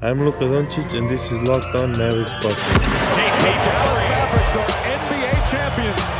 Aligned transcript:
I'm 0.00 0.24
Luka 0.24 0.44
Doncic, 0.44 0.96
and 0.96 1.10
this 1.10 1.32
is 1.32 1.42
Locked 1.42 1.74
On 1.74 1.90
Mavericks 1.90 2.32
podcast. 2.34 2.84
The 2.84 3.50
Dallas 3.66 4.00
Mavericks 4.08 4.54
are 4.54 4.68
NBA 4.94 5.50
champions. 5.50 6.17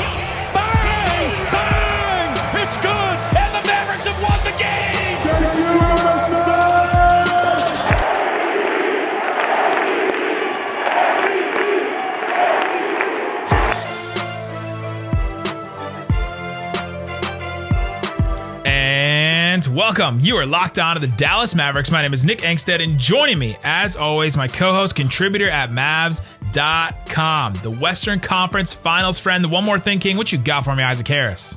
Welcome. 19.89 20.21
You 20.21 20.37
are 20.37 20.45
locked 20.45 20.79
on 20.79 20.97
to 20.97 21.01
the 21.01 21.07
Dallas 21.17 21.55
Mavericks. 21.55 21.91
My 21.91 22.03
name 22.03 22.13
is 22.13 22.23
Nick 22.23 22.41
Angstadt, 22.41 22.83
and 22.83 22.99
joining 22.99 23.39
me, 23.39 23.57
as 23.65 23.97
always, 23.97 24.37
my 24.37 24.47
co 24.47 24.75
host, 24.75 24.95
contributor 24.95 25.49
at 25.49 25.71
Mavs.com, 25.71 27.55
the 27.63 27.71
Western 27.71 28.21
Conference 28.21 28.75
Finals 28.75 29.19
friend, 29.19 29.43
the 29.43 29.49
one 29.49 29.65
more 29.65 29.79
thing 29.79 29.99
king. 29.99 30.19
What 30.19 30.31
you 30.31 30.37
got 30.37 30.65
for 30.65 30.77
me, 30.77 30.83
Isaac 30.83 31.09
Harris? 31.09 31.57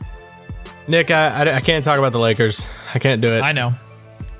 Nick, 0.87 1.11
I, 1.11 1.27
I, 1.27 1.55
I 1.57 1.59
can't 1.59 1.83
talk 1.83 1.97
about 1.97 2.13
the 2.13 2.19
Lakers. 2.19 2.65
I 2.93 2.99
can't 2.99 3.21
do 3.21 3.33
it. 3.33 3.41
I 3.41 3.51
know. 3.51 3.73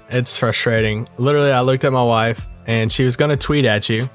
It's 0.09 0.38
frustrating. 0.38 1.09
Literally, 1.17 1.52
I 1.52 1.59
looked 1.59 1.83
at 1.83 1.91
my 1.91 2.02
wife 2.02 2.47
and 2.67 2.89
she 2.89 3.03
was 3.03 3.17
gonna 3.17 3.35
tweet 3.35 3.66
at 3.66 3.89
you, 3.89 4.09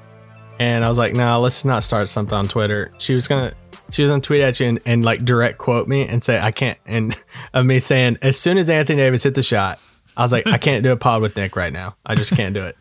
and 0.57 0.83
I 0.83 0.87
was 0.87 0.97
like, 0.97 1.13
"No, 1.13 1.39
let's 1.39 1.65
not 1.65 1.83
start 1.83 2.09
something 2.09 2.35
on 2.35 2.47
Twitter." 2.47 2.89
She 2.97 3.13
was 3.13 3.27
gonna, 3.27 3.53
she 3.91 4.01
was 4.01 4.11
gonna 4.11 4.21
tweet 4.21 4.41
at 4.41 4.59
you 4.59 4.67
and, 4.67 4.79
and 4.85 5.03
like 5.03 5.25
direct 5.25 5.57
quote 5.57 5.87
me 5.87 6.07
and 6.07 6.23
say, 6.23 6.39
"I 6.39 6.51
can't," 6.51 6.77
and 6.85 7.17
of 7.53 7.65
me 7.65 7.79
saying, 7.79 8.17
"As 8.21 8.37
soon 8.37 8.57
as 8.57 8.69
Anthony 8.69 8.97
Davis 8.97 9.23
hit 9.23 9.35
the 9.35 9.43
shot, 9.43 9.79
I 10.15 10.21
was 10.21 10.31
like, 10.31 10.47
I 10.47 10.57
can't 10.57 10.83
do 10.83 10.91
a 10.91 10.97
pod 10.97 11.21
with 11.21 11.35
Nick 11.35 11.55
right 11.55 11.73
now. 11.73 11.95
I 12.05 12.15
just 12.15 12.35
can't 12.35 12.53
do 12.53 12.63
it." 12.63 12.77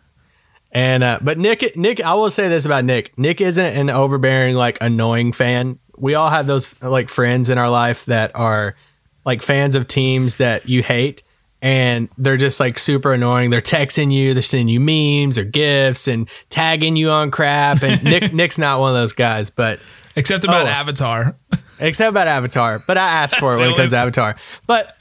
And 0.73 1.02
uh, 1.02 1.19
but 1.23 1.38
Nick, 1.38 1.77
Nick, 1.77 2.01
I 2.02 2.15
will 2.15 2.30
say 2.30 2.48
this 2.48 2.66
about 2.66 2.84
Nick. 2.84 3.16
Nick 3.19 3.41
isn't 3.41 3.65
an 3.65 3.91
overbearing, 3.91 4.57
like 4.57 4.79
annoying 4.80 5.32
fan. 5.32 5.79
We 5.96 6.15
all 6.15 6.29
have 6.29 6.46
those 6.46 6.80
like 6.82 7.09
friends 7.09 7.48
in 7.51 7.59
our 7.59 7.70
life 7.70 8.04
that 8.07 8.35
are 8.35 8.76
like 9.24 9.43
fans 9.43 9.74
of 9.74 9.88
teams 9.88 10.37
that 10.37 10.68
you 10.68 10.82
hate 10.82 11.23
and 11.63 12.09
they're 12.18 12.37
just 12.37 12.60
like 12.60 12.79
super 12.79 13.13
annoying. 13.13 13.51
They're 13.51 13.60
texting 13.60 14.13
you, 14.13 14.35
they're 14.35 14.43
sending 14.43 14.68
you 14.68 14.80
memes 14.80 15.38
or 15.38 15.45
gifs 15.45 16.07
and 16.07 16.29
tagging 16.48 16.96
you 16.96 17.10
on 17.10 17.30
crap. 17.30 17.82
And 17.82 18.02
Nick 18.04 18.32
Nick's 18.35 18.59
not 18.59 18.80
one 18.80 18.91
of 18.91 18.95
those 18.95 19.13
guys, 19.13 19.51
but 19.51 19.80
Except 20.17 20.45
about 20.45 20.67
Oh. 20.67 20.71
Avatar. 20.71 21.37
except 21.79 22.09
about 22.11 22.27
Avatar. 22.27 22.81
But 22.87 22.99
I 22.99 23.07
asked 23.09 23.39
for 23.39 23.55
it 23.55 23.59
when 23.61 23.71
it 23.71 23.77
comes 23.77 23.91
to 23.91 23.99
Avatar. 23.99 24.37
But 24.67 24.97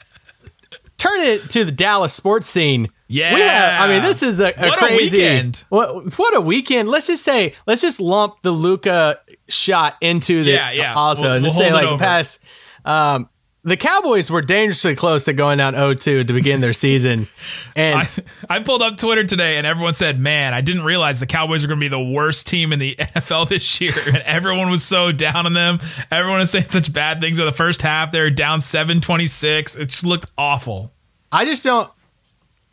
turn 0.98 1.20
it 1.22 1.42
to 1.52 1.64
the 1.64 1.72
Dallas 1.72 2.14
sports 2.14 2.48
scene. 2.48 2.90
Yeah. 3.08 3.34
We 3.36 3.42
have, 3.42 3.82
I 3.82 3.94
mean, 3.94 4.02
this 4.02 4.24
is 4.24 4.40
a, 4.40 4.48
a 4.48 4.68
What 4.68 4.74
a 4.82 4.86
crazy 4.86 5.18
weekend. 5.18 5.64
What 5.70 6.18
what 6.18 6.36
a 6.36 6.42
weekend. 6.42 6.90
Let's 6.90 7.08
just 7.08 7.24
say, 7.24 7.54
let's 7.68 7.82
just 7.82 8.00
lump 8.02 8.42
the 8.42 8.52
Luka 8.52 9.20
shot 9.48 9.96
into 10.02 10.44
the 10.44 10.52
Yeah, 10.52 10.72
yeah. 10.72 10.94
also 10.96 11.22
We'll- 11.24 11.32
and 11.34 11.44
we'll 11.44 11.50
just 11.52 11.58
say 11.60 11.72
like 11.74 11.86
over. 11.86 12.04
pass. 12.04 12.40
Um, 12.84 13.30
the 13.66 13.76
Cowboys 13.76 14.30
were 14.30 14.44
dangerously 14.44 14.96
close 14.96 15.26
to 15.26 15.34
going 15.34 15.58
down 15.58 15.74
0-2 15.74 16.28
to 16.28 16.34
begin 16.34 16.62
their 16.62 16.72
season, 16.72 17.28
and 17.76 18.08
I, 18.50 18.58
I 18.58 18.60
pulled 18.60 18.84
up 18.84 18.96
Twitter 18.96 19.24
today 19.24 19.58
and 19.58 19.66
everyone 19.66 19.96
said, 19.96 20.20
Man, 20.20 20.54
I 20.54 20.62
didn't 20.62 20.84
realize 20.84 21.20
the 21.20 21.26
Cowboys 21.26 21.64
were 21.64 21.68
going 21.68 21.80
to 21.80 21.84
be 21.84 21.90
the 21.90 22.00
worst 22.00 22.46
team 22.46 22.72
in 22.72 22.80
the 22.80 22.96
NFL 23.00 23.50
this 23.50 23.82
year. 23.82 23.94
And 24.06 24.18
everyone 24.18 24.70
was 24.70 24.84
so 24.84 25.12
down 25.12 25.48
on 25.48 25.54
them. 25.54 25.80
Everyone 26.12 26.40
was 26.40 26.52
saying 26.52 26.70
such 26.70 26.94
bad 26.94 27.20
things 27.20 27.40
in 27.40 27.46
the 27.46 27.52
first 27.52 27.82
half. 27.82 28.12
They 28.12 28.20
were 28.20 28.30
down 28.30 28.62
7 28.62 29.02
26. 29.02 29.76
It 29.76 29.86
just 29.88 30.06
looked 30.06 30.28
awful. 30.38 30.92
I 31.32 31.44
just 31.44 31.64
don't. 31.64 31.92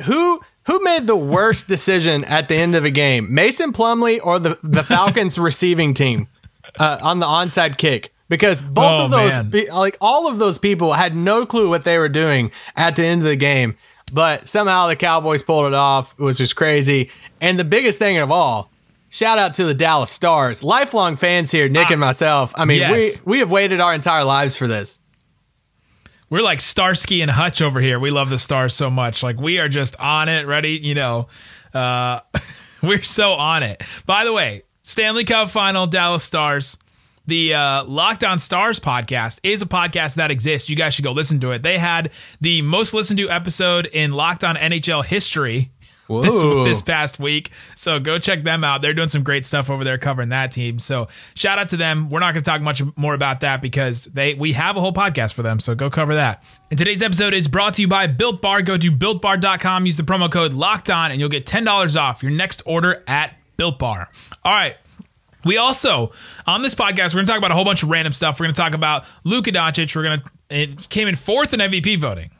Who 0.03 0.41
who 0.67 0.85
made 0.85 1.07
the 1.07 1.17
worst 1.17 1.69
decision 1.69 2.25
at 2.25 2.49
the 2.49 2.55
end 2.57 2.77
of 2.77 2.85
a 2.85 2.91
game, 2.91 3.33
Mason 3.33 3.73
Plumlee 3.73 4.21
or 4.23 4.39
the 4.39 4.59
the 4.63 4.83
Falcons 4.83 5.39
receiving 5.39 5.95
team 5.95 6.29
uh, 6.79 6.99
on 7.01 7.19
the 7.19 7.27
onside 7.27 7.79
kick? 7.79 8.13
Because 8.33 8.63
both 8.63 8.85
Oh, 8.95 9.05
of 9.05 9.11
those, 9.11 9.33
man. 9.53 9.67
like 9.75 9.99
all 10.01 10.27
of 10.27 10.39
those 10.39 10.57
people, 10.57 10.95
had 10.95 11.15
no 11.15 11.45
clue 11.45 11.69
what 11.69 11.85
they 11.85 11.99
were 11.99 12.09
doing 12.09 12.51
at 12.75 12.97
the 12.97 13.05
end 13.05 13.21
of 13.21 13.29
the 13.29 13.37
game. 13.37 13.77
But 14.11 14.49
somehow 14.49 14.87
the 14.87 14.97
Cowboys 14.97 15.43
pulled 15.43 15.67
it 15.67 15.75
off. 15.75 16.15
It 16.19 16.23
was 16.23 16.39
just 16.39 16.57
crazy. 16.57 17.11
And 17.43 17.59
the 17.59 17.65
biggest 17.65 17.99
thing 17.99 18.17
of 18.17 18.31
all, 18.31 18.71
shout 19.11 19.37
out 19.39 19.53
to 19.57 19.65
the 19.67 19.75
Dallas 19.75 20.11
Stars, 20.11 20.65
lifelong 20.65 21.17
fans 21.17 21.51
here, 21.51 21.69
Nick 21.69 21.91
and 21.91 22.01
myself. 22.01 22.55
I 22.57 22.65
mean, 22.65 22.83
Ah, 22.83 22.93
yes. 22.93 23.21
we 23.27 23.33
we 23.33 23.39
have 23.41 23.51
waited 23.51 23.81
our 23.81 23.93
entire 23.93 24.25
lives 24.25 24.57
for 24.57 24.67
this. 24.67 24.99
We're 26.31 26.41
like 26.43 26.63
Starsky 26.63 27.21
and 27.21 27.31
Hutch 27.31 27.61
over 27.61 27.81
here. 27.83 27.99
We 27.99 28.11
love 28.11 28.31
the 28.31 28.39
stars 28.39 28.73
so 28.75 28.89
much. 28.89 29.23
Like 29.23 29.39
we 29.39 29.59
are 29.59 29.69
just 29.69 29.95
on 29.97 30.31
it, 30.31 30.47
ready, 30.47 30.79
you 30.83 30.95
know. 30.95 31.29
Uh 31.75 32.21
we're 32.83 33.03
so 33.03 33.35
on 33.35 33.63
it. 33.63 33.83
By 34.07 34.25
the 34.25 34.33
way, 34.33 34.63
Stanley 34.81 35.25
Cup 35.25 35.51
final, 35.51 35.87
Dallas 35.87 36.25
Stars. 36.25 36.79
The 37.27 37.55
uh, 37.55 37.85
Locked 37.85 38.25
On 38.25 38.39
Stars 38.39 38.81
podcast 38.81 39.39
is 39.43 39.63
a 39.63 39.67
podcast 39.67 40.17
that 40.17 40.31
exists. 40.31 40.69
You 40.69 40.77
guys 40.77 40.95
should 40.95 41.05
go 41.05 41.13
listen 41.13 41.39
to 41.41 41.53
it. 41.53 41.63
They 41.63 41.79
had 41.79 42.11
the 42.41 42.63
most 42.63 42.95
listened 42.95 43.19
to 43.19 43.31
episode 43.31 43.87
in 43.87 44.13
Locked 44.13 44.43
On 44.45 44.57
NHL 44.57 45.05
history 45.05 45.71
this, 46.09 46.65
this 46.65 46.83
past 46.83 47.19
week. 47.19 47.51
So 47.77 48.01
go 48.01 48.19
check 48.19 48.43
them 48.43 48.65
out. 48.65 48.83
They're 48.83 48.93
doing 48.95 49.09
some 49.09 49.23
great 49.23 49.47
stuff 49.47 49.71
over 49.71 49.85
there 49.85 49.99
covering 49.99 50.31
that 50.31 50.53
team. 50.53 50.79
So 50.79 51.09
shout 51.35 51.59
out 51.59 51.69
to 51.71 51.77
them. 51.77 52.11
We're 52.11 52.21
not 52.21 52.35
going 52.35 52.43
to 52.43 52.51
talk 52.51 52.61
much 52.61 52.83
more 52.97 53.15
about 53.15 53.41
that 53.41 53.63
because 53.63 54.05
they 54.07 54.35
we 54.35 54.53
have 54.55 54.77
a 54.77 54.81
whole 54.81 54.93
podcast 54.93 55.33
for 55.33 55.43
them. 55.43 55.61
So 55.61 55.75
go 55.75 55.91
cover 55.91 56.15
that. 56.15 56.43
And 56.71 56.79
today's 56.79 57.03
episode 57.03 57.35
is 57.35 57.49
brought 57.49 57.75
to 57.75 57.83
you 57.83 57.89
by 57.89 58.09
Built 58.09 58.43
Bar. 58.43 58.63
Go 58.63 58.77
to 58.77 58.91
builtbar.com, 58.91 59.87
use 59.87 59.97
the 59.97 60.03
promo 60.03 60.31
code 60.31 60.55
locked 60.55 60.91
on, 60.91 61.11
and 61.11 61.21
you'll 61.21 61.29
get 61.29 61.47
$10 61.47 62.01
off 62.01 62.23
your 62.23 62.33
next 62.33 62.63
order 62.67 63.03
at 63.07 63.37
Built 63.57 63.79
Bar. 63.79 64.09
All 64.45 64.53
right. 64.53 64.77
We 65.45 65.57
also 65.57 66.13
on 66.47 66.63
this 66.63 66.75
podcast 66.75 67.15
we're 67.15 67.19
going 67.19 67.27
to 67.27 67.33
talk 67.33 67.39
about 67.39 67.51
a 67.51 67.55
whole 67.55 67.65
bunch 67.65 67.83
of 67.83 67.91
random 67.91 68.13
stuff. 68.13 68.39
We're 68.39 68.47
going 68.47 68.55
to 68.55 68.61
talk 68.61 68.75
about 68.75 69.05
Luka 69.25 69.51
Doncic. 69.51 69.95
We're 69.95 70.03
going 70.03 70.21
to 70.21 70.31
it 70.51 70.89
came 70.89 71.09
in 71.09 71.17
fourth 71.17 71.53
in 71.55 71.61
MVP 71.61 72.01
voting 72.01 72.31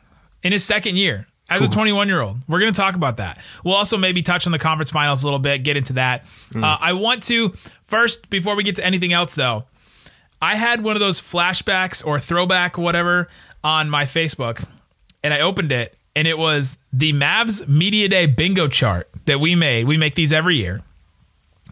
in 0.43 0.51
his 0.51 0.63
second 0.63 0.97
year 0.97 1.27
as 1.49 1.61
a 1.61 1.67
21 1.69 2.07
year 2.07 2.21
old. 2.21 2.37
We're 2.47 2.59
going 2.59 2.73
to 2.73 2.79
talk 2.79 2.95
about 2.95 3.17
that. 3.17 3.39
We'll 3.63 3.75
also 3.75 3.97
maybe 3.97 4.21
touch 4.21 4.45
on 4.45 4.51
the 4.51 4.59
conference 4.59 4.91
finals 4.91 5.23
a 5.23 5.25
little 5.27 5.39
bit, 5.39 5.63
get 5.63 5.77
into 5.77 5.93
that. 5.93 6.25
Uh, 6.55 6.77
I 6.79 6.93
want 6.93 7.23
to 7.23 7.53
first 7.85 8.29
before 8.29 8.55
we 8.55 8.63
get 8.63 8.75
to 8.77 8.85
anything 8.85 9.13
else 9.13 9.35
though. 9.35 9.65
I 10.41 10.55
had 10.55 10.83
one 10.83 10.95
of 10.95 10.99
those 10.99 11.21
flashbacks 11.21 12.05
or 12.05 12.19
throwback 12.19 12.77
whatever 12.77 13.29
on 13.63 13.89
my 13.89 14.03
Facebook, 14.03 14.65
and 15.23 15.33
I 15.33 15.39
opened 15.39 15.71
it, 15.71 15.95
and 16.17 16.27
it 16.27 16.37
was 16.37 16.77
the 16.91 17.13
Mavs 17.13 17.65
Media 17.67 18.09
Day 18.09 18.25
bingo 18.25 18.67
chart 18.67 19.09
that 19.25 19.39
we 19.39 19.55
made. 19.55 19.87
We 19.87 19.95
make 19.95 20.15
these 20.15 20.33
every 20.33 20.57
year 20.57 20.81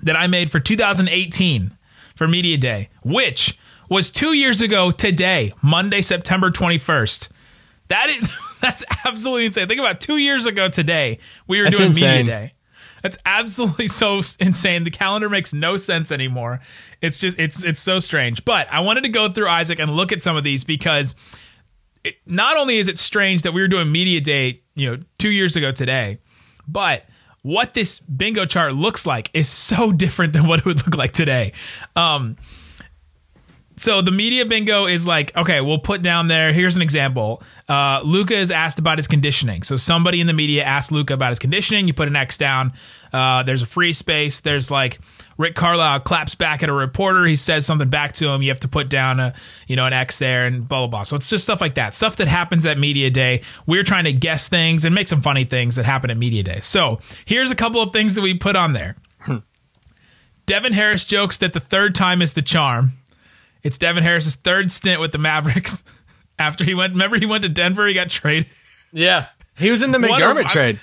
that 0.04 0.16
I 0.16 0.28
made 0.28 0.52
for 0.52 0.60
2018 0.60 1.78
for 2.16 2.28
Media 2.28 2.58
Day, 2.58 2.90
which 3.04 3.58
was 3.90 4.10
two 4.10 4.34
years 4.34 4.62
ago 4.62 4.92
today, 4.92 5.52
Monday, 5.62 6.02
September 6.02 6.50
21st. 6.50 7.30
That 7.90 8.10
is 8.10 8.22
that's 8.62 8.84
absolutely 9.06 9.48
insane. 9.48 9.68
Think 9.68 9.80
about 9.80 10.00
two 10.02 10.18
years 10.18 10.46
ago 10.46 10.70
today, 10.70 11.20
we 11.48 11.60
were 11.60 11.66
That's 11.66 11.78
doing 11.78 11.88
insane. 11.88 12.26
Media 12.26 12.34
Day. 12.34 12.52
That's 13.02 13.18
absolutely 13.26 13.88
so 13.90 14.22
insane. 14.40 14.84
The 14.84 14.92
calendar 14.92 15.30
makes 15.30 15.54
no 15.54 15.78
sense 15.78 16.12
anymore. 16.12 16.62
It's 17.02 17.18
just 17.18 17.38
it's 17.40 17.64
it's 17.64 17.82
so 17.82 18.00
strange. 18.00 18.46
But 18.46 18.68
I 18.72 18.80
wanted 18.82 19.02
to 19.02 19.10
go 19.10 19.32
through 19.32 19.50
Isaac 19.50 19.80
and 19.80 19.92
look 19.92 20.12
at 20.12 20.22
some 20.22 20.38
of 20.38 20.44
these 20.44 20.64
because 20.64 21.16
it, 22.04 22.16
not 22.26 22.58
only 22.58 22.78
is 22.78 22.88
it 22.88 22.98
strange 22.98 23.42
that 23.44 23.52
we 23.52 23.62
were 23.62 23.68
doing 23.68 23.92
media 23.92 24.22
day, 24.22 24.62
you 24.76 24.90
know, 24.90 25.04
two 25.18 25.32
years 25.32 25.56
ago 25.56 25.72
today, 25.72 26.20
but 26.68 27.04
what 27.42 27.74
this 27.74 28.00
bingo 28.00 28.46
chart 28.46 28.74
looks 28.74 29.06
like 29.06 29.30
is 29.34 29.50
so 29.50 29.92
different 30.04 30.34
than 30.34 30.48
what 30.48 30.60
it 30.60 30.66
would 30.66 30.86
look 30.86 30.96
like 30.96 31.14
today. 31.14 31.54
Um, 31.96 32.38
so 33.78 34.02
the 34.04 34.12
media 34.12 34.46
bingo 34.46 34.86
is 34.86 35.08
like, 35.08 35.36
okay, 35.36 35.60
we'll 35.60 35.80
put 35.80 36.04
down 36.04 36.28
there. 36.28 36.54
Here's 36.54 36.76
an 36.76 36.84
example. 36.84 37.42
Uh, 37.68 38.02
Luka 38.04 38.38
is 38.38 38.52
asked 38.52 38.78
about 38.78 39.00
his 39.00 39.08
conditioning. 39.08 39.64
So 39.64 39.76
somebody 39.76 40.22
in 40.22 40.28
the 40.28 40.34
media 40.34 40.64
asked 40.64 40.92
Luka 40.92 41.16
about 41.16 41.30
his 41.30 41.40
conditioning. 41.40 41.88
You 41.88 41.94
put 41.94 42.08
an 42.08 42.16
X 42.16 42.38
down. 42.38 42.74
Uh, 43.12 43.42
there's 43.42 43.64
a 43.64 43.66
free 43.66 43.94
space. 43.94 44.42
There's 44.42 44.70
like 44.70 45.00
Rick 45.42 45.56
Carlisle 45.56 46.02
claps 46.02 46.36
back 46.36 46.62
at 46.64 46.70
a 46.70 46.74
reporter. 46.74 47.26
He 47.26 47.36
says 47.36 47.66
something 47.66 47.90
back 47.90 48.14
to 48.14 48.30
him. 48.30 48.42
You 48.42 48.50
have 48.50 48.60
to 48.62 48.68
put 48.68 48.90
down 48.90 49.20
a, 49.20 49.34
you 49.68 49.76
know, 49.76 49.86
an 49.86 49.94
X 49.94 50.20
there 50.20 50.46
and 50.46 50.68
blah 50.68 50.80
blah 50.80 50.88
blah. 50.88 51.04
So 51.04 51.16
it's 51.16 51.30
just 51.30 51.44
stuff 51.44 51.60
like 51.62 51.76
that. 51.76 51.94
Stuff 51.96 52.16
that 52.18 52.28
happens 52.28 52.66
at 52.66 52.78
media 52.78 53.10
day. 53.10 53.42
We're 53.66 53.84
trying 53.84 54.04
to 54.06 54.14
guess 54.14 54.48
things 54.48 54.86
and 54.86 54.94
make 54.94 55.08
some 55.08 55.22
funny 55.22 55.44
things 55.44 55.76
that 55.76 55.86
happen 55.86 56.10
at 56.12 56.18
media 56.18 56.44
day. 56.44 56.60
So 56.62 57.00
here's 57.26 57.50
a 57.52 57.56
couple 57.56 57.82
of 57.82 57.92
things 57.92 58.16
that 58.16 58.22
we 58.22 58.34
put 58.36 58.56
on 58.56 58.74
there. 58.74 58.96
Hmm. 59.22 59.38
Devin 60.46 60.74
Harris 60.74 61.06
jokes 61.06 61.38
that 61.40 61.54
the 61.54 61.60
third 61.60 61.96
time 61.96 62.22
is 62.22 62.34
the 62.34 62.42
charm. 62.42 62.94
It's 63.64 63.78
Devin 63.78 64.04
Harris's 64.04 64.36
third 64.36 64.72
stint 64.72 65.00
with 65.02 65.12
the 65.12 65.18
Mavericks. 65.18 65.84
After 66.40 66.64
he 66.64 66.74
went, 66.74 66.94
remember 66.94 67.20
he 67.20 67.26
went 67.28 67.44
to 67.44 67.50
Denver, 67.50 67.88
he 67.88 67.94
got 67.94 68.10
traded. 68.10 68.48
Yeah, 68.92 69.28
he 69.58 69.70
was 69.70 69.82
in 69.82 69.92
the 69.92 70.00
a- 70.00 70.02
McDermott 70.02 70.46
I- 70.46 70.48
trade. 70.48 70.80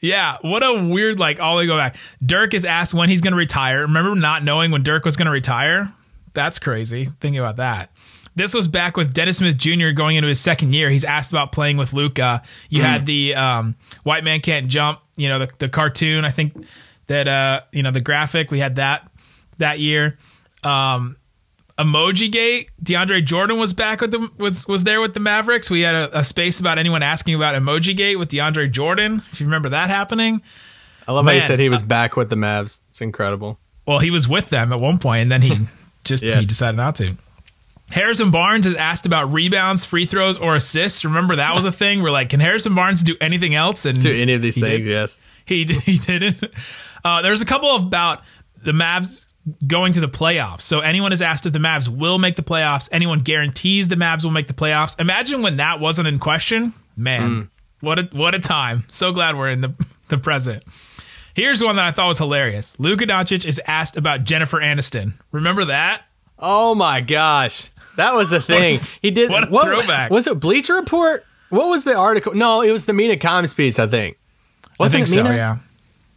Yeah, 0.00 0.38
what 0.40 0.62
a 0.62 0.82
weird 0.82 1.18
like. 1.18 1.40
All 1.40 1.54
the 1.54 1.60
way 1.60 1.66
go 1.66 1.76
back. 1.76 1.96
Dirk 2.24 2.54
is 2.54 2.64
asked 2.64 2.94
when 2.94 3.08
he's 3.08 3.20
going 3.20 3.32
to 3.32 3.38
retire. 3.38 3.82
Remember 3.82 4.14
not 4.14 4.42
knowing 4.42 4.70
when 4.70 4.82
Dirk 4.82 5.04
was 5.04 5.16
going 5.16 5.26
to 5.26 5.32
retire? 5.32 5.92
That's 6.32 6.58
crazy. 6.58 7.06
Thinking 7.20 7.38
about 7.38 7.56
that. 7.56 7.90
This 8.34 8.54
was 8.54 8.68
back 8.68 8.96
with 8.96 9.12
Dennis 9.12 9.38
Smith 9.38 9.58
Jr. 9.58 9.90
going 9.90 10.16
into 10.16 10.28
his 10.28 10.40
second 10.40 10.72
year. 10.72 10.88
He's 10.88 11.04
asked 11.04 11.32
about 11.32 11.52
playing 11.52 11.76
with 11.76 11.92
Luka. 11.92 12.42
You 12.70 12.80
had 12.82 13.04
the 13.04 13.34
um, 13.34 13.74
White 14.04 14.24
Man 14.24 14.40
Can't 14.40 14.68
Jump, 14.68 15.00
you 15.16 15.28
know, 15.28 15.40
the, 15.40 15.50
the 15.58 15.68
cartoon. 15.68 16.24
I 16.24 16.30
think 16.30 16.54
that 17.10 17.26
uh 17.26 17.60
you 17.72 17.82
know 17.82 17.90
the 17.90 18.00
graphic 18.00 18.52
we 18.52 18.60
had 18.60 18.76
that 18.76 19.10
that 19.58 19.80
year. 19.80 20.16
Um, 20.62 21.16
Emoji 21.82 22.30
Gate, 22.30 22.70
DeAndre 22.82 23.24
Jordan 23.24 23.58
was 23.58 23.72
back 23.72 24.00
with 24.00 24.10
the 24.10 24.30
was 24.38 24.66
was 24.68 24.84
there 24.84 25.00
with 25.00 25.14
the 25.14 25.20
Mavericks. 25.20 25.70
We 25.70 25.80
had 25.82 25.94
a, 25.94 26.18
a 26.18 26.24
space 26.24 26.60
about 26.60 26.78
anyone 26.78 27.02
asking 27.02 27.34
about 27.34 27.54
Emoji 27.60 27.96
Gate 27.96 28.16
with 28.16 28.28
DeAndre 28.28 28.70
Jordan. 28.70 29.22
If 29.32 29.40
you 29.40 29.46
remember 29.46 29.70
that 29.70 29.88
happening. 29.90 30.42
I 31.08 31.12
love 31.12 31.24
how 31.24 31.32
you 31.32 31.40
said 31.40 31.58
he 31.58 31.68
was 31.68 31.82
back 31.82 32.16
with 32.16 32.28
the 32.30 32.36
Mavs. 32.36 32.82
It's 32.90 33.00
incredible. 33.00 33.58
Well, 33.86 33.98
he 33.98 34.10
was 34.10 34.28
with 34.28 34.50
them 34.50 34.72
at 34.72 34.78
one 34.80 34.98
point, 34.98 35.22
and 35.22 35.32
then 35.32 35.42
he 35.42 35.58
just 36.04 36.22
Yes. 36.22 36.40
he 36.40 36.46
decided 36.46 36.76
not 36.76 36.94
to. 36.96 37.16
Harrison 37.90 38.30
Barnes 38.30 38.66
is 38.66 38.74
asked 38.76 39.04
about 39.06 39.32
rebounds, 39.32 39.84
free 39.84 40.06
throws, 40.06 40.38
or 40.38 40.54
assists. 40.54 41.04
Remember 41.04 41.34
that 41.36 41.56
was 41.56 41.64
a 41.64 41.72
thing. 41.72 42.02
We're 42.02 42.12
like, 42.12 42.28
can 42.28 42.38
Harrison 42.38 42.74
Barnes 42.76 43.02
do 43.02 43.16
anything 43.20 43.56
else? 43.56 43.84
And 43.84 44.00
Do 44.00 44.12
any 44.14 44.34
of 44.34 44.42
these 44.42 44.54
things, 44.60 44.86
did. 44.86 44.92
yes. 44.92 45.20
He 45.44 45.64
did, 45.64 45.78
he 45.82 45.98
didn't. 45.98 46.36
Uh, 47.04 47.22
there's 47.22 47.40
a 47.42 47.44
couple 47.46 47.74
about 47.74 48.22
the 48.62 48.70
Mavs 48.70 49.26
going 49.66 49.92
to 49.92 50.00
the 50.00 50.08
playoffs. 50.08 50.62
So 50.62 50.80
anyone 50.80 51.12
is 51.12 51.22
asked 51.22 51.46
if 51.46 51.52
the 51.52 51.58
Mavs 51.58 51.88
will 51.88 52.18
make 52.18 52.36
the 52.36 52.42
playoffs. 52.42 52.88
Anyone 52.92 53.20
guarantees 53.20 53.88
the 53.88 53.96
Mavs 53.96 54.24
will 54.24 54.30
make 54.30 54.48
the 54.48 54.54
playoffs. 54.54 54.98
Imagine 55.00 55.42
when 55.42 55.56
that 55.56 55.80
wasn't 55.80 56.08
in 56.08 56.18
question. 56.18 56.74
Man, 56.96 57.28
hmm. 57.28 57.42
what 57.86 57.98
a 57.98 58.02
what 58.12 58.34
a 58.34 58.38
time. 58.38 58.84
So 58.88 59.12
glad 59.12 59.36
we're 59.36 59.50
in 59.50 59.60
the 59.60 59.86
the 60.08 60.18
present. 60.18 60.62
Here's 61.34 61.62
one 61.62 61.76
that 61.76 61.86
I 61.86 61.92
thought 61.92 62.08
was 62.08 62.18
hilarious. 62.18 62.78
Luka 62.78 63.06
Doncic 63.06 63.46
is 63.46 63.60
asked 63.66 63.96
about 63.96 64.24
Jennifer 64.24 64.58
Aniston. 64.58 65.14
Remember 65.32 65.64
that? 65.66 66.02
Oh 66.38 66.74
my 66.74 67.00
gosh. 67.00 67.70
That 67.96 68.14
was 68.14 68.30
the 68.30 68.40
thing. 68.40 68.80
He 69.00 69.10
did 69.10 69.30
what 69.30 69.44
a 69.44 69.46
throwback. 69.46 70.10
Was 70.10 70.26
it 70.26 70.40
Bleacher 70.40 70.74
Report? 70.74 71.24
What 71.50 71.68
was 71.68 71.84
the 71.84 71.96
article? 71.96 72.34
No, 72.34 72.62
it 72.62 72.70
was 72.70 72.86
the 72.86 72.92
Mina 72.92 73.16
Kimes 73.16 73.56
piece, 73.56 73.78
I 73.78 73.86
think. 73.86 74.18
Wasn't 74.78 75.02
I 75.02 75.04
think 75.04 75.16
it 75.16 75.22
Mina? 75.22 75.30
so, 75.30 75.36
yeah. 75.36 75.58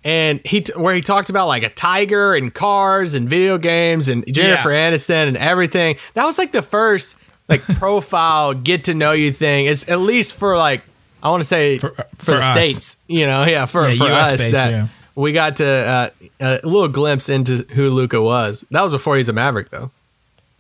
And 0.03 0.41
he 0.45 0.61
t- 0.61 0.73
where 0.75 0.94
he 0.94 1.01
talked 1.01 1.29
about 1.29 1.47
like 1.47 1.63
a 1.63 1.69
tiger 1.69 2.33
and 2.33 2.53
cars 2.53 3.13
and 3.13 3.29
video 3.29 3.57
games 3.57 4.09
and 4.09 4.25
Jennifer 4.33 4.71
Yeah. 4.71 4.91
Aniston 4.91 5.27
and 5.29 5.38
everything. 5.38 5.95
That 6.13 6.25
was 6.25 6.38
like 6.38 6.51
the 6.51 6.61
first 6.61 7.17
like 7.47 7.61
profile 7.79 8.53
get 8.53 8.85
to 8.85 8.94
know 8.94 9.11
you 9.13 9.31
thing. 9.31 9.65
It's 9.65 9.88
at 9.89 10.00
least 10.00 10.35
for 10.35 10.57
like 10.57 10.81
I 11.21 11.29
want 11.29 11.41
to 11.41 11.47
say 11.47 11.79
for, 11.79 11.91
for 12.17 12.31
the 12.31 12.38
us. 12.39 12.50
states, 12.51 12.97
you 13.07 13.25
know, 13.25 13.45
yeah, 13.45 13.65
for 13.65 13.88
Yeah, 13.89 13.97
for 13.97 14.11
US 14.11 14.31
us 14.33 14.41
based, 14.41 14.53
that 14.53 14.71
yeah. 14.71 14.88
we 15.15 15.31
got 15.31 15.55
to 15.57 15.65
uh, 15.65 16.09
a 16.41 16.59
little 16.67 16.89
glimpse 16.89 17.29
into 17.29 17.57
who 17.73 17.89
Luka 17.89 18.21
was. 18.21 18.65
That 18.71 18.81
was 18.81 18.91
before 18.91 19.15
he's 19.15 19.29
a 19.29 19.33
Maverick 19.33 19.69
though. 19.69 19.89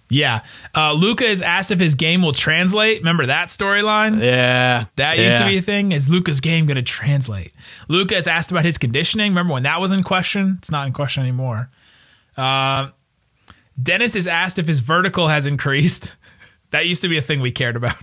Yeah. 0.09 0.41
Uh, 0.75 0.93
Luka 0.93 1.25
is 1.25 1.41
asked 1.41 1.71
if 1.71 1.79
his 1.79 1.95
game 1.95 2.21
will 2.21 2.33
translate. 2.33 2.99
Remember 2.99 3.25
that 3.25 3.47
storyline? 3.49 4.21
Yeah, 4.21 4.85
That 4.97 5.17
used 5.17 5.39
to 5.39 5.45
be 5.45 5.57
a 5.57 5.61
thing. 5.61 5.91
Is 5.91 6.07
Luka's 6.09 6.39
game 6.39 6.65
going 6.67 6.75
to 6.75 6.81
translate? 6.83 7.51
Luka 7.87 8.15
is 8.15 8.27
asked 8.27 8.51
about 8.51 8.63
his 8.65 8.77
conditioning. 8.77 9.31
Remember 9.31 9.53
when 9.53 9.63
that 9.63 9.81
was 9.81 9.91
in 9.91 10.03
question? 10.03 10.55
It's 10.59 10.69
not 10.69 10.85
in 10.87 10.93
question 10.93 11.23
anymore. 11.23 11.69
Uh, 12.37 12.89
Dennis 13.81 14.15
is 14.15 14.27
asked 14.27 14.59
if 14.59 14.67
his 14.67 14.79
vertical 14.79 15.27
has 15.27 15.45
increased. 15.45 16.15
That 16.71 16.87
used 16.87 17.03
to 17.03 17.07
be 17.07 17.19
a 17.19 17.21
thing 17.21 17.39
we 17.41 17.51
cared 17.51 17.75
about. 17.75 17.95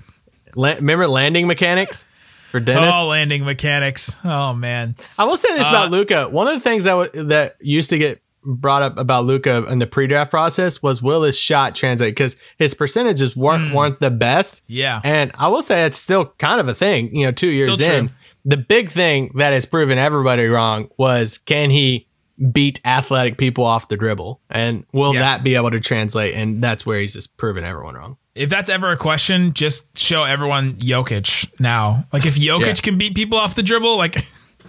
La- 0.54 0.74
remember 0.74 1.08
landing 1.08 1.48
mechanics 1.48 2.04
for 2.52 2.60
Dennis. 2.60 2.94
Oh, 2.96 3.08
landing 3.08 3.44
mechanics. 3.44 4.16
Oh 4.24 4.52
man. 4.54 4.94
I 5.18 5.24
will 5.24 5.36
say 5.36 5.48
this 5.54 5.66
Uh, 5.66 5.70
about 5.70 5.90
Luka. 5.90 6.28
One 6.28 6.46
of 6.46 6.54
the 6.54 6.60
things 6.60 6.84
that 6.84 6.92
w- 6.92 7.24
that 7.30 7.56
used 7.60 7.90
to 7.90 7.98
get 7.98 8.22
brought 8.44 8.82
up 8.82 8.98
about 8.98 9.24
Luka 9.24 9.64
in 9.66 9.78
the 9.78 9.86
pre-draft 9.86 10.30
process 10.30 10.82
was 10.82 11.02
will 11.02 11.22
his 11.22 11.38
shot 11.38 11.74
translate 11.74 12.12
because 12.12 12.36
his 12.58 12.74
percentages 12.74 13.36
weren't 13.36 13.68
hmm. 13.70 13.74
weren't 13.76 14.00
the 14.00 14.10
best. 14.10 14.62
Yeah. 14.66 15.00
and 15.04 15.30
I 15.34 15.48
will 15.48 15.62
say 15.62 15.84
it's 15.84 15.98
still 15.98 16.26
kind 16.38 16.60
of 16.60 16.68
a 16.68 16.74
thing. 16.74 17.14
You 17.14 17.26
know, 17.26 17.32
two 17.32 17.48
years 17.48 17.74
Still 17.74 17.86
true. 17.88 17.96
in, 17.96 18.10
the 18.44 18.56
big 18.56 18.90
thing 18.90 19.32
that 19.36 19.52
has 19.52 19.66
proven 19.66 19.98
everybody 19.98 20.46
wrong 20.46 20.88
was 20.96 21.38
can 21.38 21.70
he 21.70 22.06
beat 22.52 22.80
athletic 22.86 23.36
people 23.36 23.64
off 23.66 23.88
the 23.88 23.96
dribble, 23.98 24.40
and 24.48 24.86
will 24.94 25.12
Yeah. 25.12 25.20
that 25.20 25.44
be 25.44 25.56
able 25.56 25.70
to 25.72 25.80
translate? 25.80 26.34
And 26.34 26.62
that's 26.62 26.86
where 26.86 26.98
he's 26.98 27.12
just 27.12 27.36
proven 27.36 27.64
everyone 27.64 27.94
wrong. 27.96 28.16
If 28.34 28.48
that's 28.48 28.70
ever 28.70 28.90
a 28.92 28.96
question, 28.96 29.52
just 29.52 29.98
show 29.98 30.22
everyone 30.22 30.76
Jokic 30.76 31.50
now. 31.60 32.06
Like 32.12 32.24
if 32.24 32.36
Jokic 32.36 32.66
Yeah. 32.66 32.74
can 32.76 32.96
beat 32.96 33.14
people 33.14 33.38
off 33.38 33.54
the 33.54 33.62
dribble, 33.62 33.98
like 33.98 34.24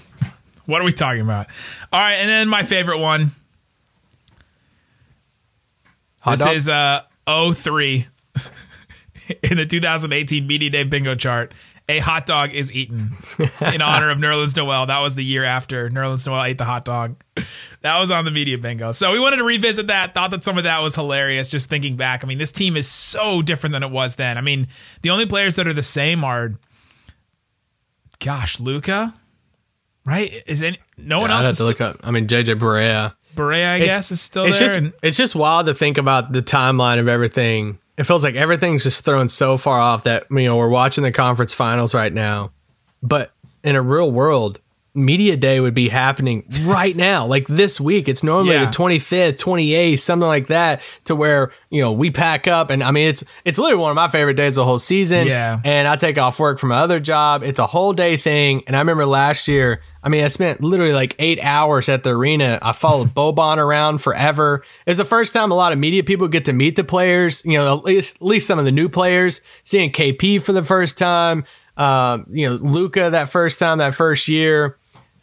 what 0.66 0.82
are 0.82 0.86
we 0.86 0.92
talking 0.92 1.22
about? 1.22 1.48
All 1.94 2.00
right, 2.02 2.16
and 2.16 2.28
then 2.30 2.50
my 2.50 2.64
favorite 2.64 3.00
one. 3.00 3.32
Hot 6.22 6.38
this 6.38 6.46
dog? 6.46 6.56
is 6.56 6.70
uh 6.70 7.02
03 7.54 8.08
in 9.44 9.58
the 9.58 9.66
2018 9.66 10.48
Media 10.48 10.70
Day 10.70 10.84
bingo 10.84 11.16
chart. 11.16 11.54
A 11.90 12.00
hot 12.00 12.26
dog 12.26 12.54
is 12.54 12.72
eaten 12.72 13.12
in 13.74 13.82
honor 13.82 14.12
of 14.12 14.18
Nerlens 14.18 14.56
Noel. 14.56 14.86
That 14.86 15.00
was 15.00 15.16
the 15.16 15.26
year 15.26 15.44
after 15.44 15.90
Nerlens 15.90 16.26
Noel 16.26 16.44
ate 16.46 16.58
the 16.58 16.64
hot 16.64 16.86
dog. 16.86 17.22
That 17.82 17.98
was 18.00 18.12
on 18.12 18.24
the 18.24 18.32
media 18.32 18.58
bingo. 18.58 18.94
So 18.94 19.12
we 19.12 19.20
wanted 19.20 19.38
to 19.38 19.44
revisit 19.44 19.88
that. 19.88 20.14
Thought 20.14 20.32
that 20.32 20.44
some 20.46 20.58
of 20.58 20.64
that 20.64 20.82
was 20.82 20.96
hilarious. 20.96 21.50
Just 21.50 21.70
thinking 21.70 21.98
back. 21.98 22.24
I 22.24 22.28
mean, 22.28 22.38
this 22.38 22.54
team 22.54 22.78
is 22.78 22.88
so 22.88 23.42
different 23.42 23.74
than 23.74 23.84
it 23.84 23.90
was 23.92 24.16
then. 24.16 24.38
I 24.38 24.42
mean, 24.42 24.68
the 25.02 25.10
only 25.10 25.26
players 25.26 25.56
that 25.56 25.68
are 25.68 25.74
the 25.74 25.84
same 25.84 26.24
are, 26.24 26.54
gosh, 28.20 28.60
Luka, 28.62 29.14
right? 30.06 30.32
Is 30.48 30.62
any 30.62 30.78
no 30.98 31.20
one 31.20 31.32
I'd 31.32 31.40
else? 31.40 31.46
have 31.48 31.52
Is, 31.54 31.58
to 31.58 31.64
look 31.66 31.82
up. 31.82 31.98
I 32.04 32.12
mean, 32.12 32.28
JJ 32.28 32.56
Barea. 32.58 33.16
Barea, 33.36 33.68
I 33.68 33.76
It's- 33.78 33.96
guess, 33.96 34.12
is 34.12 34.22
still 34.22 34.46
it's 34.46 34.60
there. 34.60 34.68
Just, 34.68 34.78
and, 34.78 34.94
it's 35.02 35.18
just 35.18 35.36
wild 35.36 35.66
to 35.68 35.74
think 35.74 35.98
about 35.98 36.32
the 36.32 36.42
timeline 36.42 37.00
of 37.00 37.08
everything. 37.08 37.78
It 37.98 38.04
feels 38.06 38.24
like 38.24 38.36
everything's 38.36 38.84
just 38.84 39.06
thrown 39.06 39.30
so 39.30 39.58
far 39.58 39.80
off 39.80 40.04
that 40.04 40.26
you 40.32 40.46
know 40.46 40.58
we're 40.58 40.70
watching 40.70 41.04
the 41.04 41.12
conference 41.12 41.54
finals 41.54 41.94
right 41.94 42.12
now, 42.14 42.52
but 43.04 43.32
in 43.64 43.76
a 43.76 43.82
real 43.82 44.10
world, 44.12 44.60
media 44.94 45.38
day 45.38 45.60
would 45.60 45.74
be 45.76 45.88
happening 45.88 46.44
right 46.64 46.96
now, 46.96 47.26
like 47.26 47.48
this 47.48 47.80
week. 47.80 48.10
It's 48.10 48.24
normally 48.24 48.56
Yeah. 48.56 48.66
the 48.66 48.72
twenty 48.72 48.98
fifth, 48.98 49.38
twenty 49.38 49.74
eighth, 49.76 50.00
something 50.02 50.28
like 50.28 50.48
that, 50.48 50.82
to 51.06 51.16
where 51.16 51.52
you 51.70 51.82
know 51.82 51.92
we 51.92 52.10
pack 52.10 52.48
up, 52.48 52.70
and 52.72 52.84
I 52.84 52.92
mean 52.92 53.08
it's 53.08 53.24
it's 53.46 53.58
literally 53.60 53.82
one 53.82 53.92
of 53.92 53.96
my 53.96 54.08
favorite 54.08 54.34
days 54.34 54.58
of 54.58 54.64
the 54.64 54.66
whole 54.66 54.80
season. 54.80 55.28
Yeah. 55.28 55.60
and 55.64 55.88
I 55.88 55.96
take 55.96 56.18
off 56.18 56.40
work 56.40 56.58
from 56.60 56.70
my 56.70 56.78
other 56.78 57.00
job. 57.00 57.44
It's 57.44 57.60
a 57.60 57.68
whole 57.68 57.94
day 57.94 58.18
thing, 58.18 58.64
and 58.68 58.76
I 58.76 58.80
remember 58.80 59.06
last 59.06 59.48
year. 59.48 59.82
I 60.04 60.10
mean, 60.10 60.24
I 60.24 60.28
spent 60.30 60.62
literally 60.62 60.94
like 60.94 61.16
eight 61.20 61.40
hours 61.44 61.90
at 61.90 62.04
the 62.04 62.12
arena. 62.12 62.60
I 62.62 62.72
followed 62.72 63.10
Boban 63.16 63.58
around 63.58 64.00
forever. 64.00 64.64
It's 64.86 64.98
the 64.98 65.06
first 65.06 65.34
time 65.34 65.52
a 65.52 65.56
lot 65.56 65.74
of 65.74 65.80
media 65.80 66.04
people 66.04 66.28
get 66.28 66.46
to 66.46 66.54
meet 66.54 66.76
the 66.76 66.84
players. 66.84 67.44
You 67.46 67.58
know, 67.58 67.78
at 67.78 67.84
least 67.84 68.16
at 68.16 68.22
least 68.22 68.48
some 68.48 68.60
of 68.60 68.66
the 68.66 68.72
new 68.72 68.90
players. 68.90 69.42
Seeing 69.64 69.92
KP 69.92 70.42
for 70.42 70.54
the 70.54 70.66
first 70.66 70.98
time. 70.98 71.46
Um, 71.78 72.26
you 72.30 72.50
know, 72.50 72.56
Luka 72.56 73.10
that 73.12 73.30
first 73.30 73.60
time, 73.60 73.78
that 73.80 73.96
first 73.96 74.28
year. 74.28 74.78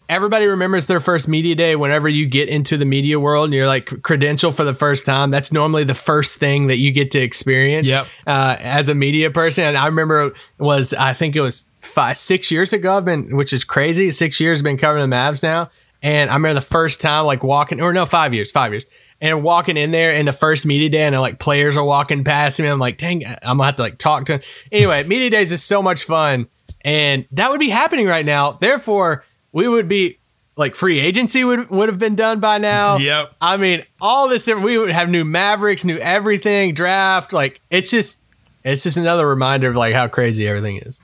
Everybody 0.08 0.46
remembers 0.46 0.86
their 0.86 1.00
first 1.00 1.28
media 1.28 1.54
day 1.54 1.76
whenever 1.76 2.08
you 2.08 2.26
get 2.26 2.48
into 2.48 2.78
the 2.78 2.86
media 2.86 3.20
world 3.20 3.44
and 3.44 3.54
you're 3.54 3.66
like 3.66 4.02
credential 4.02 4.52
for 4.52 4.64
the 4.64 4.72
first 4.72 5.04
time. 5.04 5.30
That's 5.30 5.52
normally 5.52 5.84
the 5.84 5.94
first 5.94 6.38
thing 6.38 6.68
that 6.68 6.78
you 6.78 6.92
get 6.92 7.10
to 7.10 7.18
experience 7.18 7.88
Yep. 7.88 8.06
uh, 8.26 8.56
as 8.58 8.88
a 8.88 8.94
media 8.94 9.30
person. 9.30 9.64
And 9.64 9.76
I 9.76 9.86
remember 9.86 10.28
it 10.28 10.32
was 10.58 10.94
I 10.94 11.12
think 11.12 11.36
it 11.36 11.42
was 11.42 11.66
five 11.80 12.16
six 12.16 12.50
years 12.50 12.72
ago. 12.72 12.96
I've 12.96 13.04
been 13.04 13.36
which 13.36 13.52
is 13.52 13.64
crazy. 13.64 14.10
Six 14.10 14.40
years 14.40 14.60
I've 14.60 14.64
been 14.64 14.78
covering 14.78 15.08
the 15.08 15.14
Mavs 15.14 15.42
now. 15.42 15.70
And 16.02 16.30
I 16.30 16.34
remember 16.34 16.54
the 16.60 16.66
first 16.66 17.00
time 17.02 17.26
like 17.26 17.42
walking 17.42 17.80
or 17.82 17.92
no 17.92 18.06
five 18.06 18.32
years 18.32 18.50
five 18.50 18.72
years 18.72 18.86
and 19.20 19.42
walking 19.42 19.76
in 19.76 19.90
there 19.90 20.12
in 20.12 20.24
the 20.26 20.32
first 20.32 20.64
media 20.64 20.88
day 20.88 21.02
and 21.06 21.20
like 21.20 21.38
players 21.38 21.76
are 21.76 21.84
walking 21.84 22.24
past 22.24 22.58
me. 22.60 22.66
I'm 22.66 22.78
like 22.78 22.96
dang 22.96 23.26
I'm 23.26 23.58
gonna 23.58 23.64
have 23.64 23.76
to 23.76 23.82
like 23.82 23.98
talk 23.98 24.24
to. 24.26 24.40
Anyway, 24.72 25.02
media 25.04 25.28
days 25.28 25.52
is 25.52 25.62
so 25.62 25.82
much 25.82 26.04
fun 26.04 26.46
and 26.82 27.26
that 27.32 27.50
would 27.50 27.60
be 27.60 27.68
happening 27.68 28.06
right 28.06 28.24
now. 28.24 28.52
Therefore, 28.52 29.24
we 29.52 29.68
would 29.68 29.88
be 29.88 30.18
like 30.56 30.74
free 30.74 30.98
agency 30.98 31.44
would 31.44 31.70
would 31.70 31.88
have 31.88 31.98
been 31.98 32.16
done 32.16 32.40
by 32.40 32.58
now. 32.58 32.96
Yep. 32.98 33.34
I 33.40 33.56
mean, 33.56 33.84
all 34.00 34.28
this 34.28 34.44
different. 34.44 34.66
We 34.66 34.78
would 34.78 34.90
have 34.90 35.08
new 35.08 35.24
Mavericks, 35.24 35.84
new 35.84 35.96
everything, 35.98 36.74
draft. 36.74 37.32
Like 37.32 37.60
it's 37.70 37.90
just, 37.90 38.20
it's 38.64 38.82
just 38.82 38.96
another 38.96 39.26
reminder 39.26 39.70
of 39.70 39.76
like 39.76 39.94
how 39.94 40.08
crazy 40.08 40.46
everything 40.48 40.78
is. 40.78 41.00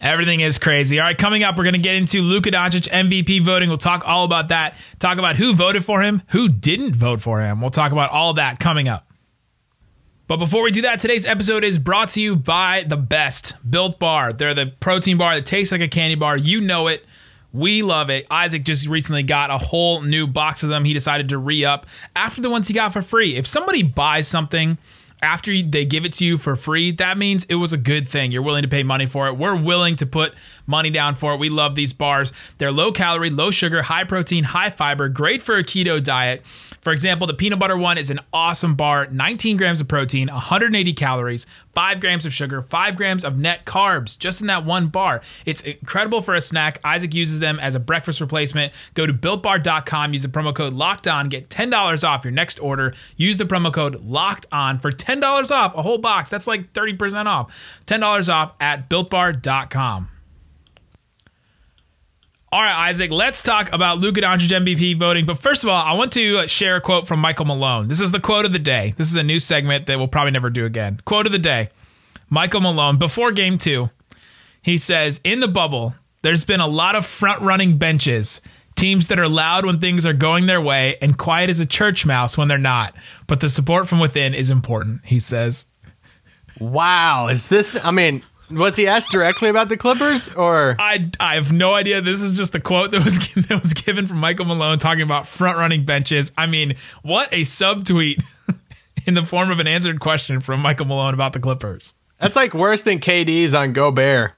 Everything 0.00 0.40
is 0.40 0.58
crazy. 0.58 1.00
All 1.00 1.06
right, 1.06 1.18
coming 1.18 1.42
up, 1.42 1.56
we're 1.56 1.64
going 1.64 1.74
to 1.74 1.80
get 1.80 1.96
into 1.96 2.20
Luka 2.20 2.50
Doncic 2.52 2.88
MVP 2.88 3.42
voting. 3.42 3.68
We'll 3.68 3.78
talk 3.78 4.06
all 4.06 4.24
about 4.24 4.48
that. 4.48 4.76
Talk 5.00 5.18
about 5.18 5.36
who 5.36 5.54
voted 5.54 5.84
for 5.84 6.02
him, 6.02 6.22
who 6.28 6.48
didn't 6.48 6.94
vote 6.94 7.20
for 7.20 7.40
him. 7.40 7.60
We'll 7.60 7.70
talk 7.70 7.90
about 7.90 8.10
all 8.10 8.34
that 8.34 8.60
coming 8.60 8.86
up. 8.88 9.10
But 10.28 10.36
before 10.36 10.62
we 10.62 10.70
do 10.70 10.82
that, 10.82 11.00
today's 11.00 11.26
episode 11.26 11.64
is 11.64 11.78
brought 11.78 12.10
to 12.10 12.20
you 12.20 12.36
by 12.36 12.84
the 12.86 12.98
best 12.98 13.54
Built 13.68 13.98
Bar. 13.98 14.32
They're 14.34 14.54
the 14.54 14.66
protein 14.66 15.16
bar 15.16 15.34
that 15.34 15.46
tastes 15.46 15.72
like 15.72 15.80
a 15.80 15.88
candy 15.88 16.14
bar. 16.14 16.36
You 16.36 16.60
know 16.60 16.86
it. 16.86 17.04
We 17.58 17.82
love 17.82 18.08
it. 18.08 18.24
Isaac 18.30 18.62
just 18.62 18.86
recently 18.86 19.24
got 19.24 19.50
a 19.50 19.58
whole 19.58 20.00
new 20.00 20.28
box 20.28 20.62
of 20.62 20.68
them. 20.68 20.84
He 20.84 20.92
decided 20.92 21.28
to 21.30 21.38
re 21.38 21.64
up 21.64 21.86
after 22.14 22.40
the 22.40 22.48
ones 22.48 22.68
he 22.68 22.74
got 22.74 22.92
for 22.92 23.02
free. 23.02 23.34
If 23.34 23.48
somebody 23.48 23.82
buys 23.82 24.28
something 24.28 24.78
after 25.20 25.50
they 25.62 25.84
give 25.84 26.04
it 26.04 26.12
to 26.14 26.24
you 26.24 26.38
for 26.38 26.54
free, 26.54 26.92
that 26.92 27.18
means 27.18 27.44
it 27.46 27.56
was 27.56 27.72
a 27.72 27.76
good 27.76 28.08
thing. 28.08 28.30
You're 28.30 28.42
willing 28.42 28.62
to 28.62 28.68
pay 28.68 28.84
money 28.84 29.06
for 29.06 29.26
it. 29.26 29.36
We're 29.36 29.56
willing 29.56 29.96
to 29.96 30.06
put 30.06 30.34
money 30.68 30.90
down 30.90 31.14
for 31.14 31.34
it. 31.34 31.38
We 31.38 31.48
love 31.48 31.74
these 31.74 31.92
bars. 31.92 32.32
They're 32.58 32.70
low 32.70 32.92
calorie, 32.92 33.30
low 33.30 33.50
sugar, 33.50 33.82
high 33.82 34.04
protein, 34.04 34.44
high 34.44 34.70
fiber, 34.70 35.08
great 35.08 35.42
for 35.42 35.56
a 35.56 35.64
keto 35.64 36.02
diet. 36.02 36.44
For 36.80 36.92
example, 36.92 37.26
the 37.26 37.34
peanut 37.34 37.58
butter 37.58 37.76
one 37.76 37.98
is 37.98 38.10
an 38.10 38.20
awesome 38.32 38.74
bar 38.74 39.06
19 39.06 39.56
grams 39.56 39.80
of 39.80 39.88
protein, 39.88 40.28
180 40.28 40.92
calories, 40.92 41.46
5 41.74 42.00
grams 42.00 42.24
of 42.24 42.32
sugar, 42.32 42.62
5 42.62 42.96
grams 42.96 43.24
of 43.24 43.38
net 43.38 43.64
carbs 43.64 44.18
just 44.18 44.40
in 44.40 44.46
that 44.46 44.64
one 44.64 44.86
bar. 44.86 45.20
It's 45.44 45.62
incredible 45.62 46.22
for 46.22 46.34
a 46.34 46.40
snack. 46.40 46.80
Isaac 46.84 47.14
uses 47.14 47.40
them 47.40 47.58
as 47.60 47.74
a 47.74 47.80
breakfast 47.80 48.20
replacement. 48.20 48.72
Go 48.94 49.06
to 49.06 49.12
builtbar.com, 49.12 50.12
use 50.12 50.22
the 50.22 50.28
promo 50.28 50.54
code 50.54 50.72
locked 50.72 51.06
on, 51.06 51.28
get 51.28 51.48
$10 51.48 52.08
off 52.08 52.24
your 52.24 52.32
next 52.32 52.58
order. 52.60 52.94
Use 53.16 53.36
the 53.36 53.44
promo 53.44 53.72
code 53.72 54.02
locked 54.04 54.46
on 54.52 54.78
for 54.78 54.90
$10 54.90 55.50
off 55.50 55.74
a 55.74 55.82
whole 55.82 55.98
box. 55.98 56.30
That's 56.30 56.46
like 56.46 56.72
30% 56.72 57.26
off. 57.26 57.52
$10 57.86 58.32
off 58.32 58.54
at 58.60 58.88
builtbar.com. 58.88 60.08
All 62.50 62.62
right, 62.62 62.88
Isaac, 62.88 63.10
let's 63.10 63.42
talk 63.42 63.70
about 63.74 63.98
Luka 63.98 64.22
Doncic 64.22 64.48
MVP 64.48 64.98
voting. 64.98 65.26
But 65.26 65.38
first 65.38 65.64
of 65.64 65.68
all, 65.68 65.84
I 65.84 65.92
want 65.92 66.12
to 66.12 66.48
share 66.48 66.76
a 66.76 66.80
quote 66.80 67.06
from 67.06 67.20
Michael 67.20 67.44
Malone. 67.44 67.88
This 67.88 68.00
is 68.00 68.10
the 68.10 68.20
quote 68.20 68.46
of 68.46 68.52
the 68.52 68.58
day. 68.58 68.94
This 68.96 69.10
is 69.10 69.16
a 69.16 69.22
new 69.22 69.38
segment 69.38 69.84
that 69.84 69.98
we'll 69.98 70.08
probably 70.08 70.30
never 70.30 70.48
do 70.48 70.64
again. 70.64 70.98
Quote 71.04 71.26
of 71.26 71.32
the 71.32 71.38
day 71.38 71.68
Michael 72.30 72.62
Malone, 72.62 72.96
before 72.96 73.32
game 73.32 73.58
two, 73.58 73.90
he 74.62 74.78
says, 74.78 75.20
In 75.24 75.40
the 75.40 75.48
bubble, 75.48 75.94
there's 76.22 76.46
been 76.46 76.60
a 76.60 76.66
lot 76.66 76.96
of 76.96 77.04
front 77.04 77.42
running 77.42 77.76
benches, 77.76 78.40
teams 78.76 79.08
that 79.08 79.18
are 79.18 79.28
loud 79.28 79.66
when 79.66 79.78
things 79.78 80.06
are 80.06 80.14
going 80.14 80.46
their 80.46 80.60
way 80.60 80.96
and 81.02 81.18
quiet 81.18 81.50
as 81.50 81.60
a 81.60 81.66
church 81.66 82.06
mouse 82.06 82.38
when 82.38 82.48
they're 82.48 82.56
not. 82.56 82.94
But 83.26 83.40
the 83.40 83.50
support 83.50 83.88
from 83.88 84.00
within 84.00 84.32
is 84.32 84.48
important, 84.48 85.02
he 85.04 85.20
says. 85.20 85.66
Wow, 86.58 87.28
is 87.28 87.50
this? 87.50 87.76
I 87.84 87.90
mean, 87.90 88.22
was 88.50 88.76
he 88.76 88.86
asked 88.86 89.10
directly 89.10 89.48
about 89.48 89.68
the 89.68 89.76
Clippers 89.76 90.30
or? 90.30 90.76
I, 90.78 91.10
I 91.20 91.34
have 91.34 91.52
no 91.52 91.74
idea. 91.74 92.00
This 92.00 92.22
is 92.22 92.36
just 92.36 92.52
the 92.52 92.60
quote 92.60 92.90
that 92.92 93.04
was 93.04 93.18
that 93.48 93.60
was 93.62 93.74
given 93.74 94.06
from 94.06 94.18
Michael 94.18 94.44
Malone 94.44 94.78
talking 94.78 95.02
about 95.02 95.26
front 95.26 95.58
running 95.58 95.84
benches. 95.84 96.32
I 96.36 96.46
mean, 96.46 96.76
what 97.02 97.28
a 97.32 97.42
subtweet 97.42 98.22
in 99.06 99.14
the 99.14 99.24
form 99.24 99.50
of 99.50 99.60
an 99.60 99.66
answered 99.66 100.00
question 100.00 100.40
from 100.40 100.60
Michael 100.60 100.86
Malone 100.86 101.14
about 101.14 101.32
the 101.32 101.40
Clippers. 101.40 101.94
That's 102.18 102.36
like 102.36 102.54
worse 102.54 102.82
than 102.82 102.98
KD's 102.98 103.54
on 103.54 103.72
Gobert. 103.72 104.32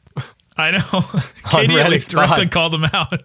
I 0.56 0.72
know. 0.72 0.78
KD 0.80 1.82
at 1.82 1.90
least 1.90 2.10
directly 2.10 2.48
called 2.48 2.72
them 2.72 2.84
out. 2.92 3.22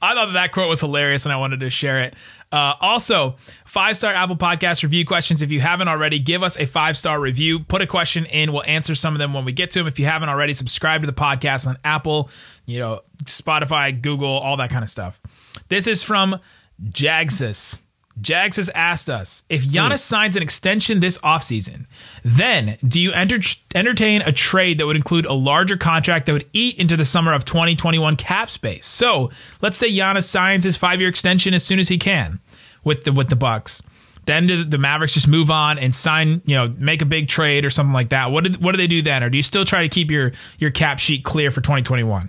I 0.00 0.14
thought 0.14 0.32
that, 0.32 0.52
quote 0.52 0.68
was 0.68 0.80
hilarious 0.80 1.24
and 1.24 1.32
I 1.32 1.36
wanted 1.36 1.60
to 1.60 1.70
share 1.70 2.02
it. 2.02 2.14
Uh, 2.52 2.74
also, 2.80 3.36
five 3.64 3.96
star 3.96 4.12
Apple 4.14 4.36
Podcast 4.36 4.82
review 4.82 5.04
questions. 5.04 5.42
If 5.42 5.50
you 5.50 5.60
haven't 5.60 5.88
already, 5.88 6.18
give 6.18 6.42
us 6.42 6.56
a 6.56 6.66
five 6.66 6.96
star 6.96 7.20
review. 7.20 7.60
Put 7.60 7.82
a 7.82 7.86
question 7.86 8.24
in. 8.26 8.52
We'll 8.52 8.64
answer 8.64 8.94
some 8.94 9.14
of 9.14 9.18
them 9.18 9.34
when 9.34 9.44
we 9.44 9.52
get 9.52 9.70
to 9.72 9.80
them. 9.80 9.86
If 9.88 9.98
you 9.98 10.06
haven't 10.06 10.28
already, 10.28 10.52
subscribe 10.52 11.02
to 11.02 11.06
the 11.06 11.12
podcast 11.12 11.66
on 11.66 11.76
Apple, 11.84 12.30
you 12.64 12.78
know, 12.78 13.00
Spotify, 13.24 14.00
Google, 14.00 14.28
all 14.28 14.56
that 14.58 14.70
kind 14.70 14.82
of 14.84 14.90
stuff. 14.90 15.20
This 15.68 15.86
is 15.86 16.02
from 16.02 16.38
Jagsus. 16.82 17.82
Jags 18.20 18.56
has 18.56 18.70
asked 18.74 19.10
us 19.10 19.44
if 19.48 19.64
hmm. 19.64 19.70
Giannis 19.70 20.00
signs 20.00 20.36
an 20.36 20.42
extension 20.42 21.00
this 21.00 21.18
offseason, 21.18 21.86
then 22.24 22.78
do 22.86 23.00
you 23.00 23.12
enter- 23.12 23.40
entertain 23.74 24.22
a 24.22 24.32
trade 24.32 24.78
that 24.78 24.86
would 24.86 24.96
include 24.96 25.26
a 25.26 25.32
larger 25.32 25.76
contract 25.76 26.26
that 26.26 26.32
would 26.32 26.48
eat 26.52 26.78
into 26.78 26.96
the 26.96 27.04
summer 27.04 27.32
of 27.32 27.44
2021 27.44 28.16
cap 28.16 28.50
space? 28.50 28.86
So 28.86 29.30
let's 29.60 29.76
say 29.76 29.90
Giannis 29.90 30.24
signs 30.24 30.64
his 30.64 30.76
five 30.76 31.00
year 31.00 31.08
extension 31.08 31.54
as 31.54 31.64
soon 31.64 31.78
as 31.78 31.88
he 31.88 31.98
can 31.98 32.40
with 32.84 33.04
the 33.04 33.12
with 33.12 33.28
the 33.28 33.36
Bucks. 33.36 33.82
Then 34.26 34.48
do 34.48 34.64
the 34.64 34.78
Mavericks 34.78 35.14
just 35.14 35.28
move 35.28 35.52
on 35.52 35.78
and 35.78 35.94
sign, 35.94 36.42
you 36.46 36.56
know, 36.56 36.74
make 36.78 37.00
a 37.00 37.04
big 37.04 37.28
trade 37.28 37.64
or 37.64 37.70
something 37.70 37.92
like 37.92 38.08
that? 38.08 38.32
What 38.32 38.42
did, 38.42 38.60
what 38.60 38.72
do 38.72 38.76
they 38.76 38.88
do 38.88 39.00
then? 39.00 39.22
Or 39.22 39.30
do 39.30 39.36
you 39.36 39.42
still 39.42 39.64
try 39.64 39.82
to 39.82 39.88
keep 39.88 40.10
your 40.10 40.32
your 40.58 40.72
cap 40.72 40.98
sheet 40.98 41.22
clear 41.22 41.52
for 41.52 41.60
2021? 41.60 42.28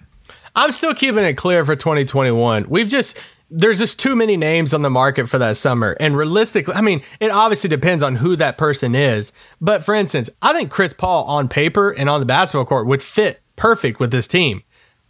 I'm 0.55 0.71
still 0.71 0.93
keeping 0.93 1.23
it 1.23 1.33
clear 1.33 1.65
for 1.65 1.75
2021. 1.75 2.69
We've 2.69 2.87
just 2.87 3.17
there's 3.49 3.79
just 3.79 3.99
too 3.99 4.15
many 4.15 4.35
names 4.35 4.73
on 4.73 4.81
the 4.81 4.89
market 4.89 5.27
for 5.29 5.37
that 5.37 5.57
summer. 5.57 5.95
And 5.99 6.17
realistically, 6.17 6.73
I 6.73 6.81
mean, 6.81 7.01
it 7.19 7.31
obviously 7.31 7.69
depends 7.69 8.03
on 8.03 8.15
who 8.15 8.35
that 8.35 8.57
person 8.57 8.93
is. 8.93 9.31
But 9.61 9.83
for 9.83 9.95
instance, 9.95 10.29
I 10.41 10.53
think 10.53 10.69
Chris 10.69 10.93
Paul 10.93 11.23
on 11.25 11.47
paper 11.47 11.91
and 11.91 12.09
on 12.09 12.19
the 12.19 12.25
basketball 12.25 12.65
court 12.65 12.87
would 12.87 13.01
fit 13.01 13.41
perfect 13.55 13.99
with 13.99 14.11
this 14.11 14.27
team. 14.27 14.63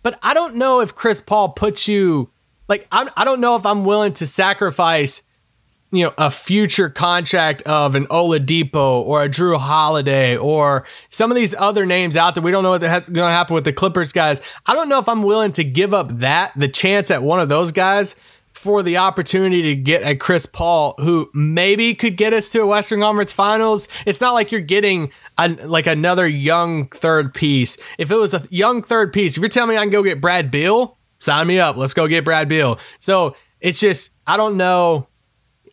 But 0.04 0.20
I 0.22 0.34
don't 0.34 0.56
know 0.56 0.82
if 0.82 0.96
Chris 0.96 1.20
Paul 1.20 1.50
puts 1.50 1.88
you 1.88 2.30
like 2.68 2.88
I, 2.92 3.10
I 3.16 3.26
don't 3.26 3.42
know 3.42 3.56
if 3.56 3.66
I'm 3.66 3.86
willing 3.86 4.14
to 4.14 4.28
sacrifice 4.28 5.24
you 5.92 6.04
know, 6.04 6.14
a 6.18 6.30
future 6.30 6.90
contract 6.90 7.62
of 7.64 7.96
an 7.96 8.06
Oladipo 8.08 9.02
or 9.02 9.24
a 9.24 9.30
Jrue 9.30 9.58
Holiday 9.58 10.36
or 10.36 10.86
some 11.10 11.32
of 11.32 11.36
these 11.36 11.56
other 11.56 11.86
names 11.86 12.18
out 12.18 12.36
there. 12.36 12.44
We 12.44 12.52
don't 12.52 12.64
know 12.64 12.72
what's 12.72 12.84
going 12.84 13.30
to 13.30 13.32
happen 13.32 13.54
with 13.54 13.64
the 13.64 13.74
Clippers 13.74 14.12
guys. 14.12 14.42
I 14.66 14.74
don't 14.74 14.90
know 14.90 15.00
if 15.00 15.08
I'm 15.08 15.24
willing 15.24 15.54
to 15.54 15.64
give 15.64 15.94
up 15.94 16.10
that, 16.20 16.52
the 16.58 16.68
chance 16.68 17.10
at 17.10 17.24
one 17.24 17.40
of 17.40 17.48
those 17.48 17.72
guys 17.72 18.16
for 18.52 18.84
the 18.84 18.98
opportunity 18.98 19.62
to 19.62 19.76
get 19.76 20.04
a 20.04 20.16
Chris 20.16 20.46
Paul 20.46 20.96
who 20.98 21.30
maybe 21.34 21.94
could 21.94 22.18
get 22.18 22.34
us 22.34 22.50
to 22.50 22.62
a 22.62 22.68
Western 22.68 23.00
Conference 23.00 23.32
Finals. 23.32 23.88
It's 24.06 24.20
not 24.20 24.34
like 24.34 24.52
you're 24.52 24.62
getting 24.62 25.12
a, 25.38 25.50
like 25.50 25.88
another 25.88 26.28
young 26.28 26.90
third 26.90 27.34
piece. 27.34 27.78
If 27.98 28.12
it 28.12 28.16
was 28.16 28.34
a 28.34 28.44
young 28.50 28.82
third 28.82 29.14
piece, 29.14 29.38
if 29.38 29.42
you're 29.42 29.50
telling 29.50 29.70
me 29.70 29.78
I 29.78 29.84
can 29.84 29.92
go 29.92 30.04
get 30.04 30.20
Brad 30.20 30.50
Beal, 30.52 30.98
sign 31.20 31.48
me 31.48 31.60
up. 31.60 31.78
Let's 31.78 31.94
go 31.94 32.08
get 32.08 32.26
Brad 32.26 32.50
Beal. 32.50 32.80
So 33.00 33.36
it's 33.62 33.80
just, 33.80 34.12
I 34.26 34.38
don't 34.38 34.58
know. 34.58 35.08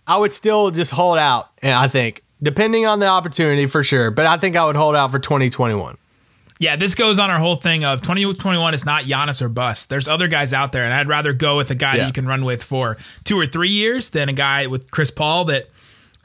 I 0.06 0.16
would 0.18 0.32
still 0.32 0.70
just 0.70 0.90
hold 0.90 1.18
out, 1.18 1.48
and 1.62 1.72
I 1.74 1.88
think, 1.88 2.22
depending 2.42 2.86
on 2.86 2.98
the 3.00 3.06
opportunity 3.06 3.66
for 3.66 3.82
sure. 3.82 4.10
But 4.10 4.26
I 4.26 4.36
think 4.36 4.56
I 4.56 4.64
would 4.64 4.76
hold 4.76 4.94
out 4.94 5.10
for 5.10 5.18
2021. 5.18 5.96
Yeah, 6.60 6.76
this 6.76 6.94
goes 6.94 7.18
on 7.18 7.30
our 7.30 7.38
whole 7.40 7.56
thing 7.56 7.84
of 7.84 8.00
2021 8.02 8.74
is 8.74 8.84
not 8.86 9.04
Giannis 9.04 9.42
or 9.42 9.48
bust. 9.48 9.88
There's 9.88 10.06
other 10.06 10.28
guys 10.28 10.52
out 10.52 10.70
there, 10.72 10.84
and 10.84 10.92
I'd 10.94 11.08
rather 11.08 11.32
go 11.32 11.56
with 11.56 11.70
a 11.70 11.74
guy 11.74 11.96
that 11.96 12.06
you 12.06 12.12
can 12.12 12.26
run 12.26 12.44
with 12.44 12.62
for 12.62 12.96
two 13.24 13.38
or 13.38 13.46
three 13.46 13.70
years 13.70 14.10
than 14.10 14.28
a 14.28 14.32
guy 14.32 14.66
with 14.68 14.90
Chris 14.90 15.10
Paul 15.10 15.46
that 15.46 15.68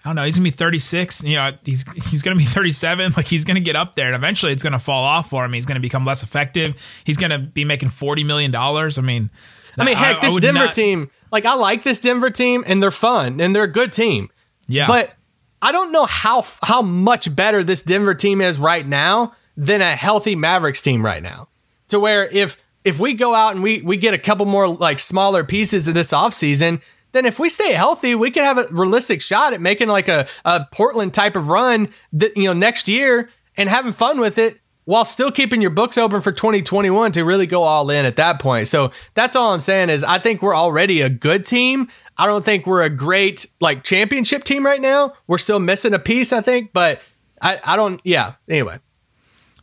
I 0.05 0.09
don't 0.09 0.15
know. 0.15 0.23
He's 0.23 0.35
gonna 0.37 0.43
be 0.43 0.51
36. 0.51 1.23
You 1.23 1.35
know, 1.35 1.51
he's 1.65 1.83
he's 2.09 2.21
gonna 2.21 2.35
be 2.37 2.43
37. 2.45 3.13
Like 3.17 3.25
he's 3.25 3.43
gonna 3.43 3.59
get 3.59 3.75
up 3.75 3.95
there, 3.95 4.05
and 4.05 4.15
eventually 4.15 4.53
it's 4.53 4.61
gonna 4.63 4.79
fall 4.79 5.03
off 5.03 5.29
for 5.29 5.43
him. 5.43 5.51
He's 5.53 5.65
gonna 5.65 5.79
become 5.79 6.05
less 6.05 6.21
effective. 6.21 6.75
He's 7.03 7.17
gonna 7.17 7.39
be 7.39 7.65
making 7.65 7.89
40 7.89 8.23
million 8.23 8.51
dollars. 8.51 8.97
I 8.99 9.01
mean, 9.01 9.29
I 9.77 9.83
mean, 9.83 9.95
heck, 9.97 10.21
this 10.21 10.31
would 10.33 10.41
Denver 10.43 10.65
not- 10.65 10.73
team, 10.75 11.09
like, 11.31 11.45
I 11.45 11.53
like 11.55 11.83
this 11.83 11.99
Denver 11.99 12.29
team, 12.29 12.63
and 12.67 12.81
they're 12.81 12.91
fun, 12.91 13.39
and 13.39 13.55
they're 13.55 13.63
a 13.63 13.71
good 13.71 13.93
team. 13.93 14.29
Yeah, 14.67 14.87
But 14.87 15.13
I 15.61 15.71
don't 15.71 15.91
know 15.91 16.05
how 16.05 16.45
how 16.61 16.81
much 16.81 17.35
better 17.35 17.63
this 17.63 17.81
Denver 17.81 18.13
team 18.13 18.41
is 18.41 18.57
right 18.57 18.87
now 18.87 19.33
than 19.57 19.81
a 19.81 19.95
healthy 19.95 20.35
Mavericks 20.35 20.81
team 20.81 21.03
right 21.03 21.21
now. 21.21 21.49
To 21.89 21.99
where 21.99 22.27
if 22.27 22.57
if 22.83 22.99
we 22.99 23.13
go 23.13 23.35
out 23.35 23.55
and 23.55 23.63
we 23.63 23.81
we 23.81 23.97
get 23.97 24.13
a 24.13 24.17
couple 24.17 24.45
more 24.45 24.67
like 24.67 24.99
smaller 24.99 25.43
pieces 25.43 25.87
of 25.87 25.95
this 25.95 26.11
offseason, 26.11 26.81
then 27.11 27.25
if 27.25 27.39
we 27.39 27.49
stay 27.49 27.73
healthy, 27.73 28.15
we 28.15 28.31
could 28.31 28.43
have 28.43 28.57
a 28.57 28.67
realistic 28.71 29.21
shot 29.21 29.53
at 29.53 29.59
making 29.59 29.89
like 29.89 30.07
a, 30.07 30.27
a 30.45 30.65
Portland 30.71 31.13
type 31.13 31.35
of 31.35 31.47
run 31.47 31.89
that 32.13 32.37
you 32.37 32.43
know 32.43 32.53
next 32.53 32.87
year 32.87 33.29
and 33.57 33.67
having 33.67 33.91
fun 33.91 34.19
with 34.19 34.37
it 34.37 34.59
while 34.89 35.05
still 35.05 35.31
keeping 35.31 35.61
your 35.61 35.69
books 35.69 35.99
open 35.99 36.19
for 36.19 36.31
2021 36.31 37.11
to 37.11 37.23
really 37.23 37.45
go 37.45 37.61
all 37.61 37.91
in 37.91 38.05
at 38.05 38.15
that 38.15 38.39
point. 38.39 38.67
So 38.67 38.91
that's 39.13 39.35
all 39.35 39.53
I'm 39.53 39.59
saying 39.59 39.91
is 39.91 40.03
I 40.03 40.17
think 40.17 40.41
we're 40.41 40.55
already 40.55 41.01
a 41.01 41.09
good 41.11 41.45
team. 41.45 41.89
I 42.17 42.25
don't 42.25 42.43
think 42.43 42.65
we're 42.65 42.81
a 42.81 42.89
great 42.89 43.45
like 43.59 43.83
championship 43.83 44.45
team 44.45 44.65
right 44.65 44.81
now. 44.81 45.13
We're 45.27 45.37
still 45.37 45.59
missing 45.59 45.93
a 45.93 45.99
piece, 45.99 46.33
I 46.33 46.41
think, 46.41 46.73
but 46.73 47.03
I, 47.39 47.59
I 47.63 47.75
don't 47.75 48.01
yeah. 48.03 48.33
Anyway. 48.49 48.79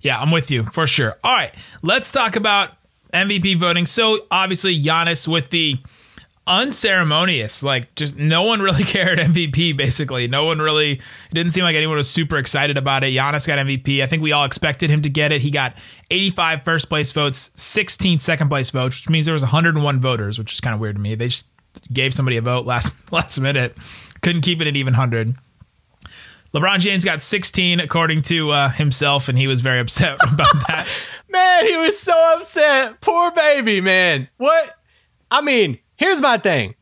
Yeah, 0.00 0.20
I'm 0.20 0.30
with 0.30 0.52
you 0.52 0.62
for 0.62 0.86
sure. 0.86 1.16
All 1.24 1.32
right, 1.32 1.52
let's 1.82 2.12
talk 2.12 2.36
about 2.36 2.74
MVP 3.12 3.58
voting. 3.58 3.86
So 3.86 4.26
obviously 4.30 4.80
Giannis 4.80 5.26
with 5.26 5.50
the 5.50 5.80
unceremonious, 6.46 7.62
like 7.62 7.94
just 7.94 8.16
no 8.16 8.42
one 8.44 8.60
really 8.60 8.84
cared 8.84 9.18
MVP. 9.18 9.76
Basically, 9.76 10.28
no 10.28 10.44
one 10.44 10.58
really. 10.58 10.92
It 10.92 11.34
didn't 11.34 11.52
seem 11.52 11.64
like 11.64 11.76
anyone 11.76 11.96
was 11.96 12.08
super 12.08 12.38
excited 12.38 12.76
about 12.76 13.04
it. 13.04 13.08
Giannis 13.08 13.46
got 13.46 13.58
MVP. 13.58 14.02
I 14.02 14.06
think 14.06 14.22
we 14.22 14.32
all 14.32 14.44
expected 14.44 14.90
him 14.90 15.02
to 15.02 15.10
get 15.10 15.32
it. 15.32 15.40
He 15.40 15.50
got 15.50 15.76
85 16.10 16.62
first 16.64 16.88
place 16.88 17.12
votes, 17.12 17.50
16 17.56 18.18
second 18.18 18.48
place 18.48 18.70
votes, 18.70 19.00
which 19.00 19.08
means 19.08 19.26
there 19.26 19.32
was 19.32 19.42
101 19.42 20.00
voters, 20.00 20.38
which 20.38 20.52
is 20.52 20.60
kind 20.60 20.74
of 20.74 20.80
weird 20.80 20.96
to 20.96 21.02
me. 21.02 21.14
They 21.14 21.28
just 21.28 21.46
gave 21.92 22.14
somebody 22.14 22.36
a 22.36 22.42
vote 22.42 22.66
last 22.66 22.92
last 23.12 23.38
minute, 23.40 23.76
couldn't 24.22 24.42
keep 24.42 24.60
it 24.60 24.66
at 24.66 24.76
even 24.76 24.94
hundred. 24.94 25.34
LeBron 26.54 26.78
James 26.78 27.04
got 27.04 27.20
16 27.20 27.80
according 27.80 28.22
to 28.22 28.50
uh, 28.50 28.68
himself, 28.70 29.28
and 29.28 29.36
he 29.36 29.46
was 29.46 29.60
very 29.60 29.80
upset 29.80 30.16
about 30.22 30.54
that. 30.68 30.86
Man, 31.28 31.66
he 31.66 31.76
was 31.76 31.98
so 31.98 32.14
upset. 32.36 33.00
Poor 33.00 33.30
baby, 33.32 33.80
man. 33.80 34.28
What? 34.38 34.70
I 35.30 35.42
mean, 35.42 35.78
here's 35.96 36.20
my 36.20 36.38
thing. 36.38 36.74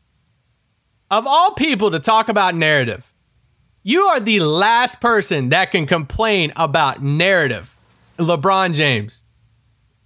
Of 1.11 1.27
all 1.27 1.51
people 1.51 1.91
to 1.91 1.99
talk 1.99 2.29
about 2.29 2.55
narrative, 2.55 3.13
you 3.83 4.01
are 4.01 4.19
the 4.19 4.39
last 4.39 4.99
person 4.99 5.49
that 5.49 5.71
can 5.71 5.85
complain 5.85 6.51
about 6.55 7.03
narrative. 7.03 7.75
LeBron 8.17 8.73
James. 8.73 9.23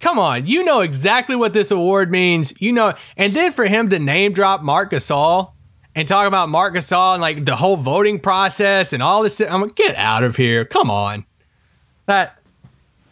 Come 0.00 0.18
on, 0.18 0.46
you 0.46 0.64
know 0.64 0.80
exactly 0.80 1.36
what 1.36 1.52
this 1.52 1.70
award 1.70 2.10
means. 2.10 2.58
You 2.60 2.72
know, 2.72 2.94
and 3.16 3.34
then 3.34 3.52
for 3.52 3.66
him 3.66 3.88
to 3.90 3.98
name 3.98 4.32
drop 4.32 4.62
Marc 4.62 4.92
Gasol 4.92 5.52
and 5.94 6.08
talk 6.08 6.26
about 6.26 6.48
Marc 6.48 6.74
Gasol 6.74 7.14
and 7.14 7.20
like 7.20 7.44
the 7.44 7.56
whole 7.56 7.76
voting 7.76 8.18
process 8.18 8.92
and 8.92 9.02
all 9.02 9.22
this. 9.22 9.40
I'm 9.40 9.62
like, 9.62 9.74
get 9.74 9.96
out 9.96 10.24
of 10.24 10.36
here. 10.36 10.64
Come 10.64 10.90
on. 10.90 11.24
That 12.06 12.39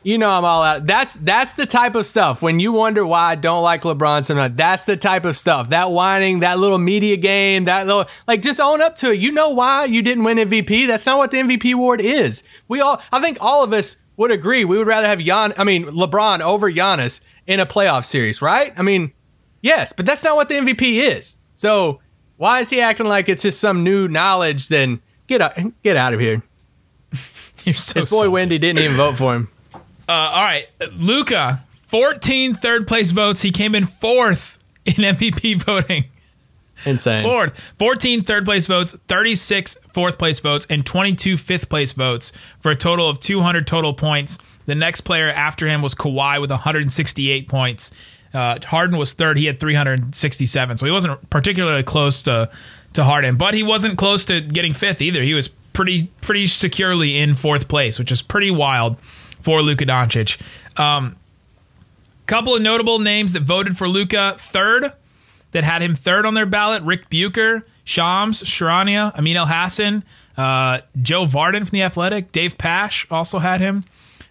you 0.02 0.18
know 0.18 0.30
I'm 0.30 0.44
all 0.44 0.62
out. 0.62 0.84
That's 0.84 1.14
that's 1.14 1.54
the 1.54 1.66
type 1.66 1.94
of 1.94 2.06
stuff 2.06 2.40
when 2.40 2.60
you 2.60 2.72
wonder 2.72 3.06
why 3.06 3.32
I 3.32 3.34
don't 3.34 3.62
like 3.62 3.82
LeBron 3.82 4.24
so 4.24 4.34
much. 4.34 4.54
That's 4.54 4.84
the 4.84 4.96
type 4.96 5.24
of 5.24 5.36
stuff. 5.36 5.70
That 5.70 5.90
whining, 5.90 6.40
that 6.40 6.58
little 6.58 6.78
media 6.78 7.16
game, 7.16 7.64
that 7.64 7.86
little 7.86 8.06
like 8.26 8.42
just 8.42 8.60
own 8.60 8.80
up 8.80 8.96
to 8.96 9.10
it. 9.10 9.18
You 9.18 9.32
know 9.32 9.50
why 9.50 9.86
you 9.86 10.02
didn't 10.02 10.24
win 10.24 10.38
MVP? 10.38 10.86
That's 10.86 11.04
not 11.06 11.18
what 11.18 11.30
the 11.30 11.38
MVP 11.38 11.74
award 11.74 12.00
is. 12.00 12.42
We 12.68 12.80
all 12.80 13.02
I 13.12 13.20
think 13.20 13.38
all 13.40 13.64
of 13.64 13.72
us 13.72 13.96
would 14.16 14.30
agree 14.30 14.64
we 14.64 14.78
would 14.78 14.86
rather 14.86 15.08
have 15.08 15.20
Jan 15.20 15.52
I 15.58 15.64
mean 15.64 15.86
LeBron 15.86 16.40
over 16.40 16.70
Giannis 16.70 17.20
in 17.46 17.60
a 17.60 17.66
playoff 17.66 18.04
series, 18.04 18.40
right? 18.40 18.72
I 18.76 18.82
mean, 18.82 19.12
yes, 19.62 19.92
but 19.92 20.06
that's 20.06 20.22
not 20.22 20.36
what 20.36 20.48
the 20.48 20.56
MVP 20.56 21.02
is. 21.02 21.36
So 21.54 22.00
why 22.36 22.60
is 22.60 22.70
he 22.70 22.80
acting 22.80 23.06
like 23.06 23.28
it's 23.28 23.42
just 23.42 23.60
some 23.60 23.82
new 23.82 24.06
knowledge? 24.06 24.68
Then 24.68 25.02
get 25.26 25.42
out, 25.42 25.58
get 25.82 25.96
out 25.96 26.14
of 26.14 26.20
here. 26.20 26.42
You're 27.64 27.74
so 27.74 28.00
His 28.00 28.10
boy 28.10 28.16
salty. 28.16 28.28
Wendy 28.28 28.58
didn't 28.58 28.78
even 28.78 28.96
vote 28.96 29.16
for 29.16 29.34
him. 29.34 29.48
Uh, 30.08 30.12
all 30.12 30.42
right, 30.42 30.66
Luka, 30.92 31.62
14 31.88 32.54
third 32.54 32.88
place 32.88 33.10
votes. 33.10 33.42
He 33.42 33.50
came 33.50 33.74
in 33.74 33.86
fourth 33.86 34.58
in 34.86 34.94
MVP 34.94 35.62
voting. 35.64 36.04
Insane. 36.84 37.24
Fourth, 37.24 37.58
14 37.78 38.24
third 38.24 38.44
place 38.44 38.66
votes, 38.66 38.96
36 39.08 39.76
fourth 39.92 40.16
place 40.16 40.38
votes, 40.40 40.66
and 40.70 40.86
22 40.86 41.36
fifth 41.36 41.68
place 41.68 41.92
votes 41.92 42.32
for 42.60 42.70
a 42.70 42.76
total 42.76 43.08
of 43.08 43.20
200 43.20 43.66
total 43.66 43.92
points. 43.92 44.38
The 44.66 44.74
next 44.74 45.00
player 45.02 45.28
after 45.28 45.66
him 45.66 45.82
was 45.82 45.94
Kawhi 45.94 46.40
with 46.40 46.50
168 46.50 47.48
points. 47.48 47.92
Uh, 48.32 48.58
Harden 48.64 48.96
was 48.96 49.14
third. 49.14 49.38
He 49.38 49.46
had 49.46 49.58
367. 49.58 50.76
So 50.76 50.86
he 50.86 50.92
wasn't 50.92 51.30
particularly 51.30 51.82
close 51.82 52.22
to, 52.24 52.50
to 52.92 53.04
Harden, 53.04 53.36
but 53.36 53.54
he 53.54 53.62
wasn't 53.62 53.98
close 53.98 54.24
to 54.26 54.40
getting 54.40 54.72
fifth 54.72 55.00
either. 55.02 55.22
He 55.22 55.34
was 55.34 55.48
pretty 55.48 56.10
pretty 56.20 56.46
securely 56.46 57.16
in 57.16 57.34
fourth 57.34 57.68
place, 57.68 57.98
which 57.98 58.10
is 58.12 58.20
pretty 58.20 58.50
wild 58.50 58.96
for 59.40 59.62
Luka 59.62 59.84
Doncic. 59.86 60.40
Um, 60.78 61.16
couple 62.26 62.54
of 62.54 62.62
notable 62.62 62.98
names 62.98 63.32
that 63.32 63.42
voted 63.42 63.76
for 63.78 63.88
Luka 63.88 64.36
third 64.38 64.92
that 65.52 65.64
had 65.64 65.82
him 65.82 65.94
third 65.94 66.26
on 66.26 66.34
their 66.34 66.44
ballot 66.46 66.82
Rick 66.82 67.08
Bucher, 67.08 67.64
Shams, 67.84 68.42
Charania, 68.42 69.14
Amin 69.16 69.36
Elhassan, 69.36 70.02
uh, 70.36 70.80
Joe 71.00 71.24
Vardon 71.24 71.60
from 71.60 71.70
The 71.70 71.82
Athletic, 71.82 72.32
Dave 72.32 72.58
Pasch 72.58 73.06
also 73.10 73.38
had 73.38 73.60
him 73.60 73.84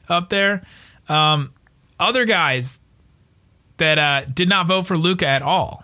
up 0.08 0.30
there. 0.30 0.62
Um, 1.10 1.54
other 2.00 2.26
guys 2.26 2.78
that 3.78 3.98
uh, 3.98 4.26
did 4.26 4.48
not 4.48 4.68
vote 4.68 4.86
for 4.86 4.98
Luka 4.98 5.28
at 5.28 5.42
all. 5.42 5.84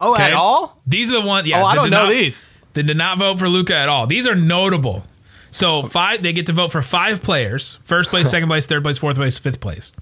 Oh, 0.00 0.12
Okay? 0.14 0.24
at 0.24 0.32
all? 0.34 0.78
These 0.86 1.10
are 1.10 1.20
the 1.20 1.26
ones. 1.26 1.46
Yeah, 1.48 1.62
oh, 1.62 1.66
I 1.66 1.74
don't 1.74 1.90
know 1.90 2.04
not- 2.04 2.10
these. 2.10 2.44
They 2.72 2.82
did 2.82 2.96
not 2.96 3.18
vote 3.18 3.38
for 3.38 3.48
Luka 3.48 3.74
at 3.74 3.88
all. 3.88 4.06
These 4.06 4.26
are 4.28 4.34
notable. 4.36 5.04
So 5.50 5.82
five, 5.84 6.22
they 6.22 6.32
get 6.32 6.46
to 6.46 6.52
vote 6.52 6.72
for 6.72 6.82
five 6.82 7.22
players: 7.22 7.78
first 7.84 8.10
place, 8.10 8.30
second 8.30 8.48
place, 8.48 8.66
third 8.66 8.82
place, 8.82 8.98
fourth 8.98 9.16
place, 9.16 9.38
fifth 9.38 9.60
place. 9.60 9.94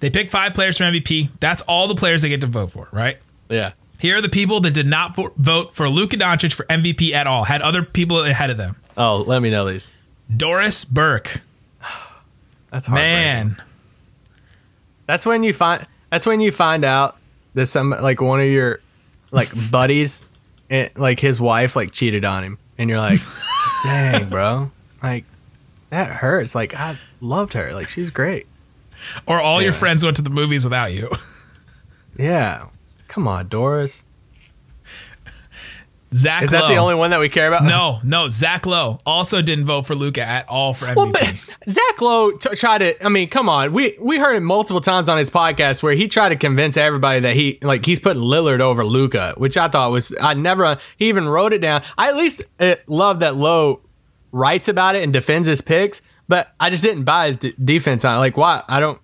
They 0.00 0.10
pick 0.10 0.30
five 0.30 0.52
players 0.52 0.76
for 0.78 0.84
MVP. 0.84 1.30
That's 1.40 1.62
all 1.62 1.88
the 1.88 1.94
players 1.94 2.22
they 2.22 2.28
get 2.28 2.42
to 2.42 2.46
vote 2.46 2.72
for, 2.72 2.88
right? 2.92 3.18
Yeah. 3.48 3.72
Here 3.98 4.18
are 4.18 4.20
the 4.20 4.28
people 4.28 4.60
that 4.60 4.72
did 4.72 4.86
not 4.86 5.16
vote 5.16 5.74
for 5.74 5.88
Luka 5.88 6.16
Doncic 6.18 6.52
for 6.52 6.66
MVP 6.66 7.12
at 7.12 7.26
all. 7.26 7.44
Had 7.44 7.62
other 7.62 7.82
people 7.82 8.22
ahead 8.22 8.50
of 8.50 8.58
them. 8.58 8.76
Oh, 8.96 9.24
let 9.26 9.40
me 9.40 9.48
know 9.48 9.64
these. 9.64 9.90
Doris 10.34 10.84
Burke, 10.84 11.40
That's 12.70 12.86
hard. 12.86 13.00
man, 13.00 13.62
That's 15.06 15.24
when 15.24 15.42
you 15.42 15.52
find. 15.54 15.86
That's 16.10 16.26
when 16.26 16.40
you 16.40 16.52
find 16.52 16.84
out 16.84 17.16
that 17.54 17.66
some 17.66 17.90
like 17.90 18.20
one 18.20 18.40
of 18.40 18.46
your 18.46 18.80
like 19.30 19.50
buddies, 19.70 20.24
eh, 20.70 20.88
like 20.96 21.18
his 21.20 21.40
wife, 21.40 21.74
like 21.74 21.92
cheated 21.92 22.24
on 22.24 22.42
him, 22.44 22.58
and 22.76 22.90
you're 22.90 22.98
like, 23.00 23.20
dang, 23.84 24.28
bro, 24.28 24.70
like 25.06 25.24
that 25.90 26.08
hurts. 26.08 26.54
Like 26.54 26.74
I 26.74 26.96
loved 27.20 27.52
her. 27.54 27.72
Like 27.72 27.88
she's 27.88 28.10
great. 28.10 28.46
or 29.26 29.40
all 29.40 29.60
your 29.62 29.72
friends 29.72 30.02
went 30.04 30.16
to 30.16 30.22
the 30.22 30.30
movies 30.30 30.64
without 30.64 30.92
you. 30.92 31.10
Yeah. 32.18 32.68
Come 33.08 33.28
on, 33.28 33.48
Doris. 33.48 34.06
Zach 36.14 36.44
Is 36.44 36.50
that 36.52 36.62
Lowe. 36.62 36.68
the 36.68 36.76
only 36.76 36.94
one 36.94 37.10
that 37.10 37.20
we 37.20 37.28
care 37.28 37.48
about? 37.48 37.64
No, 37.64 38.00
no. 38.04 38.28
Zach 38.28 38.64
Lowe 38.64 39.00
also 39.04 39.42
didn't 39.42 39.66
vote 39.66 39.82
for 39.82 39.94
Luka 39.94 40.22
at 40.22 40.48
all 40.48 40.72
for 40.72 40.86
MVP. 40.86 40.96
Well, 40.96 41.12
but 41.12 41.34
Zach 41.68 42.00
Lowe 42.00 42.30
t- 42.32 42.54
tried 42.56 42.78
to. 42.78 43.04
I 43.04 43.08
mean, 43.10 43.28
come 43.28 43.48
on. 43.50 43.72
We 43.72 43.98
we 44.00 44.18
heard 44.18 44.36
it 44.36 44.40
multiple 44.40 44.80
times 44.80 45.08
on 45.10 45.18
his 45.18 45.30
podcast 45.30 45.82
where 45.82 45.92
he 45.94 46.08
tried 46.08 46.30
to 46.30 46.36
convince 46.36 46.76
everybody 46.78 47.20
that 47.20 47.34
he 47.34 47.58
like 47.60 47.84
he's 47.84 48.00
putting 48.00 48.22
Lillard 48.22 48.60
over 48.60 48.84
Luka, 48.84 49.34
which 49.36 49.58
I 49.58 49.68
thought 49.68 49.90
was 49.90 50.14
I 50.22 50.32
never. 50.34 50.78
He 50.96 51.08
even 51.08 51.28
wrote 51.28 51.52
it 51.52 51.60
down. 51.60 51.82
I 51.98 52.08
at 52.08 52.16
least 52.16 52.40
uh, 52.60 52.76
love 52.86 53.18
that 53.20 53.34
Lowe 53.34 53.80
writes 54.36 54.68
about 54.68 54.94
it 54.94 55.02
and 55.02 55.12
defends 55.12 55.48
his 55.48 55.62
picks, 55.62 56.02
but 56.28 56.52
I 56.60 56.70
just 56.70 56.82
didn't 56.82 57.04
buy 57.04 57.28
his 57.28 57.36
d- 57.38 57.54
defense 57.62 58.04
on 58.04 58.16
it. 58.16 58.18
Like, 58.18 58.36
why? 58.36 58.62
I 58.68 58.80
don't. 58.80 59.00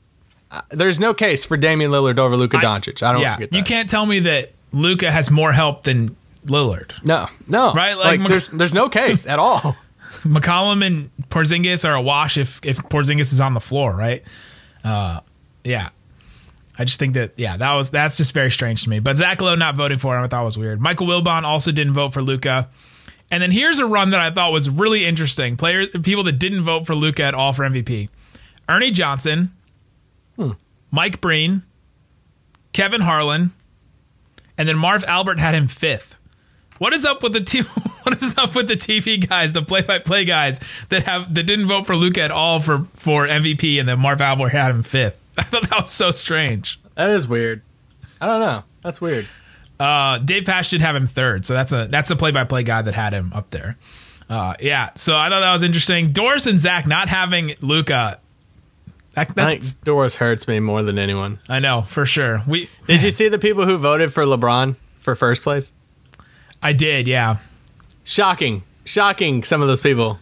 Uh, 0.50 0.60
there's 0.70 1.00
no 1.00 1.14
case 1.14 1.44
for 1.44 1.56
Damian 1.56 1.90
Lillard 1.90 2.18
over 2.18 2.36
Luka 2.36 2.58
Doncic. 2.58 3.02
I 3.02 3.12
don't 3.12 3.22
yeah, 3.22 3.38
get 3.38 3.50
that. 3.50 3.56
you 3.56 3.64
can't 3.64 3.88
tell 3.88 4.04
me 4.04 4.20
that 4.20 4.52
Luka 4.72 5.10
has 5.10 5.30
more 5.30 5.52
help 5.52 5.84
than 5.84 6.14
Lillard. 6.46 6.92
No, 7.04 7.26
no. 7.48 7.72
Right, 7.72 7.94
like 7.94 8.04
Like, 8.04 8.20
Mc- 8.20 8.28
there's 8.28 8.48
there's 8.48 8.74
no 8.74 8.88
case 8.88 9.26
at 9.26 9.38
all. 9.38 9.76
McCollum 10.22 10.84
and 10.86 11.10
Porzingis 11.30 11.88
are 11.88 11.94
a 11.94 12.02
wash 12.02 12.36
if 12.36 12.60
if 12.62 12.78
Porzingis 12.78 13.32
is 13.32 13.40
on 13.40 13.54
the 13.54 13.60
floor, 13.60 13.92
right? 13.92 14.22
Uh, 14.84 15.20
yeah. 15.64 15.88
I 16.78 16.84
just 16.84 16.98
think 16.98 17.14
that 17.14 17.32
yeah, 17.36 17.56
that 17.56 17.72
was 17.74 17.90
that's 17.90 18.16
just 18.16 18.32
very 18.32 18.50
strange 18.50 18.82
to 18.84 18.90
me. 18.90 18.98
But 18.98 19.16
Zach 19.16 19.40
Lowe 19.40 19.54
not 19.54 19.76
voting 19.76 19.98
for 19.98 20.16
him, 20.16 20.24
I 20.24 20.28
thought 20.28 20.44
was 20.44 20.58
weird. 20.58 20.80
Michael 20.80 21.06
Wilbon 21.06 21.42
also 21.44 21.70
didn't 21.72 21.94
vote 21.94 22.12
for 22.12 22.22
Luka. 22.22 22.68
And 23.32 23.42
then 23.42 23.50
here's 23.50 23.78
a 23.78 23.86
run 23.86 24.10
that 24.10 24.20
I 24.20 24.30
thought 24.30 24.52
was 24.52 24.68
really 24.68 25.06
interesting. 25.06 25.56
Players, 25.56 25.88
people 26.02 26.22
that 26.24 26.38
didn't 26.38 26.64
vote 26.64 26.86
for 26.86 26.94
Luka 26.94 27.24
at 27.24 27.34
all 27.34 27.54
for 27.54 27.62
MVP: 27.62 28.10
Ernie 28.68 28.90
Johnson, 28.90 29.52
hmm. 30.36 30.50
Mike 30.90 31.22
Breen, 31.22 31.62
Kevin 32.74 33.00
Harlan, 33.00 33.52
and 34.58 34.68
then 34.68 34.76
Marv 34.76 35.02
Albert 35.04 35.40
had 35.40 35.54
him 35.54 35.66
fifth. 35.66 36.16
What 36.76 36.92
is 36.92 37.06
up 37.06 37.22
with 37.22 37.32
the 37.32 37.40
two? 37.44 37.62
What 38.02 38.20
is 38.20 38.36
up 38.36 38.54
with 38.54 38.68
the 38.68 38.76
TV 38.76 39.26
guys, 39.26 39.52
the 39.52 39.62
play-by-play 39.62 40.26
guys 40.26 40.60
that 40.90 41.04
have 41.04 41.32
that 41.32 41.44
didn't 41.44 41.68
vote 41.68 41.86
for 41.86 41.96
Luka 41.96 42.20
at 42.22 42.30
all 42.30 42.60
for 42.60 42.86
for 42.96 43.26
MVP, 43.26 43.80
and 43.80 43.88
then 43.88 43.98
Marv 43.98 44.20
Albert 44.20 44.50
had 44.50 44.74
him 44.74 44.82
fifth? 44.82 45.24
I 45.38 45.44
thought 45.44 45.70
that 45.70 45.80
was 45.80 45.90
so 45.90 46.10
strange. 46.10 46.78
That 46.96 47.08
is 47.08 47.26
weird. 47.26 47.62
I 48.20 48.26
don't 48.26 48.40
know. 48.40 48.64
That's 48.82 49.00
weird. 49.00 49.26
Uh, 49.82 50.18
Dave 50.18 50.44
Pasch 50.44 50.70
did 50.70 50.80
have 50.80 50.94
him 50.94 51.08
third, 51.08 51.44
so 51.44 51.54
that's 51.54 51.72
a 51.72 51.86
that's 51.86 52.08
a 52.12 52.14
play-by-play 52.14 52.62
guy 52.62 52.82
that 52.82 52.94
had 52.94 53.12
him 53.12 53.32
up 53.34 53.50
there. 53.50 53.76
Uh, 54.30 54.54
yeah, 54.60 54.90
so 54.94 55.16
I 55.16 55.28
thought 55.28 55.40
that 55.40 55.52
was 55.52 55.64
interesting. 55.64 56.12
Doris 56.12 56.46
and 56.46 56.60
Zach 56.60 56.86
not 56.86 57.08
having 57.08 57.56
Luka. 57.60 58.20
That, 59.14 59.30
I 59.36 59.56
think 59.56 59.64
Doris 59.82 60.14
hurts 60.14 60.46
me 60.46 60.60
more 60.60 60.84
than 60.84 61.00
anyone. 61.00 61.40
I 61.48 61.58
know 61.58 61.82
for 61.82 62.06
sure. 62.06 62.42
We 62.46 62.70
Did 62.86 63.02
you 63.02 63.10
see 63.18 63.28
the 63.28 63.40
people 63.40 63.66
who 63.66 63.76
voted 63.76 64.12
for 64.12 64.24
LeBron 64.24 64.76
for 65.00 65.16
first 65.16 65.42
place? 65.42 65.72
I 66.62 66.72
did, 66.72 67.08
yeah. 67.08 67.38
Shocking. 68.04 68.62
Shocking, 68.84 69.42
some 69.42 69.62
of 69.62 69.68
those 69.68 69.80
people. 69.80 70.20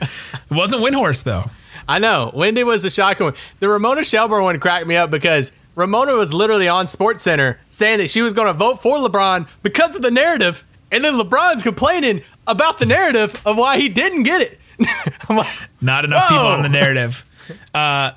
It 0.00 0.08
wasn't 0.50 0.82
Windhorst 0.82 1.24
though. 1.24 1.50
I 1.86 1.98
know. 1.98 2.30
Wendy 2.32 2.64
was 2.64 2.82
the 2.82 2.90
shocking 2.90 3.26
one. 3.26 3.34
The 3.58 3.68
Ramona 3.68 4.02
Shelburne 4.02 4.44
one 4.44 4.58
cracked 4.60 4.86
me 4.86 4.96
up 4.96 5.10
because 5.10 5.52
Ramona 5.80 6.14
was 6.14 6.32
literally 6.32 6.68
on 6.68 6.86
Sports 6.86 7.22
Center 7.22 7.58
saying 7.70 7.98
that 7.98 8.10
she 8.10 8.20
was 8.20 8.34
going 8.34 8.46
to 8.46 8.52
vote 8.52 8.82
for 8.82 8.98
LeBron 8.98 9.48
because 9.62 9.96
of 9.96 10.02
the 10.02 10.10
narrative, 10.10 10.62
and 10.92 11.02
then 11.02 11.14
LeBron's 11.14 11.62
complaining 11.62 12.22
about 12.46 12.78
the 12.78 12.84
narrative 12.86 13.40
of 13.46 13.56
why 13.56 13.78
he 13.78 13.88
didn't 13.88 14.24
get 14.24 14.42
it. 14.42 14.58
I'm 15.28 15.38
like, 15.38 15.48
Not 15.80 16.04
enough 16.04 16.28
people 16.28 16.44
Whoa. 16.44 16.52
on 16.56 16.62
the 16.62 16.68
narrative. 16.68 17.24
Uh, 17.74 18.12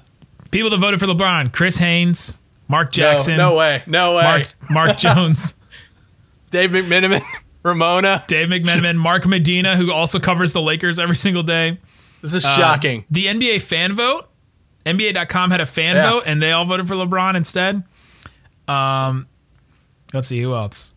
people 0.51 0.69
that 0.69 0.77
voted 0.77 0.99
for 0.99 1.07
LeBron: 1.07 1.51
Chris 1.51 1.77
Haynes, 1.77 2.37
Mark 2.67 2.91
Jackson, 2.91 3.35
no 3.35 3.55
way, 3.55 3.81
no 3.87 4.15
way. 4.15 4.23
Mark 4.23 4.69
Mark 4.69 4.97
Jones, 4.99 5.55
Dave 6.51 6.69
McMiniman, 6.69 7.23
Ramona. 7.63 8.23
Dave 8.27 8.49
McMenamin, 8.49 8.97
Mark 8.97 9.25
Medina, 9.25 9.75
who 9.75 9.91
also 9.91 10.19
covers 10.19 10.53
the 10.53 10.61
Lakers 10.61 10.99
every 10.99 11.15
single 11.15 11.41
day. 11.41 11.79
This 12.21 12.35
is 12.35 12.43
shocking. 12.43 13.05
The 13.09 13.25
NBA 13.25 13.61
fan 13.63 13.95
vote. 13.95 14.29
NBA.com 14.85 15.51
had 15.51 15.61
a 15.61 15.65
fan 15.65 15.95
Yeah. 15.95 16.09
vote, 16.11 16.23
and 16.25 16.41
they 16.41 16.51
all 16.51 16.65
voted 16.65 16.87
for 16.87 16.95
LeBron 16.95 17.35
instead. 17.35 17.83
Um, 18.67 19.27
let's 20.13 20.27
see 20.27 20.41
who 20.41 20.53
else. 20.53 20.93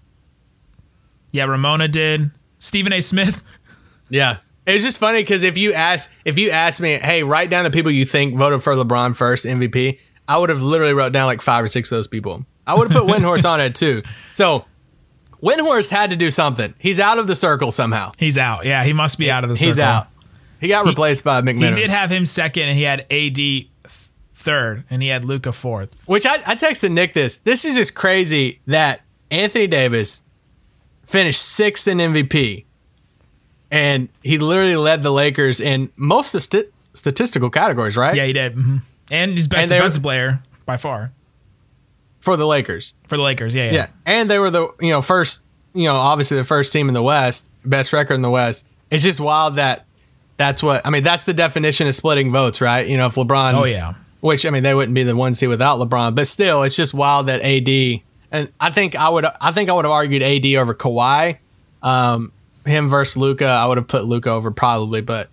Yeah, 1.33 1.45
Ramona 1.45 1.89
did. 1.89 2.31
Stephen 2.59 2.93
A. 2.93 3.01
Smith. 3.01 3.43
Yeah. 4.09 4.37
It's 4.69 4.85
just 4.85 5.01
funny 5.01 5.21
because 5.21 5.43
if 5.43 5.59
you 5.59 5.73
ask 5.73 6.09
if 6.25 6.39
you 6.39 6.51
ask 6.51 6.81
me, 6.81 6.95
hey, 6.95 7.25
write 7.25 7.51
down 7.51 7.65
the 7.65 7.73
people 7.73 7.91
you 7.91 8.05
think 8.05 8.37
voted 8.37 8.63
for 8.63 8.73
LeBron 8.75 9.17
first 9.17 9.45
MVP, 9.45 9.99
I 10.29 10.39
would 10.39 10.49
have 10.49 10.63
literally 10.63 10.95
wrote 10.95 11.13
down 11.13 11.27
like 11.27 11.43
five 11.43 11.65
or 11.65 11.67
six 11.67 11.91
of 11.91 11.97
those 11.97 12.07
people. 12.07 12.47
I 12.69 12.75
would 12.75 12.93
have 12.93 13.03
put 13.03 13.11
Windhorst 13.13 13.45
on 13.49 13.61
it 13.61 13.75
too. 13.75 14.03
So 14.33 14.65
Windhorst 15.43 15.89
had 15.91 16.11
to 16.11 16.17
do 16.17 16.31
something. 16.31 16.73
He's 16.79 17.01
out 17.01 17.19
of 17.19 17.27
the 17.27 17.35
circle 17.35 17.73
somehow. 17.73 18.13
He's 18.17 18.39
out. 18.39 18.65
Yeah, 18.65 18.85
he 18.85 18.93
must 18.93 19.19
be 19.19 19.29
out 19.29 19.43
of 19.43 19.51
the 19.51 19.57
circle. 19.57 19.71
He's 19.73 19.81
out. 19.81 20.07
He 20.61 20.69
got 20.69 20.87
replaced 20.87 21.25
by 21.25 21.43
McMillan. 21.43 21.75
He 21.75 21.83
did 21.83 21.91
have 21.91 22.11
him 22.11 22.27
second, 22.27 22.69
and 22.69 22.79
he 22.79 22.85
had 22.85 23.01
AD 23.11 23.39
third, 24.47 24.85
and 24.89 25.03
he 25.03 25.09
had 25.09 25.25
Luka 25.27 25.53
fourth. 25.53 25.91
Which 26.07 26.25
I, 26.25 26.37
I 26.47 26.55
texted 26.55 26.91
Nick 26.93 27.13
this. 27.13 27.37
This 27.39 27.65
is 27.67 27.75
just 27.75 27.95
crazy 27.95 28.61
that 28.67 29.03
Anthony 29.31 29.67
Davis, 29.67 30.23
finished 31.05 31.43
sixth 31.43 31.87
in 31.87 31.99
MVP, 31.99 32.65
and 33.71 34.09
he 34.23 34.39
literally 34.39 34.77
led 34.77 35.03
the 35.03 35.11
Lakers 35.11 35.61
in 35.61 35.91
most 35.97 36.35
of 36.35 36.43
sti- 36.43 36.65
statistical 36.95 37.51
categories, 37.51 37.97
right? 37.97 38.15
Yeah, 38.15 38.25
he 38.27 38.33
did. 38.33 38.55
hmm 38.55 38.77
And 39.11 39.33
he's 39.33 39.49
best 39.49 39.63
And 39.63 39.71
they 39.71 39.77
were- 39.77 39.81
defensive 39.83 40.03
player 40.03 40.41
by 40.65 40.77
far 40.77 41.13
for 42.21 42.37
the 42.37 42.47
Lakers. 42.47 42.95
for 43.07 43.17
the 43.17 43.23
Lakers. 43.23 43.55
Yeah, 43.55 43.67
yeah. 43.67 43.73
Yeah, 43.73 43.87
and 44.07 44.31
they 44.31 44.39
were 44.39 44.51
the 44.51 44.69
you 44.81 44.91
know 44.91 45.03
first 45.03 45.43
you 45.75 45.85
know 45.85 45.95
obviously 45.97 46.37
the 46.39 46.45
first 46.45 46.73
team 46.73 46.89
in 46.89 46.95
the 46.95 47.03
West, 47.03 47.51
best 47.65 47.93
record 47.93 48.15
in 48.15 48.23
the 48.23 48.31
West. 48.31 48.65
It's 48.91 49.03
just 49.05 49.21
wild 49.21 49.57
that 49.57 49.85
that's 50.37 50.63
what 50.63 50.87
I 50.87 50.91
mean. 50.91 51.03
That's 51.03 51.25
the 51.25 51.35
definition 51.35 51.87
of 51.89 51.95
splitting 51.95 52.31
votes, 52.33 52.61
right? 52.61 52.87
You 52.87 52.97
know, 52.97 53.07
if 53.07 53.15
LeBron, 53.15 53.55
Oh 53.55 53.65
yeah. 53.65 53.95
Which 54.21 54.47
I 54.47 54.51
mean 54.51 54.63
they 54.63 54.75
wouldn't 54.75 54.95
be 54.95 55.03
the 55.03 55.15
one 55.15 55.35
seed 55.35 55.49
without 55.49 55.79
LeBron, 55.79 56.15
but 56.15 56.27
still, 56.27 56.63
it's 56.63 56.77
just 56.77 56.95
wild 56.95 57.27
that 57.27 57.43
AD 57.43 58.03
and 58.33 58.53
I 58.61 58.71
think 58.71 58.95
I 58.97 59.09
would 59.09 59.25
I 59.41 59.53
think 59.53 59.71
I 59.71 59.73
would 59.73 59.85
have 59.85 59.93
argued 59.93 60.23
AD 60.23 60.45
over 60.57 60.75
Kawhi, 60.75 61.39
um, 61.83 62.33
him 62.65 62.89
versus 62.89 63.17
Luka. 63.17 63.47
I 63.47 63.67
would 63.67 63.79
have 63.79 63.89
put 63.89 64.05
Luka 64.05 64.31
over 64.31 64.51
probably, 64.51 65.01
but 65.01 65.29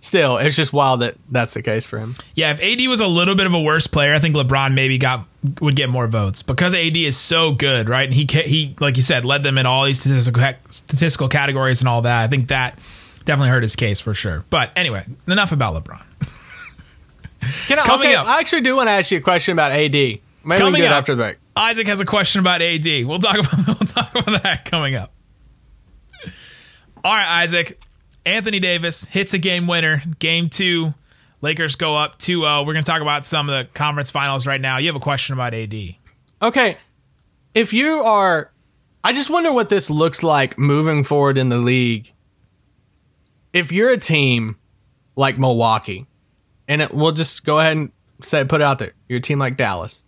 still, 0.00 0.38
it's 0.38 0.56
just 0.56 0.72
wild 0.72 1.00
that 1.00 1.16
that's 1.30 1.54
the 1.54 1.62
case 1.62 1.84
for 1.84 1.98
him. 1.98 2.16
Yeah, 2.34 2.52
if 2.52 2.60
AD 2.60 2.86
was 2.88 3.00
a 3.00 3.06
little 3.06 3.34
bit 3.34 3.46
of 3.46 3.54
a 3.54 3.60
worse 3.60 3.86
player, 3.86 4.14
I 4.14 4.18
think 4.18 4.34
LeBron 4.34 4.74
maybe 4.74 4.98
got 4.98 5.24
would 5.60 5.76
get 5.76 5.88
more 5.88 6.06
votes 6.06 6.42
because 6.42 6.74
AD 6.74 6.96
is 6.96 7.16
so 7.16 7.52
good, 7.52 7.88
right? 7.88 8.04
And 8.04 8.14
he 8.14 8.24
he 8.24 8.74
like 8.80 8.96
you 8.96 9.02
said 9.02 9.24
led 9.24 9.42
them 9.42 9.58
in 9.58 9.66
all 9.66 9.84
these 9.84 10.00
statistical 10.00 10.42
statistical 10.70 11.28
categories 11.28 11.80
and 11.80 11.88
all 11.88 12.02
that. 12.02 12.24
I 12.24 12.28
think 12.28 12.48
that 12.48 12.78
definitely 13.24 13.50
hurt 13.50 13.62
his 13.62 13.76
case 13.76 14.00
for 14.00 14.14
sure. 14.14 14.44
But 14.48 14.70
anyway, 14.74 15.04
enough 15.26 15.52
about 15.52 15.84
LeBron. 15.84 16.02
Can 17.40 17.78
I, 17.78 17.86
Coming 17.86 18.08
okay, 18.08 18.14
up. 18.16 18.26
I 18.26 18.40
actually 18.40 18.62
do 18.62 18.76
want 18.76 18.88
to 18.88 18.92
ask 18.92 19.10
you 19.10 19.18
a 19.18 19.20
question 19.20 19.52
about 19.52 19.72
AD. 19.72 19.92
Maybe 19.92 20.20
we 20.44 20.56
can 20.56 20.58
Coming 20.58 20.82
do 20.82 20.86
after 20.86 21.14
the 21.14 21.22
break. 21.22 21.36
Isaac 21.56 21.86
has 21.88 22.00
a 22.00 22.04
question 22.04 22.40
about 22.40 22.62
AD. 22.62 22.86
We'll 23.06 23.18
talk 23.18 23.38
about 23.38 23.66
we'll 23.66 23.88
talk 23.88 24.14
about 24.14 24.42
that 24.42 24.64
coming 24.64 24.94
up. 24.94 25.12
All 27.04 27.14
right, 27.14 27.42
Isaac. 27.42 27.80
Anthony 28.26 28.60
Davis 28.60 29.04
hits 29.04 29.32
a 29.34 29.38
game 29.38 29.66
winner. 29.66 30.02
Game 30.18 30.50
two. 30.50 30.94
Lakers 31.40 31.76
go 31.76 31.96
up 31.96 32.18
2-0. 32.18 32.66
We're 32.66 32.72
going 32.72 32.84
to 32.84 32.90
talk 32.90 33.00
about 33.00 33.24
some 33.24 33.48
of 33.48 33.56
the 33.56 33.72
conference 33.72 34.10
finals 34.10 34.46
right 34.46 34.60
now. 34.60 34.78
You 34.78 34.88
have 34.88 34.96
a 34.96 35.00
question 35.00 35.34
about 35.34 35.54
AD. 35.54 35.94
Okay, 36.42 36.76
if 37.54 37.72
you 37.72 38.02
are, 38.02 38.52
I 39.02 39.12
just 39.12 39.30
wonder 39.30 39.52
what 39.52 39.68
this 39.68 39.90
looks 39.90 40.22
like 40.22 40.58
moving 40.58 41.04
forward 41.04 41.38
in 41.38 41.48
the 41.48 41.58
league. 41.58 42.12
If 43.52 43.72
you're 43.72 43.90
a 43.90 43.98
team 43.98 44.56
like 45.16 45.38
Milwaukee, 45.38 46.06
and 46.68 46.82
it, 46.82 46.94
we'll 46.94 47.12
just 47.12 47.44
go 47.44 47.58
ahead 47.58 47.76
and 47.76 47.90
say 48.22 48.44
put 48.44 48.60
it 48.60 48.64
out 48.64 48.78
there, 48.78 48.92
you're 49.08 49.18
a 49.18 49.22
team 49.22 49.38
like 49.38 49.56
Dallas. 49.56 50.06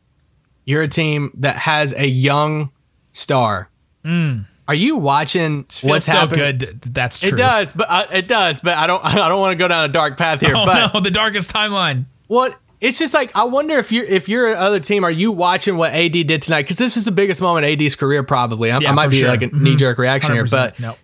You're 0.64 0.82
a 0.82 0.88
team 0.88 1.32
that 1.38 1.56
has 1.56 1.92
a 1.94 2.06
young 2.06 2.70
star. 3.12 3.70
Are 4.04 4.74
you 4.74 4.96
watching 4.96 5.66
what's 5.82 6.06
so 6.06 6.12
happening? 6.12 6.58
good. 6.58 6.80
That's 6.82 7.18
true. 7.18 7.30
It 7.30 7.36
does, 7.36 7.72
but 7.72 7.86
uh, 7.90 8.04
it 8.12 8.28
does, 8.28 8.60
but 8.60 8.78
I 8.78 8.86
don't. 8.86 9.04
I 9.04 9.28
don't 9.28 9.40
want 9.40 9.52
to 9.52 9.56
go 9.56 9.66
down 9.66 9.84
a 9.84 9.92
dark 9.92 10.16
path 10.16 10.40
here. 10.40 10.54
Oh 10.56 10.64
but 10.64 10.94
no, 10.94 11.00
the 11.00 11.10
darkest 11.10 11.50
timeline. 11.52 12.04
What 12.28 12.56
it's 12.80 12.98
just 12.98 13.12
like 13.12 13.34
I 13.34 13.44
wonder 13.44 13.76
if 13.78 13.90
you're 13.90 14.04
if 14.04 14.28
you're 14.28 14.52
another 14.52 14.78
team, 14.78 15.02
are 15.02 15.10
you 15.10 15.32
watching 15.32 15.76
what 15.76 15.92
AD 15.92 16.12
did 16.12 16.40
tonight? 16.42 16.62
Because 16.62 16.76
this 16.78 16.96
is 16.96 17.04
the 17.04 17.10
biggest 17.10 17.42
moment 17.42 17.66
in 17.66 17.80
AD's 17.84 17.96
career, 17.96 18.22
probably. 18.22 18.70
I, 18.70 18.78
Yeah, 18.78 18.90
I 18.90 18.92
might 18.92 19.08
be 19.08 19.18
sure. 19.20 19.28
like 19.28 19.42
a 19.42 19.48
Mhm. 19.48 19.60
knee 19.60 19.76
jerk 19.76 19.98
reaction 19.98 20.32
here, 20.34 20.44
100%. 20.44 20.50
but 20.50 20.78
no. 20.78 20.94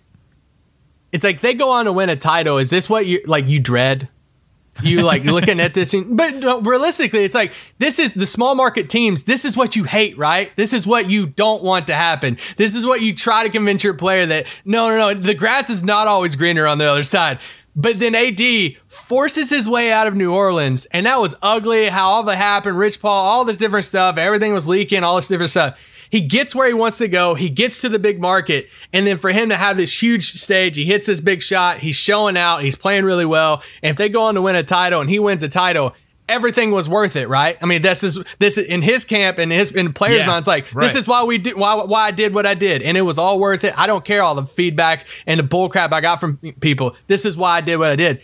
it's 1.12 1.24
like 1.24 1.40
they 1.40 1.54
go 1.54 1.70
on 1.72 1.86
to 1.86 1.92
win 1.92 2.08
a 2.08 2.16
title. 2.16 2.58
Is 2.58 2.70
this 2.70 2.88
what 2.88 3.06
you 3.06 3.20
like? 3.26 3.48
You 3.48 3.58
dread? 3.58 4.08
You 4.82 5.02
like 5.02 5.24
looking 5.24 5.60
at 5.60 5.74
this, 5.74 5.94
and, 5.94 6.16
but 6.16 6.34
no, 6.34 6.60
realistically, 6.60 7.24
it's 7.24 7.34
like 7.34 7.52
this 7.78 7.98
is 7.98 8.14
the 8.14 8.26
small 8.26 8.54
market 8.54 8.90
teams. 8.90 9.24
This 9.24 9.44
is 9.44 9.56
what 9.56 9.76
you 9.76 9.84
hate, 9.84 10.18
right? 10.18 10.54
This 10.56 10.72
is 10.72 10.86
what 10.86 11.08
you 11.08 11.26
don't 11.26 11.62
want 11.62 11.86
to 11.86 11.94
happen. 11.94 12.38
This 12.56 12.74
is 12.74 12.84
what 12.84 13.00
you 13.00 13.14
try 13.14 13.44
to 13.44 13.50
convince 13.50 13.82
your 13.82 13.94
player 13.94 14.26
that 14.26 14.46
no, 14.64 14.88
no, 14.88 15.12
no, 15.12 15.14
the 15.14 15.34
grass 15.34 15.70
is 15.70 15.82
not 15.82 16.08
always 16.08 16.36
greener 16.36 16.66
on 16.66 16.78
the 16.78 16.84
other 16.84 17.04
side. 17.04 17.38
But 17.78 17.98
then 17.98 18.14
AD 18.14 18.76
forces 18.88 19.50
his 19.50 19.68
way 19.68 19.92
out 19.92 20.06
of 20.06 20.14
New 20.16 20.32
Orleans, 20.32 20.86
and 20.86 21.04
that 21.04 21.20
was 21.20 21.34
ugly. 21.42 21.88
How 21.88 22.08
all 22.08 22.22
that 22.22 22.36
happened, 22.36 22.78
Rich 22.78 23.02
Paul, 23.02 23.26
all 23.26 23.44
this 23.44 23.58
different 23.58 23.84
stuff, 23.84 24.16
everything 24.16 24.54
was 24.54 24.66
leaking, 24.66 25.04
all 25.04 25.16
this 25.16 25.28
different 25.28 25.50
stuff. 25.50 25.78
He 26.10 26.20
gets 26.20 26.54
where 26.54 26.68
he 26.68 26.74
wants 26.74 26.98
to 26.98 27.08
go. 27.08 27.34
He 27.34 27.48
gets 27.48 27.80
to 27.80 27.88
the 27.88 27.98
big 27.98 28.20
market. 28.20 28.68
And 28.92 29.06
then 29.06 29.18
for 29.18 29.30
him 29.30 29.48
to 29.48 29.56
have 29.56 29.76
this 29.76 30.02
huge 30.02 30.32
stage, 30.32 30.76
he 30.76 30.84
hits 30.84 31.06
this 31.06 31.20
big 31.20 31.42
shot. 31.42 31.78
He's 31.78 31.96
showing 31.96 32.36
out. 32.36 32.62
He's 32.62 32.76
playing 32.76 33.04
really 33.04 33.26
well. 33.26 33.62
And 33.82 33.90
if 33.90 33.96
they 33.96 34.08
go 34.08 34.24
on 34.24 34.34
to 34.34 34.42
win 34.42 34.56
a 34.56 34.62
title 34.62 35.00
and 35.00 35.10
he 35.10 35.18
wins 35.18 35.42
a 35.42 35.48
title, 35.48 35.94
everything 36.28 36.70
was 36.70 36.88
worth 36.88 37.16
it, 37.16 37.28
right? 37.28 37.56
I 37.62 37.66
mean, 37.66 37.82
this 37.82 38.02
is 38.02 38.22
this 38.38 38.58
is 38.58 38.66
in 38.66 38.82
his 38.82 39.04
camp 39.04 39.38
and 39.38 39.52
his 39.52 39.70
in 39.72 39.92
players' 39.92 40.20
Yeah, 40.20 40.26
minds, 40.26 40.48
like 40.48 40.74
right. 40.74 40.84
this 40.84 40.96
is 40.96 41.06
why 41.06 41.24
we 41.24 41.38
did 41.38 41.56
why 41.56 41.74
why 41.74 42.02
I 42.02 42.10
did 42.10 42.34
what 42.34 42.46
I 42.46 42.54
did, 42.54 42.82
and 42.82 42.96
it 42.96 43.02
was 43.02 43.18
all 43.18 43.38
worth 43.38 43.64
it. 43.64 43.74
I 43.78 43.86
don't 43.86 44.04
care 44.04 44.22
all 44.22 44.34
the 44.34 44.46
feedback 44.46 45.06
and 45.26 45.38
the 45.38 45.44
bullcrap 45.44 45.92
I 45.92 46.00
got 46.00 46.20
from 46.20 46.38
people. 46.60 46.96
This 47.06 47.24
is 47.24 47.36
why 47.36 47.56
I 47.56 47.60
did 47.60 47.76
what 47.76 47.90
I 47.90 47.96
did. 47.96 48.20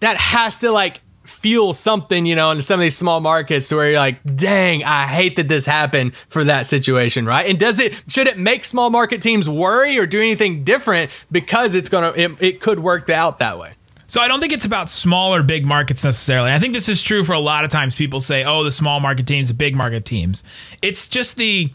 That 0.00 0.16
has 0.16 0.58
to 0.58 0.70
like 0.70 1.00
fuel 1.36 1.74
something, 1.74 2.24
you 2.26 2.34
know, 2.34 2.50
in 2.50 2.62
some 2.62 2.80
of 2.80 2.82
these 2.82 2.96
small 2.96 3.20
markets 3.20 3.70
where 3.70 3.90
you're 3.90 3.98
like, 3.98 4.18
dang, 4.24 4.82
I 4.84 5.06
hate 5.06 5.36
that 5.36 5.48
this 5.48 5.66
happened 5.66 6.16
for 6.28 6.44
that 6.44 6.66
situation, 6.66 7.26
right? 7.26 7.48
And 7.48 7.58
does 7.58 7.78
it 7.78 7.94
should 8.08 8.26
it 8.26 8.38
make 8.38 8.64
small 8.64 8.90
market 8.90 9.20
teams 9.22 9.48
worry 9.48 9.98
or 9.98 10.06
do 10.06 10.20
anything 10.20 10.64
different 10.64 11.10
because 11.30 11.74
it's 11.74 11.88
gonna 11.88 12.12
it, 12.16 12.32
it 12.40 12.60
could 12.60 12.78
work 12.78 13.10
out 13.10 13.38
that 13.40 13.58
way? 13.58 13.74
So 14.08 14.20
I 14.20 14.28
don't 14.28 14.40
think 14.40 14.52
it's 14.52 14.64
about 14.64 14.88
small 14.88 15.34
or 15.34 15.42
big 15.42 15.66
markets 15.66 16.04
necessarily. 16.04 16.52
I 16.52 16.58
think 16.58 16.72
this 16.72 16.88
is 16.88 17.02
true 17.02 17.24
for 17.24 17.32
a 17.32 17.40
lot 17.40 17.64
of 17.64 17.70
times. 17.70 17.94
People 17.94 18.20
say, 18.20 18.44
"Oh, 18.44 18.64
the 18.64 18.70
small 18.70 19.00
market 19.00 19.26
teams, 19.26 19.48
the 19.48 19.54
big 19.54 19.74
market 19.74 20.04
teams." 20.04 20.42
It's 20.80 21.08
just 21.08 21.36
the 21.36 21.72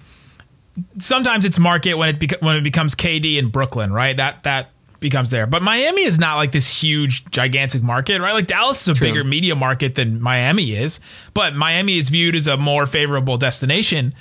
sometimes 0.97 1.45
it's 1.45 1.59
market 1.59 1.95
when 1.95 2.09
it 2.15 2.41
when 2.41 2.55
it 2.55 2.63
becomes 2.63 2.95
KD 2.95 3.37
in 3.37 3.49
Brooklyn, 3.49 3.91
right? 3.93 4.15
That 4.15 4.43
that 4.43 4.71
becomes 5.01 5.31
there. 5.31 5.45
But 5.45 5.61
Miami 5.61 6.03
is 6.03 6.17
not 6.17 6.37
like 6.37 6.53
this 6.53 6.67
huge 6.81 7.25
gigantic 7.31 7.83
market, 7.83 8.21
right? 8.21 8.31
Like 8.31 8.47
Dallas 8.47 8.81
is 8.83 8.87
a 8.87 8.99
bigger 8.99 9.25
media 9.25 9.55
market 9.55 9.95
than 9.95 10.21
Miami 10.21 10.73
is, 10.73 11.01
but 11.33 11.53
Miami 11.53 11.97
is 11.97 12.07
viewed 12.07 12.35
as 12.35 12.47
a 12.47 12.55
more 12.55 12.85
favorable 12.85 13.37
destination 13.37 14.13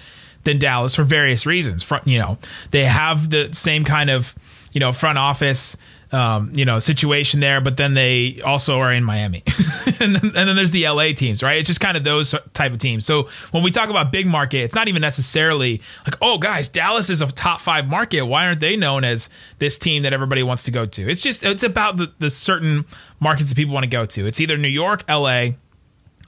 than 0.43 0.59
Dallas 0.59 0.97
for 0.97 1.05
various 1.05 1.47
reasons. 1.47 1.85
Front, 1.85 2.09
you 2.09 2.19
know, 2.19 2.39
they 2.73 2.87
have 2.87 3.31
the 3.31 3.51
same 3.53 3.85
kind 3.85 4.11
of 4.11 4.35
you 4.73 4.81
know 4.81 4.91
front 4.91 5.19
office 5.19 5.77
um, 6.13 6.53
you 6.55 6.65
know 6.65 6.79
situation 6.79 7.41
there, 7.41 7.61
but 7.61 7.77
then 7.77 7.95
they 7.95 8.41
also 8.45 8.81
are 8.81 8.93
in 8.93 9.05
Miami, 9.05 9.43
and, 10.01 10.17
then, 10.17 10.25
and 10.25 10.49
then 10.49 10.57
there's 10.57 10.73
the 10.73 10.89
LA 10.89 11.13
teams, 11.13 11.43
right? 11.43 11.59
It's 11.59 11.69
just 11.69 11.81
kind 11.81 11.97
of 11.97 12.05
those 12.05 12.35
type 12.53 12.73
of 12.73 12.79
teams. 12.79 13.07
So 13.07 13.29
when 13.53 13.63
we 13.63 13.71
talk 13.71 13.89
about 13.89 14.11
big 14.11 14.27
market, 14.27 14.59
it's 14.59 14.75
not 14.75 14.89
even 14.89 15.03
necessarily 15.03 15.81
like, 16.05 16.17
oh, 16.21 16.39
guys, 16.39 16.69
Dallas 16.69 17.11
is 17.11 17.23
a 17.23 17.31
top 17.31 17.61
five 17.61 17.87
market. 17.87 18.23
Why 18.23 18.47
aren't 18.47 18.61
they 18.61 18.77
known 18.77 19.05
as 19.05 19.31
this 19.59 19.79
team 19.79 20.03
that 20.03 20.13
everybody 20.13 20.43
wants 20.43 20.65
to 20.65 20.71
go 20.71 20.85
to? 20.87 21.11
It's 21.11 21.23
just 21.23 21.45
it's 21.45 21.63
about 21.63 21.97
the, 21.97 22.13
the 22.19 22.31
certain 22.31 22.87
markets 23.21 23.51
that 23.51 23.57
people 23.57 23.75
want 23.75 23.85
to 23.85 23.91
go 23.91 24.07
to. 24.07 24.27
It's 24.27 24.41
either 24.41 24.57
New 24.57 24.69
York, 24.69 25.05
LA, 25.09 25.51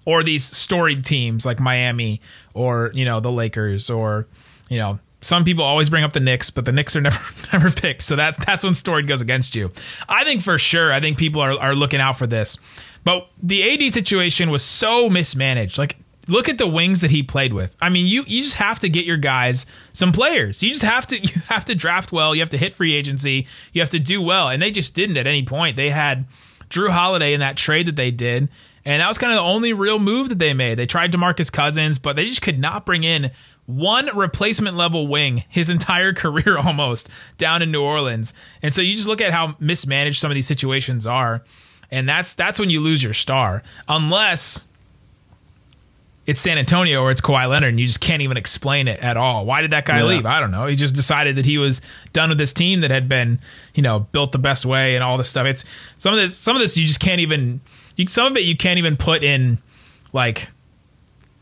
or 0.04 0.22
these 0.22 0.44
storied 0.44 1.04
teams 1.04 1.46
like 1.46 1.60
Miami 1.60 2.20
or 2.54 2.90
you 2.94 3.04
know 3.04 3.20
the 3.20 3.32
Lakers 3.32 3.90
or 3.90 4.26
you 4.68 4.78
know 4.78 4.98
some 5.22 5.44
people 5.44 5.64
always 5.64 5.88
bring 5.88 6.04
up 6.04 6.12
the 6.12 6.20
Knicks, 6.20 6.50
but 6.50 6.64
the 6.64 6.72
Knicks 6.72 6.94
are 6.94 7.00
never 7.00 7.20
never 7.52 7.70
picked. 7.70 8.02
So 8.02 8.16
that 8.16 8.36
that's 8.44 8.64
when 8.64 8.74
storied 8.74 9.06
goes 9.06 9.20
against 9.20 9.54
you. 9.54 9.70
I 10.08 10.24
think 10.24 10.42
for 10.42 10.58
sure. 10.58 10.92
I 10.92 11.00
think 11.00 11.16
people 11.16 11.40
are 11.40 11.58
are 11.58 11.74
looking 11.74 12.00
out 12.00 12.18
for 12.18 12.26
this. 12.26 12.58
But 13.04 13.28
the 13.42 13.72
AD 13.72 13.92
situation 13.92 14.50
was 14.50 14.62
so 14.62 15.08
mismanaged. 15.08 15.78
Like 15.78 15.96
look 16.28 16.48
at 16.48 16.58
the 16.58 16.66
wings 16.66 17.00
that 17.00 17.10
he 17.10 17.22
played 17.22 17.52
with. 17.52 17.74
I 17.80 17.88
mean, 17.88 18.06
you 18.06 18.24
you 18.26 18.42
just 18.42 18.56
have 18.56 18.78
to 18.80 18.88
get 18.88 19.04
your 19.04 19.16
guys 19.16 19.66
some 19.92 20.12
players. 20.12 20.62
You 20.62 20.70
just 20.70 20.82
have 20.82 21.06
to 21.08 21.18
you 21.22 21.40
have 21.48 21.64
to 21.66 21.74
draft 21.74 22.12
well. 22.12 22.34
You 22.34 22.42
have 22.42 22.50
to 22.50 22.58
hit 22.58 22.72
free 22.72 22.94
agency. 22.94 23.46
You 23.72 23.80
have 23.80 23.90
to 23.90 23.98
do 23.98 24.20
well, 24.20 24.48
and 24.48 24.60
they 24.60 24.70
just 24.70 24.94
didn't 24.94 25.16
at 25.16 25.26
any 25.26 25.44
point. 25.44 25.76
They 25.76 25.90
had 25.90 26.26
Jrue 26.68 26.90
Holiday 26.90 27.34
in 27.34 27.40
that 27.40 27.56
trade 27.56 27.86
that 27.86 27.96
they 27.96 28.10
did. 28.10 28.48
And 28.84 29.00
that 29.00 29.06
was 29.06 29.18
kind 29.18 29.32
of 29.32 29.36
the 29.36 29.42
only 29.48 29.72
real 29.72 30.00
move 30.00 30.28
that 30.30 30.40
they 30.40 30.54
made. 30.54 30.76
They 30.76 30.86
tried 30.86 31.12
DeMarcus 31.12 31.52
Cousins, 31.52 31.98
but 31.98 32.16
they 32.16 32.26
just 32.26 32.42
could 32.42 32.58
not 32.58 32.84
bring 32.84 33.04
in 33.04 33.30
one 33.66 34.10
replacement 34.16 34.76
level 34.76 35.06
wing 35.06 35.44
his 35.48 35.70
entire 35.70 36.12
career 36.14 36.58
almost 36.58 37.08
down 37.38 37.62
in 37.62 37.70
New 37.70 37.82
Orleans. 37.82 38.34
And 38.62 38.74
so 38.74 38.82
you 38.82 38.94
just 38.94 39.08
look 39.08 39.20
at 39.20 39.32
how 39.32 39.56
mismanaged 39.60 40.20
some 40.20 40.30
of 40.30 40.34
these 40.34 40.46
situations 40.46 41.06
are, 41.06 41.42
and 41.90 42.08
that's 42.08 42.34
that's 42.34 42.58
when 42.58 42.70
you 42.70 42.80
lose 42.80 43.02
your 43.02 43.14
star. 43.14 43.62
Unless 43.88 44.64
it's 46.24 46.40
San 46.40 46.56
Antonio 46.56 47.00
or 47.02 47.10
it's 47.10 47.20
Kawhi 47.20 47.48
Leonard, 47.48 47.70
and 47.70 47.80
you 47.80 47.86
just 47.86 48.00
can't 48.00 48.22
even 48.22 48.36
explain 48.36 48.86
it 48.86 49.00
at 49.00 49.16
all. 49.16 49.44
Why 49.44 49.60
did 49.60 49.72
that 49.72 49.84
guy 49.84 49.98
Yeah. 49.98 50.04
leave? 50.04 50.24
I 50.26 50.38
don't 50.38 50.52
know. 50.52 50.66
He 50.66 50.76
just 50.76 50.94
decided 50.94 51.34
that 51.36 51.44
he 51.44 51.58
was 51.58 51.82
done 52.12 52.28
with 52.28 52.38
this 52.38 52.52
team 52.52 52.80
that 52.82 52.92
had 52.92 53.08
been, 53.08 53.40
you 53.74 53.82
know, 53.82 53.98
built 54.00 54.30
the 54.30 54.38
best 54.38 54.64
way 54.64 54.94
and 54.94 55.02
all 55.02 55.18
this 55.18 55.28
stuff. 55.28 55.46
It's 55.46 55.64
some 55.98 56.14
of 56.14 56.20
this. 56.20 56.36
Some 56.36 56.54
of 56.54 56.62
this 56.62 56.76
you 56.76 56.86
just 56.86 57.00
can't 57.00 57.20
even. 57.20 57.60
You, 57.96 58.06
some 58.06 58.26
of 58.26 58.36
it 58.36 58.44
you 58.44 58.56
can't 58.56 58.78
even 58.78 58.96
put 58.96 59.24
in, 59.24 59.58
like 60.12 60.48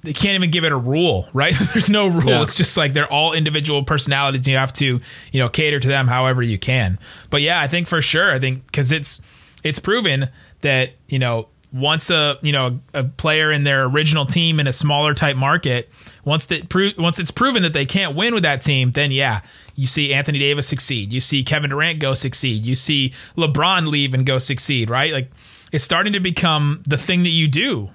they 0.02 0.12
can't 0.12 0.34
even 0.34 0.50
give 0.50 0.64
it 0.64 0.72
a 0.72 0.76
rule, 0.76 1.28
right? 1.32 1.54
There's 1.72 1.90
no 1.90 2.08
rule. 2.08 2.28
Yeah. 2.28 2.42
It's 2.42 2.56
just 2.56 2.76
like 2.76 2.92
they're 2.92 3.10
all 3.10 3.32
individual 3.32 3.84
personalities. 3.84 4.40
And 4.40 4.48
you 4.48 4.56
have 4.56 4.72
to, 4.74 5.00
you 5.32 5.40
know, 5.40 5.48
cater 5.48 5.80
to 5.80 5.88
them 5.88 6.08
however 6.08 6.42
you 6.42 6.58
can. 6.58 6.98
But 7.28 7.42
yeah, 7.42 7.60
I 7.60 7.68
think 7.68 7.86
for 7.86 8.00
sure. 8.00 8.32
I 8.32 8.38
think 8.38 8.66
because 8.66 8.92
it's 8.92 9.20
it's 9.62 9.78
proven 9.78 10.28
that 10.62 10.90
you 11.08 11.18
know 11.18 11.48
once 11.72 12.10
a 12.10 12.38
you 12.42 12.52
know 12.52 12.80
a 12.94 13.04
player 13.04 13.52
in 13.52 13.64
their 13.64 13.84
original 13.84 14.26
team 14.26 14.58
in 14.58 14.66
a 14.66 14.72
smaller 14.72 15.14
type 15.14 15.36
market 15.36 15.88
once 16.24 16.46
that 16.46 16.68
pro- 16.68 16.90
once 16.98 17.18
it's 17.18 17.30
proven 17.30 17.62
that 17.62 17.72
they 17.72 17.86
can't 17.86 18.16
win 18.16 18.34
with 18.34 18.42
that 18.42 18.62
team, 18.62 18.90
then 18.92 19.10
yeah, 19.10 19.40
You 19.76 19.86
see 19.86 20.12
Anthony 20.12 20.38
Davis 20.38 20.66
succeed. 20.66 21.12
You 21.12 21.20
see 21.20 21.44
Kevin 21.44 21.70
Durant 21.70 22.00
go 22.00 22.14
succeed. 22.14 22.64
You 22.66 22.74
see 22.74 23.12
LeBron 23.36 23.86
leave 23.88 24.14
and 24.14 24.26
go 24.26 24.38
succeed, 24.38 24.90
right? 24.90 25.12
Like 25.12 25.30
it's 25.72 25.84
starting 25.84 26.12
to 26.14 26.20
become 26.20 26.82
the 26.86 26.96
thing 26.96 27.22
that 27.22 27.30
you 27.30 27.48
do 27.48 27.90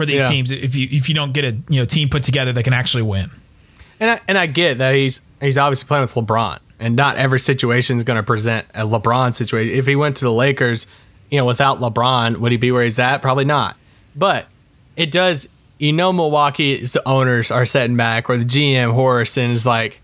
for 0.00 0.06
these 0.06 0.22
Yeah. 0.22 0.28
teams 0.28 0.50
if 0.50 0.74
you 0.74 0.88
if 0.90 1.10
you 1.10 1.14
don't 1.14 1.32
get 1.34 1.44
a 1.44 1.52
you 1.68 1.78
know 1.80 1.84
team 1.84 2.08
put 2.08 2.22
together 2.22 2.54
that 2.54 2.62
can 2.62 2.72
actually 2.72 3.02
win. 3.02 3.28
And 4.00 4.12
I, 4.12 4.20
and 4.26 4.38
I 4.38 4.46
get 4.46 4.78
that 4.78 4.94
he's 4.94 5.20
he's 5.42 5.58
obviously 5.58 5.86
playing 5.86 6.02
with 6.02 6.14
LeBron, 6.14 6.58
and 6.78 6.96
not 6.96 7.18
every 7.18 7.38
situation 7.38 7.98
is 7.98 8.02
going 8.02 8.16
to 8.16 8.22
present 8.22 8.66
a 8.74 8.86
LeBron 8.86 9.34
situation. 9.34 9.74
If 9.78 9.86
he 9.86 9.94
went 9.94 10.16
to 10.16 10.24
the 10.24 10.32
Lakers, 10.32 10.86
you 11.30 11.36
know, 11.36 11.44
without 11.44 11.80
LeBron, 11.80 12.38
would 12.38 12.50
he 12.50 12.56
be 12.56 12.72
where 12.72 12.82
he's 12.82 12.98
at? 12.98 13.20
Probably 13.20 13.44
not. 13.44 13.76
But 14.16 14.46
it 14.96 15.10
does. 15.10 15.48
You 15.78 15.92
know, 15.92 16.12
Milwaukee's 16.14 16.96
owners 17.04 17.50
are 17.50 17.66
sitting 17.66 17.96
back, 17.96 18.30
or 18.30 18.38
the 18.38 18.44
GM 18.44 18.92
Horison 18.94 19.50
is 19.50 19.66
like, 19.66 20.00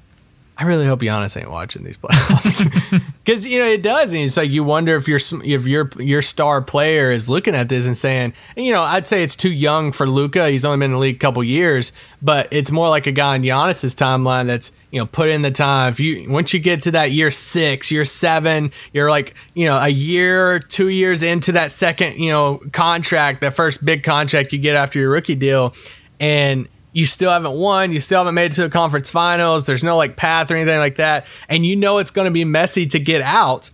I 0.58 0.64
really 0.64 0.86
hope 0.86 1.00
Giannis 1.00 1.38
ain't 1.38 1.50
watching 1.50 1.84
these 1.84 1.98
playoffs 1.98 3.02
because 3.24 3.44
you 3.44 3.58
know 3.58 3.66
it 3.66 3.82
does, 3.82 4.12
and 4.12 4.22
it's 4.22 4.38
like 4.38 4.50
you 4.50 4.64
wonder 4.64 4.96
if 4.96 5.06
your 5.06 5.20
if 5.44 5.66
your 5.66 5.90
your 5.98 6.22
star 6.22 6.62
player 6.62 7.12
is 7.12 7.28
looking 7.28 7.54
at 7.54 7.68
this 7.68 7.84
and 7.86 7.94
saying, 7.94 8.32
and, 8.56 8.64
you 8.64 8.72
know, 8.72 8.82
I'd 8.82 9.06
say 9.06 9.22
it's 9.22 9.36
too 9.36 9.52
young 9.52 9.92
for 9.92 10.08
Luka. 10.08 10.48
He's 10.48 10.64
only 10.64 10.78
been 10.78 10.86
in 10.86 10.92
the 10.92 10.98
league 10.98 11.16
a 11.16 11.18
couple 11.18 11.44
years, 11.44 11.92
but 12.22 12.48
it's 12.50 12.70
more 12.70 12.88
like 12.88 13.06
a 13.06 13.12
guy 13.12 13.34
on 13.34 13.42
Giannis's 13.42 13.94
timeline 13.94 14.46
that's 14.46 14.72
you 14.90 14.98
know 14.98 15.04
put 15.04 15.28
in 15.28 15.42
the 15.42 15.50
time. 15.50 15.90
If 15.90 16.00
you 16.00 16.30
once 16.30 16.54
you 16.54 16.60
get 16.60 16.80
to 16.82 16.92
that 16.92 17.10
year 17.10 17.30
six, 17.30 17.92
year 17.92 18.06
seven, 18.06 18.72
you're 18.94 19.10
like 19.10 19.34
you 19.52 19.66
know 19.66 19.76
a 19.76 19.88
year, 19.88 20.58
two 20.58 20.88
years 20.88 21.22
into 21.22 21.52
that 21.52 21.70
second 21.70 22.18
you 22.18 22.30
know 22.30 22.62
contract, 22.72 23.42
that 23.42 23.54
first 23.54 23.84
big 23.84 24.04
contract 24.04 24.54
you 24.54 24.58
get 24.58 24.74
after 24.74 24.98
your 24.98 25.10
rookie 25.10 25.34
deal, 25.34 25.74
and 26.18 26.66
you 26.96 27.04
still 27.04 27.30
haven't 27.30 27.52
won, 27.52 27.92
you 27.92 28.00
still 28.00 28.20
haven't 28.20 28.34
made 28.34 28.52
it 28.52 28.54
to 28.54 28.62
the 28.62 28.70
conference 28.70 29.10
finals, 29.10 29.66
there's 29.66 29.84
no 29.84 29.98
like 29.98 30.16
path 30.16 30.50
or 30.50 30.56
anything 30.56 30.78
like 30.78 30.94
that, 30.94 31.26
and 31.46 31.66
you 31.66 31.76
know 31.76 31.98
it's 31.98 32.10
going 32.10 32.24
to 32.24 32.30
be 32.30 32.42
messy 32.42 32.86
to 32.86 32.98
get 32.98 33.20
out, 33.20 33.68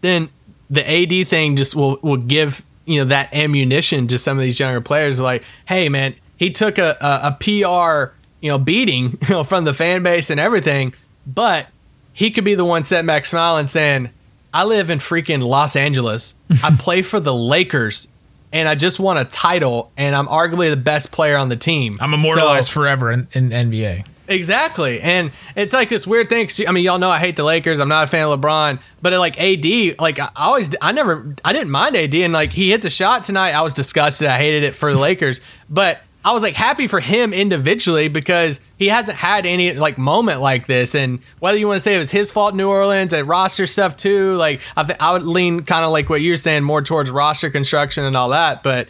then 0.00 0.30
the 0.70 0.90
AD 0.90 1.28
thing 1.28 1.56
just 1.56 1.76
will 1.76 1.98
will 2.00 2.16
give 2.16 2.64
you 2.86 3.00
know 3.00 3.04
that 3.04 3.34
ammunition 3.34 4.06
to 4.06 4.16
some 4.16 4.38
of 4.38 4.42
these 4.42 4.58
younger 4.58 4.80
players. 4.80 5.20
Like, 5.20 5.44
hey 5.66 5.90
man, 5.90 6.14
he 6.38 6.50
took 6.50 6.78
a 6.78 6.96
a, 6.98 7.28
a 7.28 7.36
PR 7.38 8.14
you 8.40 8.50
know 8.50 8.58
beating 8.58 9.18
you 9.28 9.28
know 9.28 9.44
from 9.44 9.64
the 9.64 9.74
fan 9.74 10.02
base 10.02 10.30
and 10.30 10.40
everything, 10.40 10.94
but 11.26 11.66
he 12.14 12.30
could 12.30 12.44
be 12.44 12.54
the 12.54 12.64
one 12.64 12.84
setting 12.84 13.06
back 13.06 13.26
smiling 13.26 13.66
saying, 13.66 14.08
"I 14.54 14.64
live 14.64 14.88
in 14.88 14.98
freaking 14.98 15.46
Los 15.46 15.76
Angeles. 15.76 16.36
I 16.64 16.74
play 16.78 17.02
for 17.02 17.20
the 17.20 17.34
Lakers." 17.34 18.08
And 18.52 18.68
I 18.68 18.74
just 18.74 18.98
won 18.98 19.18
a 19.18 19.24
title, 19.24 19.92
and 19.96 20.16
I'm 20.16 20.26
arguably 20.26 20.70
the 20.70 20.76
best 20.76 21.12
player 21.12 21.36
on 21.36 21.48
the 21.50 21.56
team. 21.56 21.98
I'm 22.00 22.14
immortalized 22.14 22.68
So- 22.68 22.74
forever 22.74 23.12
in, 23.12 23.28
in 23.32 23.50
NBA. 23.50 24.04
Exactly. 24.30 25.00
And 25.00 25.30
it's 25.56 25.72
like 25.72 25.88
this 25.88 26.06
weird 26.06 26.28
thing. 26.28 26.48
I 26.66 26.72
mean, 26.72 26.84
y'all 26.84 26.98
know 26.98 27.08
I 27.08 27.18
hate 27.18 27.36
the 27.36 27.44
Lakers. 27.44 27.80
I'm 27.80 27.88
not 27.88 28.04
a 28.04 28.06
fan 28.06 28.24
of 28.26 28.38
LeBron, 28.38 28.78
but 29.00 29.14
it, 29.14 29.18
like 29.18 29.40
AD, 29.40 29.98
like 29.98 30.18
I 30.18 30.28
always, 30.36 30.74
I 30.82 30.92
never, 30.92 31.34
I 31.42 31.54
didn't 31.54 31.70
mind 31.70 31.96
AD. 31.96 32.14
And 32.14 32.34
like 32.34 32.52
he 32.52 32.70
hit 32.70 32.82
the 32.82 32.90
shot 32.90 33.24
tonight. 33.24 33.52
I 33.52 33.62
was 33.62 33.72
disgusted. 33.72 34.28
I 34.28 34.36
hated 34.36 34.64
it 34.64 34.74
for 34.74 34.92
the 34.92 35.00
Lakers, 35.00 35.40
but 35.70 36.02
I 36.24 36.32
was 36.32 36.42
like 36.42 36.54
happy 36.54 36.88
for 36.88 37.00
him 37.00 37.32
individually 37.32 38.08
because 38.08 38.60
he 38.76 38.88
hasn't 38.88 39.16
had 39.16 39.46
any 39.46 39.72
like 39.72 39.98
moment 39.98 40.40
like 40.40 40.66
this. 40.66 40.94
And 40.94 41.20
whether 41.38 41.56
you 41.56 41.66
want 41.66 41.76
to 41.76 41.80
say 41.80 41.94
it 41.94 41.98
was 41.98 42.10
his 42.10 42.32
fault, 42.32 42.54
New 42.54 42.68
Orleans 42.68 43.12
and 43.12 43.26
roster 43.28 43.66
stuff 43.66 43.96
too, 43.96 44.34
like 44.34 44.60
I, 44.76 44.84
th- 44.84 44.98
I 45.00 45.12
would 45.12 45.22
lean 45.22 45.62
kind 45.62 45.84
of 45.84 45.92
like 45.92 46.10
what 46.10 46.20
you're 46.20 46.36
saying 46.36 46.64
more 46.64 46.82
towards 46.82 47.10
roster 47.10 47.50
construction 47.50 48.04
and 48.04 48.16
all 48.16 48.30
that. 48.30 48.62
But 48.62 48.88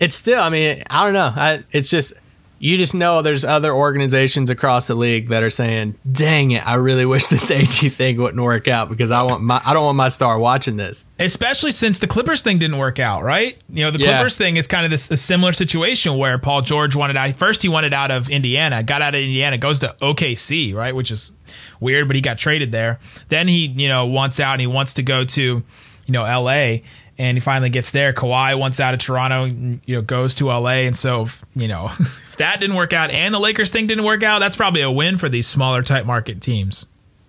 it's 0.00 0.16
still, 0.16 0.40
I 0.40 0.50
mean, 0.50 0.82
I 0.90 1.04
don't 1.04 1.14
know. 1.14 1.32
I, 1.34 1.64
it's 1.72 1.90
just, 1.90 2.12
you 2.60 2.76
just 2.76 2.94
know 2.94 3.22
there's 3.22 3.44
other 3.44 3.72
organizations 3.72 4.50
across 4.50 4.86
the 4.88 4.94
league 4.94 5.28
that 5.28 5.42
are 5.42 5.50
saying, 5.50 5.94
"Dang 6.10 6.50
it, 6.50 6.66
I 6.66 6.74
really 6.74 7.06
wish 7.06 7.28
this 7.28 7.50
AD 7.82 7.92
thing 7.92 8.16
wouldn't 8.20 8.42
work 8.42 8.66
out 8.68 8.88
because 8.88 9.10
I 9.10 9.22
want 9.22 9.42
my 9.42 9.60
I 9.64 9.72
don't 9.74 9.84
want 9.84 9.96
my 9.96 10.08
star 10.08 10.38
watching 10.38 10.76
this." 10.76 11.04
Especially 11.18 11.72
since 11.72 11.98
the 11.98 12.06
Clippers 12.06 12.42
thing 12.42 12.58
didn't 12.58 12.78
work 12.78 12.98
out, 12.98 13.22
right? 13.22 13.56
You 13.70 13.84
know, 13.84 13.90
the 13.90 13.98
Yeah. 13.98 14.16
Clippers 14.16 14.36
thing 14.36 14.56
is 14.56 14.66
kind 14.66 14.84
of 14.84 14.90
this 14.90 15.10
a 15.10 15.16
similar 15.16 15.52
situation 15.52 16.16
where 16.16 16.38
Paul 16.38 16.62
George 16.62 16.96
wanted 16.96 17.16
out. 17.16 17.34
First, 17.36 17.62
he 17.62 17.68
wanted 17.68 17.94
out 17.94 18.10
of 18.10 18.28
Indiana, 18.28 18.82
got 18.82 19.02
out 19.02 19.14
of 19.14 19.20
Indiana, 19.20 19.58
goes 19.58 19.78
to 19.80 19.94
OKC, 20.00 20.74
right? 20.74 20.94
Which 20.94 21.10
is 21.10 21.32
weird, 21.80 22.08
but 22.08 22.16
he 22.16 22.22
got 22.22 22.38
traded 22.38 22.72
there. 22.72 22.98
Then 23.28 23.48
he, 23.48 23.66
you 23.66 23.88
know, 23.88 24.06
wants 24.06 24.40
out 24.40 24.52
and 24.52 24.60
he 24.60 24.66
wants 24.66 24.94
to 24.94 25.02
go 25.02 25.24
to, 25.24 25.42
you 25.42 25.62
know, 26.08 26.22
LA. 26.22 26.78
And 27.18 27.36
he 27.36 27.40
finally 27.40 27.68
gets 27.68 27.90
there. 27.90 28.12
Kawhi 28.12 28.56
wants 28.56 28.78
out 28.78 28.94
of 28.94 29.00
Toronto, 29.00 29.44
and, 29.44 29.80
you 29.86 29.96
know, 29.96 30.02
goes 30.02 30.36
to 30.36 30.46
LA. 30.46 30.86
And 30.86 30.96
so, 30.96 31.26
you 31.56 31.66
know, 31.66 31.86
if 31.98 32.36
that 32.36 32.60
didn't 32.60 32.76
work 32.76 32.92
out 32.92 33.10
and 33.10 33.34
the 33.34 33.40
Lakers 33.40 33.72
thing 33.72 33.88
didn't 33.88 34.04
work 34.04 34.22
out, 34.22 34.38
that's 34.38 34.56
probably 34.56 34.82
a 34.82 34.90
win 34.90 35.18
for 35.18 35.28
these 35.28 35.46
smaller 35.46 35.82
type 35.82 36.06
market 36.06 36.40
teams. 36.40 36.86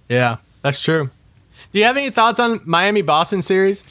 Yeah, 0.08 0.38
that's 0.62 0.82
true. 0.84 1.10
Do 1.72 1.80
you 1.80 1.86
have 1.86 1.98
any 1.98 2.10
thoughts 2.12 2.40
on 2.40 2.62
Miami 2.66 3.02
Boston 3.02 3.42
series? 3.42 3.84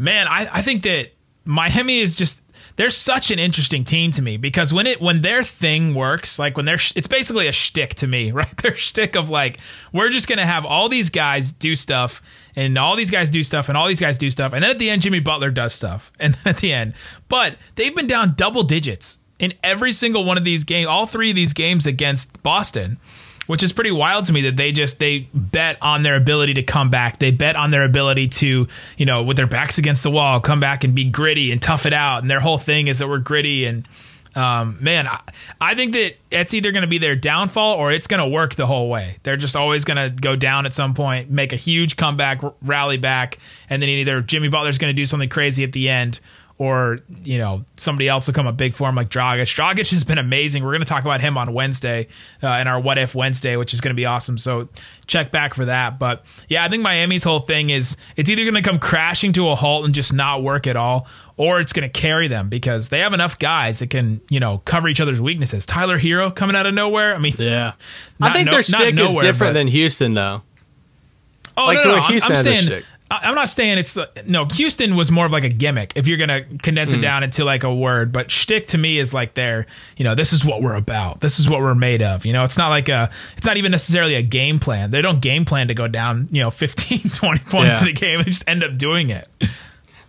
man, 0.00 0.26
I, 0.26 0.48
I 0.50 0.62
think 0.62 0.82
that 0.84 1.08
Miami 1.44 2.00
is 2.00 2.16
just 2.16 2.39
they're 2.80 2.88
such 2.88 3.30
an 3.30 3.38
interesting 3.38 3.84
team 3.84 4.10
to 4.10 4.22
me 4.22 4.38
because 4.38 4.72
when 4.72 4.86
it 4.86 5.02
when 5.02 5.20
their 5.20 5.44
thing 5.44 5.92
works, 5.92 6.38
like 6.38 6.56
when 6.56 6.64
they're 6.64 6.80
it's 6.96 7.06
basically 7.06 7.46
a 7.46 7.52
shtick 7.52 7.94
to 7.96 8.06
me, 8.06 8.32
right? 8.32 8.56
Their 8.56 8.74
shtick 8.74 9.16
of 9.16 9.28
like 9.28 9.58
we're 9.92 10.08
just 10.08 10.26
gonna 10.26 10.46
have 10.46 10.64
all 10.64 10.88
these 10.88 11.10
guys 11.10 11.52
do 11.52 11.76
stuff 11.76 12.22
and 12.56 12.78
all 12.78 12.96
these 12.96 13.10
guys 13.10 13.28
do 13.28 13.44
stuff 13.44 13.68
and 13.68 13.76
all 13.76 13.86
these 13.86 14.00
guys 14.00 14.16
do 14.16 14.30
stuff. 14.30 14.54
And 14.54 14.62
then 14.62 14.70
at 14.70 14.78
the 14.78 14.88
end 14.88 15.02
Jimmy 15.02 15.20
Butler 15.20 15.50
does 15.50 15.74
stuff. 15.74 16.10
And 16.20 16.32
then 16.32 16.54
at 16.54 16.56
the 16.62 16.72
end, 16.72 16.94
but 17.28 17.58
they've 17.74 17.94
been 17.94 18.06
down 18.06 18.32
double 18.34 18.62
digits 18.62 19.18
in 19.38 19.52
every 19.62 19.92
single 19.92 20.24
one 20.24 20.38
of 20.38 20.44
these 20.44 20.64
games, 20.64 20.86
all 20.86 21.04
three 21.04 21.28
of 21.28 21.36
these 21.36 21.52
games 21.52 21.86
against 21.86 22.42
Boston 22.42 22.98
which 23.50 23.64
is 23.64 23.72
pretty 23.72 23.90
wild 23.90 24.26
to 24.26 24.32
me 24.32 24.42
that 24.42 24.56
they 24.56 24.70
just 24.70 25.00
they 25.00 25.26
bet 25.34 25.76
on 25.82 26.04
their 26.04 26.14
ability 26.14 26.54
to 26.54 26.62
come 26.62 26.88
back. 26.88 27.18
They 27.18 27.32
bet 27.32 27.56
on 27.56 27.72
their 27.72 27.82
ability 27.82 28.28
to, 28.28 28.68
you 28.96 29.06
know, 29.06 29.24
with 29.24 29.36
their 29.36 29.48
backs 29.48 29.76
against 29.76 30.04
the 30.04 30.10
wall, 30.10 30.38
come 30.38 30.60
back 30.60 30.84
and 30.84 30.94
be 30.94 31.02
gritty 31.02 31.50
and 31.50 31.60
tough 31.60 31.84
it 31.84 31.92
out. 31.92 32.22
And 32.22 32.30
their 32.30 32.38
whole 32.38 32.58
thing 32.58 32.86
is 32.86 33.00
that 33.00 33.08
we're 33.08 33.18
gritty 33.18 33.64
and 33.64 33.88
um, 34.36 34.78
man, 34.80 35.08
I, 35.08 35.20
I 35.60 35.74
think 35.74 35.94
that 35.94 36.14
it's 36.30 36.54
either 36.54 36.70
going 36.70 36.82
to 36.82 36.88
be 36.88 36.98
their 36.98 37.16
downfall 37.16 37.74
or 37.74 37.90
it's 37.90 38.06
going 38.06 38.22
to 38.22 38.28
work 38.28 38.54
the 38.54 38.68
whole 38.68 38.88
way. 38.88 39.16
They're 39.24 39.36
just 39.36 39.56
always 39.56 39.84
going 39.84 39.96
to 39.96 40.10
go 40.10 40.36
down 40.36 40.64
at 40.64 40.72
some 40.72 40.94
point, 40.94 41.28
make 41.28 41.52
a 41.52 41.56
huge 41.56 41.96
comeback, 41.96 42.40
rally 42.62 42.98
back, 42.98 43.40
and 43.68 43.82
then 43.82 43.88
either 43.88 44.20
Jimmy 44.20 44.46
Butler's 44.46 44.78
going 44.78 44.94
to 44.94 44.96
do 44.96 45.06
something 45.06 45.28
crazy 45.28 45.64
at 45.64 45.72
the 45.72 45.88
end, 45.88 46.20
or 46.60 46.98
you 47.24 47.38
know 47.38 47.64
somebody 47.78 48.06
else 48.06 48.26
will 48.26 48.34
come 48.34 48.46
a 48.46 48.52
big 48.52 48.74
form 48.74 48.94
like 48.94 49.08
Dragic. 49.08 49.44
Dragic 49.56 49.88
has 49.92 50.04
been 50.04 50.18
amazing. 50.18 50.62
We're 50.62 50.72
going 50.72 50.82
to 50.82 50.86
talk 50.86 51.02
about 51.04 51.22
him 51.22 51.38
on 51.38 51.54
Wednesday 51.54 52.06
uh, 52.42 52.48
in 52.48 52.68
our 52.68 52.78
What 52.78 52.98
If 52.98 53.14
Wednesday, 53.14 53.56
which 53.56 53.72
is 53.72 53.80
going 53.80 53.94
to 53.94 53.96
be 53.96 54.04
awesome. 54.04 54.36
So 54.36 54.68
check 55.06 55.30
back 55.30 55.54
for 55.54 55.64
that. 55.64 55.98
But 55.98 56.22
yeah, 56.50 56.62
I 56.62 56.68
think 56.68 56.82
Miami's 56.82 57.24
whole 57.24 57.40
thing 57.40 57.70
is 57.70 57.96
it's 58.14 58.28
either 58.28 58.42
going 58.42 58.62
to 58.62 58.62
come 58.62 58.78
crashing 58.78 59.32
to 59.32 59.48
a 59.48 59.54
halt 59.56 59.86
and 59.86 59.94
just 59.94 60.12
not 60.12 60.42
work 60.42 60.66
at 60.66 60.76
all, 60.76 61.06
or 61.38 61.60
it's 61.60 61.72
going 61.72 61.90
to 61.90 62.00
carry 62.00 62.28
them 62.28 62.50
because 62.50 62.90
they 62.90 62.98
have 62.98 63.14
enough 63.14 63.38
guys 63.38 63.78
that 63.78 63.88
can 63.88 64.20
you 64.28 64.38
know 64.38 64.58
cover 64.66 64.86
each 64.88 65.00
other's 65.00 65.18
weaknesses. 65.20 65.64
Tyler 65.64 65.98
Herro 65.98 66.30
coming 66.34 66.56
out 66.56 66.66
of 66.66 66.74
nowhere. 66.74 67.14
I 67.14 67.18
mean, 67.20 67.32
Yeah, 67.38 67.72
Not 68.18 68.32
I 68.32 68.34
think 68.34 68.44
no- 68.46 68.50
their 68.52 68.58
not 68.58 68.64
stick 68.66 68.98
is 68.98 69.14
different 69.14 69.38
but- 69.38 69.52
than 69.54 69.66
Houston 69.68 70.12
though. 70.12 70.42
Oh 71.56 71.64
Like 71.64 71.76
no, 71.76 71.82
the 71.84 71.88
no, 71.88 71.94
way 71.94 72.00
no. 72.00 72.04
I'm, 72.06 72.10
Houston 72.12 72.32
I'm 72.32 72.36
has 72.36 72.46
a 72.46 72.54
saying 72.54 72.66
shtick. 72.66 72.84
I- 72.84 72.96
I'm 73.10 73.34
not 73.34 73.48
saying 73.48 73.78
it's 73.78 73.94
the 73.94 74.08
no. 74.26 74.44
Houston 74.44 74.94
was 74.94 75.10
more 75.10 75.26
of 75.26 75.32
like 75.32 75.42
a 75.44 75.48
gimmick. 75.48 75.92
If 75.96 76.06
you're 76.06 76.16
gonna 76.16 76.44
condense 76.62 76.92
Mm. 76.92 76.98
it 76.98 77.00
down 77.00 77.22
into 77.24 77.44
like 77.44 77.64
a 77.64 77.74
word, 77.74 78.12
but 78.12 78.30
shtick 78.30 78.68
to 78.68 78.78
me 78.78 78.98
is 78.98 79.12
like 79.12 79.34
their, 79.34 79.66
you 79.96 80.04
know, 80.04 80.14
this 80.14 80.32
is 80.32 80.44
what 80.44 80.62
we're 80.62 80.76
about. 80.76 81.20
This 81.20 81.40
is 81.40 81.48
what 81.48 81.60
we're 81.60 81.74
made 81.74 82.02
of. 82.02 82.24
You 82.24 82.32
know, 82.32 82.44
it's 82.44 82.56
not 82.56 82.68
like 82.68 82.88
a. 82.88 83.10
It's 83.36 83.44
not 83.46 83.56
even 83.56 83.72
necessarily 83.72 84.14
a 84.14 84.22
game 84.22 84.60
plan. 84.60 84.90
They 84.92 85.02
don't 85.02 85.20
game 85.20 85.44
plan 85.44 85.68
to 85.68 85.74
go 85.74 85.88
down, 85.88 86.28
you 86.30 86.40
know, 86.40 86.50
15, 86.52 87.10
20 87.10 87.40
points 87.50 87.66
Yeah. 87.66 87.78
in 87.80 87.84
the 87.86 87.92
game. 87.92 88.18
They 88.18 88.24
just 88.30 88.48
end 88.48 88.62
up 88.62 88.76
doing 88.78 89.10
it 89.10 89.28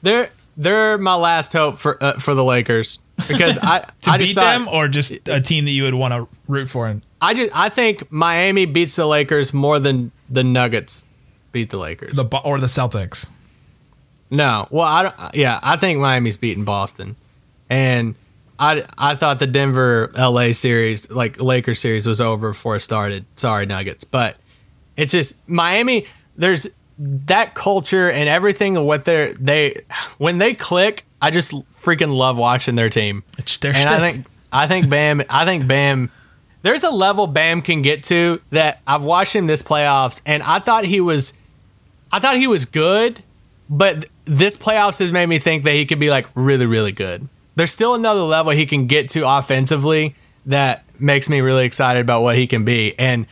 They're 0.02 0.30
they're 0.58 0.98
my 0.98 1.16
last 1.16 1.54
hope 1.54 1.80
for 1.80 2.02
uh, 2.04 2.14
for 2.20 2.34
the 2.36 2.44
Lakers 2.44 3.00
because 3.28 3.58
I 3.58 3.80
to 4.04 4.12
I 4.12 4.18
beat 4.18 4.36
thought, 4.36 4.44
them, 4.54 4.68
or 4.68 4.88
just 4.88 5.14
a 5.28 5.40
team 5.42 5.66
that 5.66 5.72
you 5.72 5.84
would 5.84 5.94
want 5.94 6.14
to 6.14 6.28
root 6.48 6.70
for. 6.70 6.88
And 6.88 7.02
I 7.22 7.34
just 7.34 7.56
I 7.56 7.70
think 7.70 8.12
Miami 8.12 8.66
beats 8.66 8.96
the 8.96 9.06
Lakers 9.06 9.54
more 9.54 9.80
than 9.80 10.12
the 10.30 10.44
Nuggets 10.44 11.06
beat 11.52 11.70
the 11.70 11.78
Lakers. 11.78 12.14
the 12.14 12.26
or 12.44 12.60
the 12.60 12.68
Celtics. 12.68 13.30
No, 14.30 14.68
well, 14.72 14.88
I 14.88 15.04
don't, 15.04 15.36
yeah, 15.36 15.60
I 15.62 15.76
think 15.76 16.00
Miami's 16.00 16.38
beating 16.38 16.64
Boston, 16.64 17.16
and 17.70 18.16
I 18.58 18.84
I 18.98 19.16
thought 19.16 19.40
the 19.40 19.48
Denver 19.48 20.12
LA 20.18 20.54
series, 20.54 21.10
like 21.10 21.42
Lakers 21.42 21.80
series, 21.80 22.08
was 22.08 22.22
over 22.22 22.52
before 22.52 22.78
it 22.78 22.82
started. 22.82 23.26
Sorry, 23.36 23.66
Nuggets, 23.66 24.04
but 24.04 24.38
it's 24.96 25.12
just 25.12 25.36
Miami. 25.48 26.06
There's 26.38 26.68
that 26.98 27.56
culture 27.56 28.10
and 28.10 28.30
everything 28.30 28.78
of 28.78 28.86
what 28.86 29.06
they're 29.06 29.34
they 29.34 29.82
when 30.18 30.38
they 30.38 30.54
click. 30.54 31.04
I 31.22 31.32
just 31.32 31.52
freaking 31.74 32.16
love 32.16 32.38
watching 32.38 32.76
their 32.76 32.90
team. 32.90 33.24
It's 33.38 33.58
their 33.58 33.76
And 33.76 33.90
I 33.90 33.98
think 33.98 34.26
I 34.52 34.68
think 34.68 34.90
Bam 34.90 35.24
I 35.30 35.46
think 35.46 35.68
Bam 35.68 36.12
there's 36.62 36.84
a 36.84 36.92
level 36.92 37.26
Bam 37.28 37.62
can 37.62 37.82
get 37.82 38.04
to 38.06 38.40
that 38.52 38.82
I've 38.86 39.02
watched 39.02 39.36
him 39.36 39.48
this 39.48 39.64
playoffs 39.64 40.22
and 40.26 40.44
I 40.44 40.60
thought 40.60 40.86
he 40.86 41.02
was 41.02 41.34
I 42.12 42.20
thought 42.20 42.38
he 42.38 42.48
was 42.48 42.66
good, 42.66 43.24
but 43.70 44.06
this 44.26 44.58
playoffs 44.58 45.00
has 45.00 45.12
made 45.12 45.28
me 45.28 45.40
think 45.40 45.64
that 45.64 45.74
he 45.74 45.86
could 45.86 46.00
be 46.00 46.10
like 46.10 46.28
really 46.36 46.66
really 46.66 46.92
good. 46.92 47.28
There's 47.56 47.72
still 47.72 47.96
another 47.96 48.22
level 48.22 48.52
he 48.52 48.66
can 48.66 48.88
get 48.88 49.10
to 49.10 49.28
offensively 49.28 50.16
that 50.46 50.84
makes 51.00 51.30
me 51.30 51.42
really 51.42 51.66
excited 51.66 52.00
about 52.00 52.22
what 52.22 52.38
he 52.38 52.48
can 52.48 52.64
be. 52.66 52.98
And 52.98 53.26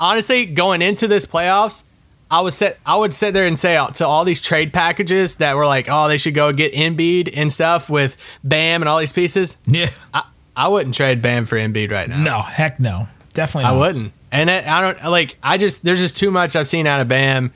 honestly, 0.00 0.46
going 0.46 0.82
into 0.82 1.06
this 1.06 1.26
playoffs, 1.26 1.84
I 2.30 2.40
was 2.40 2.56
sit 2.56 2.78
I 2.84 2.96
would 2.96 3.14
sit 3.14 3.34
there 3.34 3.46
and 3.46 3.58
say 3.58 3.78
to 3.94 4.06
all 4.06 4.24
these 4.24 4.40
trade 4.40 4.72
packages 4.72 5.36
that 5.36 5.56
were 5.56 5.66
like, 5.66 5.86
oh, 5.88 6.08
they 6.08 6.18
should 6.18 6.34
go 6.34 6.52
get 6.52 6.72
Embiid 6.72 7.32
and 7.34 7.52
stuff 7.52 7.88
with 7.88 8.16
Bam 8.42 8.82
and 8.82 8.88
all 8.88 8.98
these 8.98 9.12
pieces. 9.12 9.56
Yeah. 9.66 9.90
I, 10.12 10.24
I 10.56 10.68
wouldn't 10.68 10.94
trade 10.94 11.22
Bam 11.22 11.46
for 11.46 11.56
Embiid 11.56 11.90
right 11.90 12.08
now. 12.08 12.22
No, 12.22 12.42
heck 12.42 12.80
no. 12.80 13.06
Definitely 13.34 13.70
I 13.70 13.72
wouldn't. 13.72 14.12
And 14.32 14.50
it, 14.50 14.66
I 14.66 14.80
don't 14.80 15.10
like. 15.10 15.36
I 15.42 15.56
just 15.56 15.84
there's 15.84 16.00
just 16.00 16.16
too 16.16 16.30
much 16.30 16.56
I've 16.56 16.66
seen 16.66 16.86
out 16.86 17.00
of 17.00 17.08
Bam, 17.08 17.52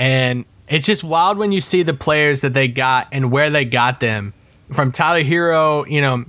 and 0.00 0.46
it's 0.66 0.86
just 0.86 1.04
wild 1.04 1.36
when 1.36 1.52
you 1.52 1.60
see 1.60 1.82
the 1.82 1.92
players 1.92 2.40
that 2.40 2.54
they 2.54 2.68
got 2.68 3.08
and 3.12 3.30
where 3.30 3.50
they 3.50 3.66
got 3.66 4.00
them 4.00 4.32
from. 4.72 4.92
Tyler 4.92 5.22
Herro, 5.22 5.88
you 5.88 6.00
know, 6.00 6.24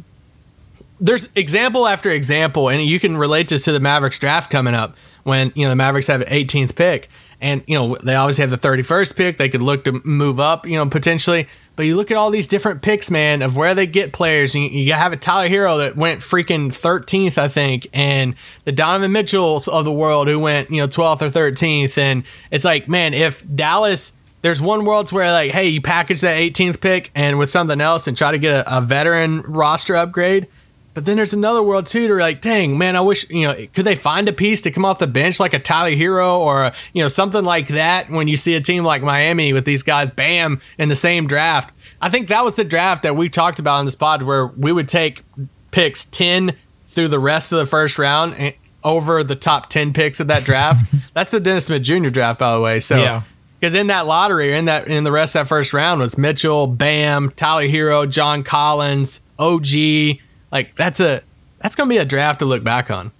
there's 0.99 1.29
example 1.35 1.87
after 1.87 2.11
example, 2.11 2.69
and 2.69 2.83
you 2.83 2.99
can 2.99 3.15
relate 3.15 3.47
this 3.47 3.63
to 3.65 3.71
the 3.71 3.79
Mavericks 3.79 4.19
draft 4.19 4.51
coming 4.51 4.75
up 4.75 4.97
when 5.23 5.53
you 5.55 5.63
know 5.63 5.69
the 5.69 5.75
Mavericks 5.77 6.07
have 6.07 6.21
an 6.21 6.27
18th 6.27 6.75
pick, 6.75 7.09
and 7.39 7.63
you 7.65 7.75
know 7.75 7.97
they 8.03 8.13
obviously 8.13 8.41
have 8.41 8.51
the 8.51 8.67
31st 8.67 9.15
pick. 9.15 9.37
They 9.37 9.47
could 9.47 9.61
look 9.61 9.85
to 9.85 10.01
move 10.03 10.39
up, 10.39 10.67
you 10.67 10.75
know, 10.75 10.85
potentially. 10.87 11.47
But 11.75 11.85
you 11.85 11.95
look 11.95 12.11
at 12.11 12.17
all 12.17 12.31
these 12.31 12.47
different 12.47 12.81
picks, 12.81 13.09
man, 13.09 13.41
of 13.41 13.55
where 13.55 13.73
they 13.73 13.87
get 13.87 14.13
players. 14.13 14.53
You, 14.53 14.93
have 14.93 15.13
a 15.13 15.17
Tyler 15.17 15.49
Herro 15.49 15.77
that 15.79 15.95
went 15.95 16.19
freaking 16.19 16.67
13th, 16.69 17.37
I 17.37 17.47
think, 17.47 17.87
and 17.93 18.35
the 18.65 18.71
Donovan 18.71 19.11
Mitchells 19.11 19.67
of 19.67 19.85
the 19.85 19.91
world 19.91 20.27
who 20.27 20.39
went, 20.39 20.69
you 20.69 20.81
know, 20.81 20.87
12th 20.87 21.21
or 21.21 21.29
13th. 21.29 21.97
And 21.97 22.23
it's 22.51 22.65
like, 22.65 22.87
man, 22.87 23.13
if 23.13 23.43
Dallas, 23.55 24.13
there's 24.41 24.61
one 24.61 24.85
world 24.85 25.11
where 25.11 25.31
like, 25.31 25.51
hey, 25.51 25.69
you 25.69 25.81
package 25.81 26.21
that 26.21 26.37
18th 26.37 26.81
pick 26.81 27.09
and 27.15 27.39
with 27.39 27.49
something 27.49 27.79
else 27.79 28.07
and 28.07 28.17
try 28.17 28.31
to 28.31 28.39
get 28.39 28.67
a, 28.67 28.77
a 28.77 28.81
veteran 28.81 29.41
roster 29.41 29.95
upgrade. 29.95 30.47
But 30.93 31.05
then 31.05 31.15
there's 31.15 31.33
another 31.33 31.63
world 31.63 31.85
too 31.85 32.07
to 32.09 32.15
like, 32.15 32.41
dang, 32.41 32.77
man, 32.77 32.95
I 32.97 33.01
wish, 33.01 33.29
you 33.29 33.47
know, 33.47 33.55
could 33.73 33.85
they 33.85 33.95
find 33.95 34.27
a 34.27 34.33
piece 34.33 34.61
to 34.63 34.71
come 34.71 34.83
off 34.83 34.99
the 34.99 35.07
bench 35.07 35.39
like 35.39 35.53
a 35.53 35.59
Tyler 35.59 35.91
Herro 35.95 36.39
or, 36.39 36.71
you 36.93 37.01
know, 37.01 37.07
something 37.07 37.45
like 37.45 37.69
that 37.69 38.09
when 38.09 38.27
you 38.27 38.35
see 38.35 38.55
a 38.55 38.61
team 38.61 38.83
like 38.83 39.01
Miami 39.01 39.53
with 39.53 39.63
these 39.63 39.83
guys, 39.83 40.09
bam, 40.11 40.59
in 40.77 40.89
the 40.89 40.95
same 40.95 41.27
draft. 41.27 41.73
I 42.01 42.09
think 42.09 42.27
that 42.27 42.43
was 42.43 42.55
the 42.57 42.65
draft 42.65 43.03
that 43.03 43.15
we 43.15 43.29
talked 43.29 43.59
about 43.59 43.79
on 43.79 43.85
this 43.85 43.95
pod 43.95 44.23
where 44.23 44.47
we 44.47 44.71
would 44.73 44.89
take 44.89 45.23
picks 45.71 46.03
10 46.05 46.55
through 46.87 47.07
the 47.07 47.19
rest 47.19 47.53
of 47.53 47.59
the 47.59 47.65
first 47.65 47.97
round 47.97 48.33
and 48.35 48.53
over 48.83 49.23
the 49.23 49.35
top 49.35 49.69
10 49.69 49.93
picks 49.93 50.19
of 50.19 50.27
that 50.27 50.43
draft. 50.43 50.93
That's 51.13 51.29
the 51.29 51.39
Dennis 51.39 51.67
Smith 51.67 51.83
Jr. 51.83 52.09
draft, 52.09 52.39
by 52.39 52.53
the 52.53 52.59
way. 52.59 52.79
So, 52.81 52.97
Yeah. 52.97 53.21
because 53.59 53.75
in 53.75 53.87
that 53.87 54.07
lottery, 54.07 54.57
in 54.57 54.65
that 54.65 54.87
in 54.87 55.05
the 55.05 55.11
rest 55.11 55.35
of 55.35 55.41
that 55.41 55.47
first 55.47 55.71
round 55.71 56.01
was 56.01 56.17
Mitchell, 56.17 56.67
Bam, 56.67 57.31
Tyler 57.37 57.67
Herro, 57.67 58.09
John 58.09 58.43
Collins, 58.43 59.21
OG. 59.39 60.17
Like 60.51 60.75
that's 60.75 60.99
a 60.99 61.21
that's 61.59 61.75
gonna 61.75 61.89
be 61.89 61.97
a 61.97 62.05
draft 62.05 62.39
to 62.39 62.45
look 62.45 62.63
back 62.63 62.91
on. 62.91 63.11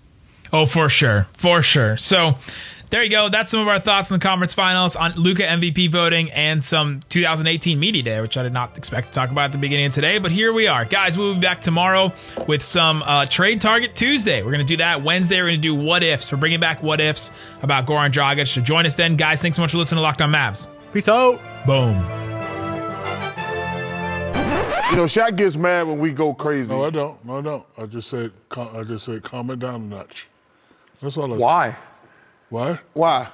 Oh, 0.53 0.65
for 0.65 0.89
sure. 0.89 1.27
For 1.33 1.61
sure. 1.61 1.97
So 1.97 2.37
there 2.91 3.01
you 3.03 3.09
go. 3.09 3.29
That's 3.29 3.49
some 3.51 3.61
of 3.61 3.69
our 3.69 3.79
thoughts 3.79 4.11
on 4.11 4.19
the 4.19 4.23
conference 4.23 4.53
finals 4.53 4.97
on 4.97 5.13
Luka 5.13 5.43
MVP 5.43 5.89
voting 5.89 6.29
and 6.31 6.63
some 6.63 6.99
2018 7.07 7.79
Media 7.79 8.03
Day, 8.03 8.19
which 8.19 8.37
I 8.37 8.43
did 8.43 8.51
not 8.51 8.77
expect 8.77 9.07
to 9.07 9.13
talk 9.13 9.31
about 9.31 9.45
at 9.45 9.51
the 9.53 9.57
beginning 9.57 9.85
of 9.85 9.93
today. 9.93 10.17
But 10.17 10.31
here 10.31 10.51
we 10.51 10.67
are. 10.67 10.83
Guys, 10.83 11.17
we'll 11.17 11.35
be 11.35 11.39
back 11.39 11.61
tomorrow 11.61 12.11
with 12.47 12.61
some 12.61 13.01
uh, 13.03 13.25
Trade 13.27 13.61
Target 13.61 13.95
Tuesday. 13.95 14.43
We're 14.43 14.51
going 14.51 14.65
to 14.65 14.73
do 14.73 14.77
that 14.77 15.03
Wednesday. 15.03 15.37
We're 15.37 15.51
going 15.51 15.61
to 15.61 15.67
do 15.67 15.75
what 15.75 16.03
ifs. 16.03 16.33
We're 16.33 16.37
bringing 16.37 16.59
back 16.59 16.83
what 16.83 16.99
ifs 16.99 17.31
about 17.63 17.85
Goran 17.85 18.11
Dragic. 18.11 18.49
So 18.49 18.59
join 18.59 18.85
us 18.85 18.95
then. 18.95 19.15
Guys, 19.15 19.41
thanks 19.41 19.55
so 19.55 19.61
much 19.61 19.71
for 19.71 19.77
listening 19.77 19.99
to 19.99 20.01
Locked 20.01 20.21
on 20.21 20.31
Mavs. 20.31 20.67
Peace 20.91 21.07
out. 21.07 21.39
Boom. 21.65 22.30
You 24.91 24.97
know, 24.97 25.05
Shaq 25.05 25.37
gets 25.37 25.55
mad 25.55 25.87
when 25.87 25.99
we 25.99 26.11
go 26.11 26.33
crazy. 26.33 26.75
No, 26.75 26.83
I 26.83 26.89
don't. 26.89 27.23
No, 27.23 27.37
I 27.37 27.41
don't. 27.41 27.65
I 27.77 27.85
just 27.85 28.09
said, 28.09 28.33
I 28.57 28.83
just 28.83 29.05
said, 29.05 29.23
calm 29.23 29.49
it 29.49 29.59
down 29.59 29.75
a 29.75 29.79
notch. 29.79 30.27
That's 31.01 31.15
all 31.15 31.31
I 31.31 31.35
said. 31.35 31.41
Why? 31.41 31.77
Why? 32.49 32.79
Why? 32.91 33.29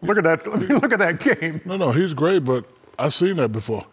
Look 0.00 0.16
at 0.16 0.24
that! 0.24 0.46
Look 0.82 0.92
at 0.92 0.98
that 0.98 1.20
game. 1.20 1.60
No, 1.66 1.76
no, 1.76 1.92
he's 1.92 2.14
great, 2.14 2.46
but 2.46 2.64
I've 2.98 3.12
seen 3.12 3.36
that 3.36 3.50
before. 3.50 3.86